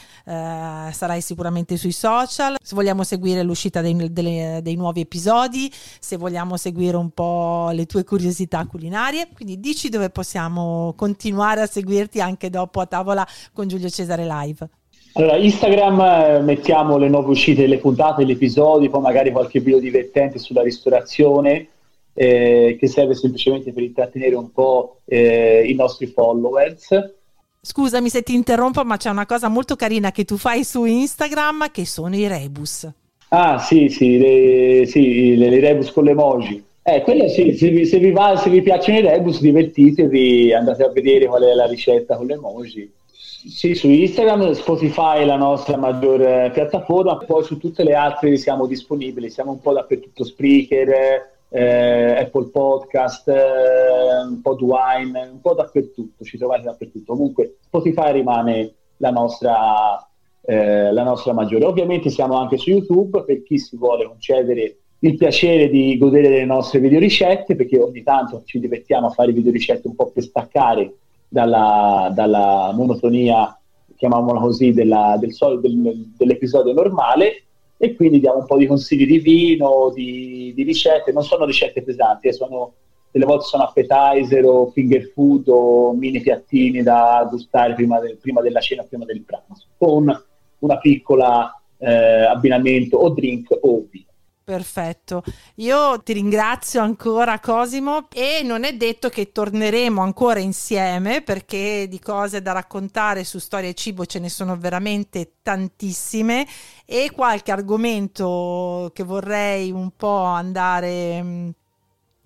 sarai 0.92 1.22
sicuramente 1.22 1.78
sui 1.78 1.92
social, 1.92 2.56
se 2.60 2.74
vogliamo 2.74 3.04
seguire 3.04 3.44
l'uscita 3.44 3.82
dei, 3.82 4.12
delle- 4.12 4.60
dei 4.64 4.76
nuovi 4.76 5.02
episodi, 5.02 5.72
se 6.00 6.18
vogliamo 6.18 6.58
seguire 6.58 6.98
un 6.98 7.12
po' 7.12 7.70
le 7.74 7.86
tue 7.86 8.04
curiosità 8.04 8.66
culinarie, 8.66 9.30
quindi 9.34 9.60
dici 9.60 9.90
dove 9.90 10.10
possiamo 10.10 10.94
continuare 10.98 11.62
a 11.62 11.68
seguirti 11.68 12.20
anche 12.22 12.50
dopo 12.50 12.80
a 12.80 12.88
tavola 12.88 13.26
con 13.54 13.68
Giulio 13.68 13.90
Cesare 13.90 14.26
Live. 14.26 14.70
Allora, 15.14 15.36
Instagram 15.36 16.00
eh, 16.00 16.40
mettiamo 16.40 16.98
le 16.98 17.10
nuove 17.10 17.32
uscite 17.32 17.62
delle 17.62 17.80
puntate, 17.80 18.26
gli 18.26 18.32
episodi, 18.32 18.90
poi 18.90 19.02
magari 19.02 19.32
qualche 19.32 19.60
video 19.60 19.80
divertente 19.80 20.40
sulla 20.40 20.64
ristorazione 20.64 21.68
eh, 22.14 22.78
che 22.80 22.88
serve 22.88 23.16
semplicemente 23.16 23.72
per 23.72 23.84
intrattenere 23.84 24.36
un 24.36 24.52
po' 24.52 25.02
eh, 25.06 25.64
i 25.66 25.74
nostri 25.74 26.08
followers. 26.08 27.14
Scusami 27.62 28.10
se 28.10 28.24
ti 28.24 28.34
interrompo, 28.34 28.84
ma 28.84 28.98
c'è 28.98 29.10
una 29.10 29.26
cosa 29.26 29.48
molto 29.48 29.76
carina 29.76 30.12
che 30.12 30.26
tu 30.26 30.38
fai 30.38 30.64
su 30.64 30.86
Instagram 30.86 31.70
che 31.72 31.86
sono 31.86 32.16
i 32.16 32.28
rebus. 32.28 32.90
Ah, 33.30 33.60
sì, 33.60 33.88
sì, 33.90 34.18
le, 34.18 34.86
sì, 34.88 35.38
le, 35.38 35.50
le 35.50 35.60
rebus 35.60 35.92
con 35.92 36.04
le 36.04 36.12
emoji. 36.12 36.64
Eh, 36.84 37.02
quello 37.04 37.28
sì, 37.30 37.56
se 37.56 37.70
vi, 37.70 37.86
se 37.86 38.00
vi 38.00 38.12
va- 38.12 38.36
se 38.36 38.50
vi 38.50 38.64
piacciono 38.64 38.98
i 38.98 39.02
rebus, 39.02 39.40
divertitevi, 39.40 40.52
andate 40.54 40.84
a 40.84 40.90
vedere 40.90 41.28
qual 41.28 41.44
è 41.44 41.54
la 41.54 41.68
ricetta 41.68 42.18
con 42.18 42.26
le 42.26 42.34
emoji. 42.34 42.92
Sì, 43.14 43.74
su 43.74 43.90
Instagram, 43.90 44.52
Spotify 44.52 45.22
è 45.22 45.26
la 45.26 45.38
nostra 45.38 45.78
maggior 45.78 46.22
eh, 46.22 46.52
piattaforma, 46.52 47.18
poi 47.18 47.44
su 47.44 47.58
tutte 47.58 47.84
le 47.84 47.94
altre 47.94 48.36
siamo 48.38 48.68
disponibili, 48.68 49.30
siamo 49.30 49.52
un 49.52 49.62
po' 49.62 49.74
dappertutto, 49.74 50.24
Spreaker, 50.24 51.31
eh, 51.54 52.16
Apple 52.18 52.48
Podcast, 52.48 53.28
eh, 53.28 54.40
Podwine, 54.42 55.30
un 55.34 55.42
po' 55.42 55.54
dappertutto, 55.54 56.24
ci 56.24 56.38
trovate 56.38 56.64
dappertutto. 56.64 57.12
Comunque 57.14 57.58
Spotify 57.66 58.14
rimane 58.14 58.74
la 58.98 59.12
nostra, 59.12 60.08
eh, 60.46 60.92
la 60.94 61.04
nostra 61.04 61.34
maggiore. 61.34 61.66
Ovviamente 61.66 62.10
siamo 62.10 62.38
anche 62.38 62.58
su 62.58 62.70
YouTube 62.70 63.24
per 63.24 63.44
chi 63.44 63.58
si 63.58 63.76
vuole 63.76 64.06
concedere 64.06 64.78
il 65.00 65.18
piacere 65.18 65.68
di 65.68 65.98
godere 65.98 66.30
delle 66.30 66.46
nostre 66.46 66.80
videoricette, 66.80 67.56
perché 67.56 67.80
ogni 67.80 68.04
tanto 68.04 68.44
ci 68.46 68.60
divertiamo 68.60 69.08
a 69.08 69.12
fare 69.12 69.34
videoricette 69.34 69.88
un 69.88 69.96
po' 69.96 70.12
per 70.12 70.24
staccare 70.24 70.94
dalla, 71.28 72.12
dalla 72.14 72.72
monotonia, 72.74 73.60
chiamiamola 73.98 74.40
così, 74.40 74.72
della- 74.72 75.18
del 75.20 75.34
del- 75.60 76.12
dell'episodio 76.16 76.72
normale 76.74 77.44
e 77.84 77.96
quindi 77.96 78.20
diamo 78.20 78.38
un 78.38 78.46
po' 78.46 78.58
di 78.58 78.68
consigli 78.68 79.08
di 79.08 79.18
vino, 79.18 79.92
di, 79.92 80.54
di 80.56 80.62
ricette, 80.62 81.12
non 81.12 81.24
sono 81.24 81.46
ricette 81.46 81.82
pesanti, 81.82 82.28
eh, 82.28 82.32
sono, 82.32 82.74
delle 83.10 83.26
volte 83.26 83.46
sono 83.46 83.64
appetizer 83.64 84.46
o 84.46 84.70
finger 84.70 85.12
food 85.16 85.48
o 85.48 85.92
mini 85.92 86.20
piattini 86.22 86.84
da 86.84 87.28
gustare 87.28 87.74
prima, 87.74 88.00
del- 88.00 88.18
prima 88.18 88.40
della 88.42 88.60
cena, 88.60 88.84
prima 88.84 89.04
del 89.04 89.24
pranzo, 89.24 89.66
con 89.80 90.26
una 90.60 90.78
piccola 90.78 91.60
eh, 91.80 92.26
abbinamento 92.26 92.98
o 92.98 93.10
drink 93.10 93.58
o 93.60 93.84
vino. 93.90 94.11
Perfetto, 94.52 95.24
io 95.56 96.04
ti 96.04 96.12
ringrazio 96.12 96.82
ancora 96.82 97.40
Cosimo 97.40 98.10
e 98.12 98.42
non 98.44 98.66
è 98.66 98.76
detto 98.76 99.08
che 99.08 99.32
torneremo 99.32 100.02
ancora 100.02 100.40
insieme 100.40 101.22
perché 101.22 101.88
di 101.88 102.00
cose 102.00 102.42
da 102.42 102.52
raccontare 102.52 103.24
su 103.24 103.40
storia 103.40 103.70
e 103.70 103.74
cibo 103.74 104.06
ce 104.06 104.20
ne 104.20 104.28
sono 104.28 104.58
veramente 104.58 105.36
tantissime 105.42 106.46
e 106.86 107.12
qualche 107.16 107.54
argomento 107.54 108.92
che 108.94 109.04
vorrei 109.04 109.72
un 109.72 109.92
po' 109.96 110.24
andare 110.24 111.24
mm, 111.24 111.50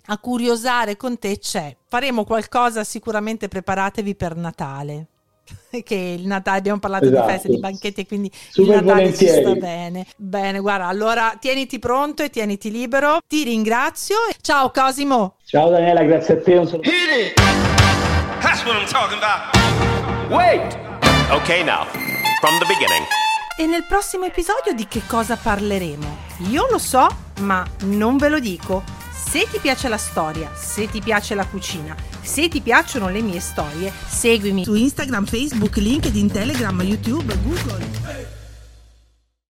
a 0.06 0.18
curiosare 0.18 0.96
con 0.96 1.16
te 1.20 1.38
c'è. 1.38 1.76
Faremo 1.84 2.24
qualcosa 2.24 2.82
sicuramente 2.82 3.46
preparatevi 3.46 4.16
per 4.16 4.34
Natale. 4.34 5.06
Che 5.84 5.94
il 5.94 6.26
Natale 6.26 6.58
abbiamo 6.58 6.78
parlato 6.78 7.04
Esatto. 7.06 7.26
di 7.26 7.32
feste, 7.32 7.48
di 7.48 7.58
banchetti, 7.58 8.06
quindi 8.06 8.30
Super 8.50 8.76
il 8.78 8.84
Natale 8.84 9.14
ci 9.14 9.26
sta 9.26 9.40
volentieri. 9.42 9.58
bene. 9.60 10.06
Bene, 10.16 10.58
guarda, 10.60 10.86
allora 10.86 11.36
tieniti 11.38 11.78
pronto 11.78 12.22
e 12.22 12.30
tieniti 12.30 12.70
libero. 12.70 13.18
Ti 13.26 13.42
ringrazio. 13.44 14.16
Ciao 14.40 14.70
Cosimo. 14.70 15.36
Ciao 15.44 15.68
Daniela, 15.70 16.02
grazie 16.04 16.34
a 16.34 16.40
te. 16.42 16.54
Un 16.56 16.66
saluto. 16.66 16.88
That's 18.40 18.64
what 18.64 18.76
I'm 18.76 18.86
talking 18.86 19.18
about. 19.18 19.54
Wait! 20.30 20.76
Okay, 21.30 21.62
now, 21.64 21.84
from 22.40 22.58
the 22.58 22.66
beginning. 22.66 23.04
E 23.58 23.66
nel 23.66 23.84
prossimo 23.84 24.24
episodio 24.26 24.72
di 24.74 24.86
che 24.86 25.02
cosa 25.06 25.36
parleremo? 25.36 26.24
Io 26.50 26.66
lo 26.70 26.78
so, 26.78 27.06
ma 27.40 27.66
non 27.84 28.16
ve 28.18 28.28
lo 28.28 28.38
dico. 28.38 28.82
Se 29.36 29.46
ti 29.50 29.58
piace 29.58 29.90
la 29.90 29.98
storia, 29.98 30.50
se 30.56 30.88
ti 30.88 31.02
piace 31.02 31.34
la 31.34 31.44
cucina, 31.44 31.94
se 32.22 32.48
ti 32.48 32.62
piacciono 32.62 33.10
le 33.10 33.20
mie 33.20 33.38
storie, 33.38 33.92
seguimi 34.08 34.64
su 34.64 34.74
Instagram, 34.74 35.26
Facebook, 35.26 35.76
LinkedIn, 35.76 36.30
Telegram, 36.30 36.80
YouTube, 36.80 37.36
Google. 37.42 38.35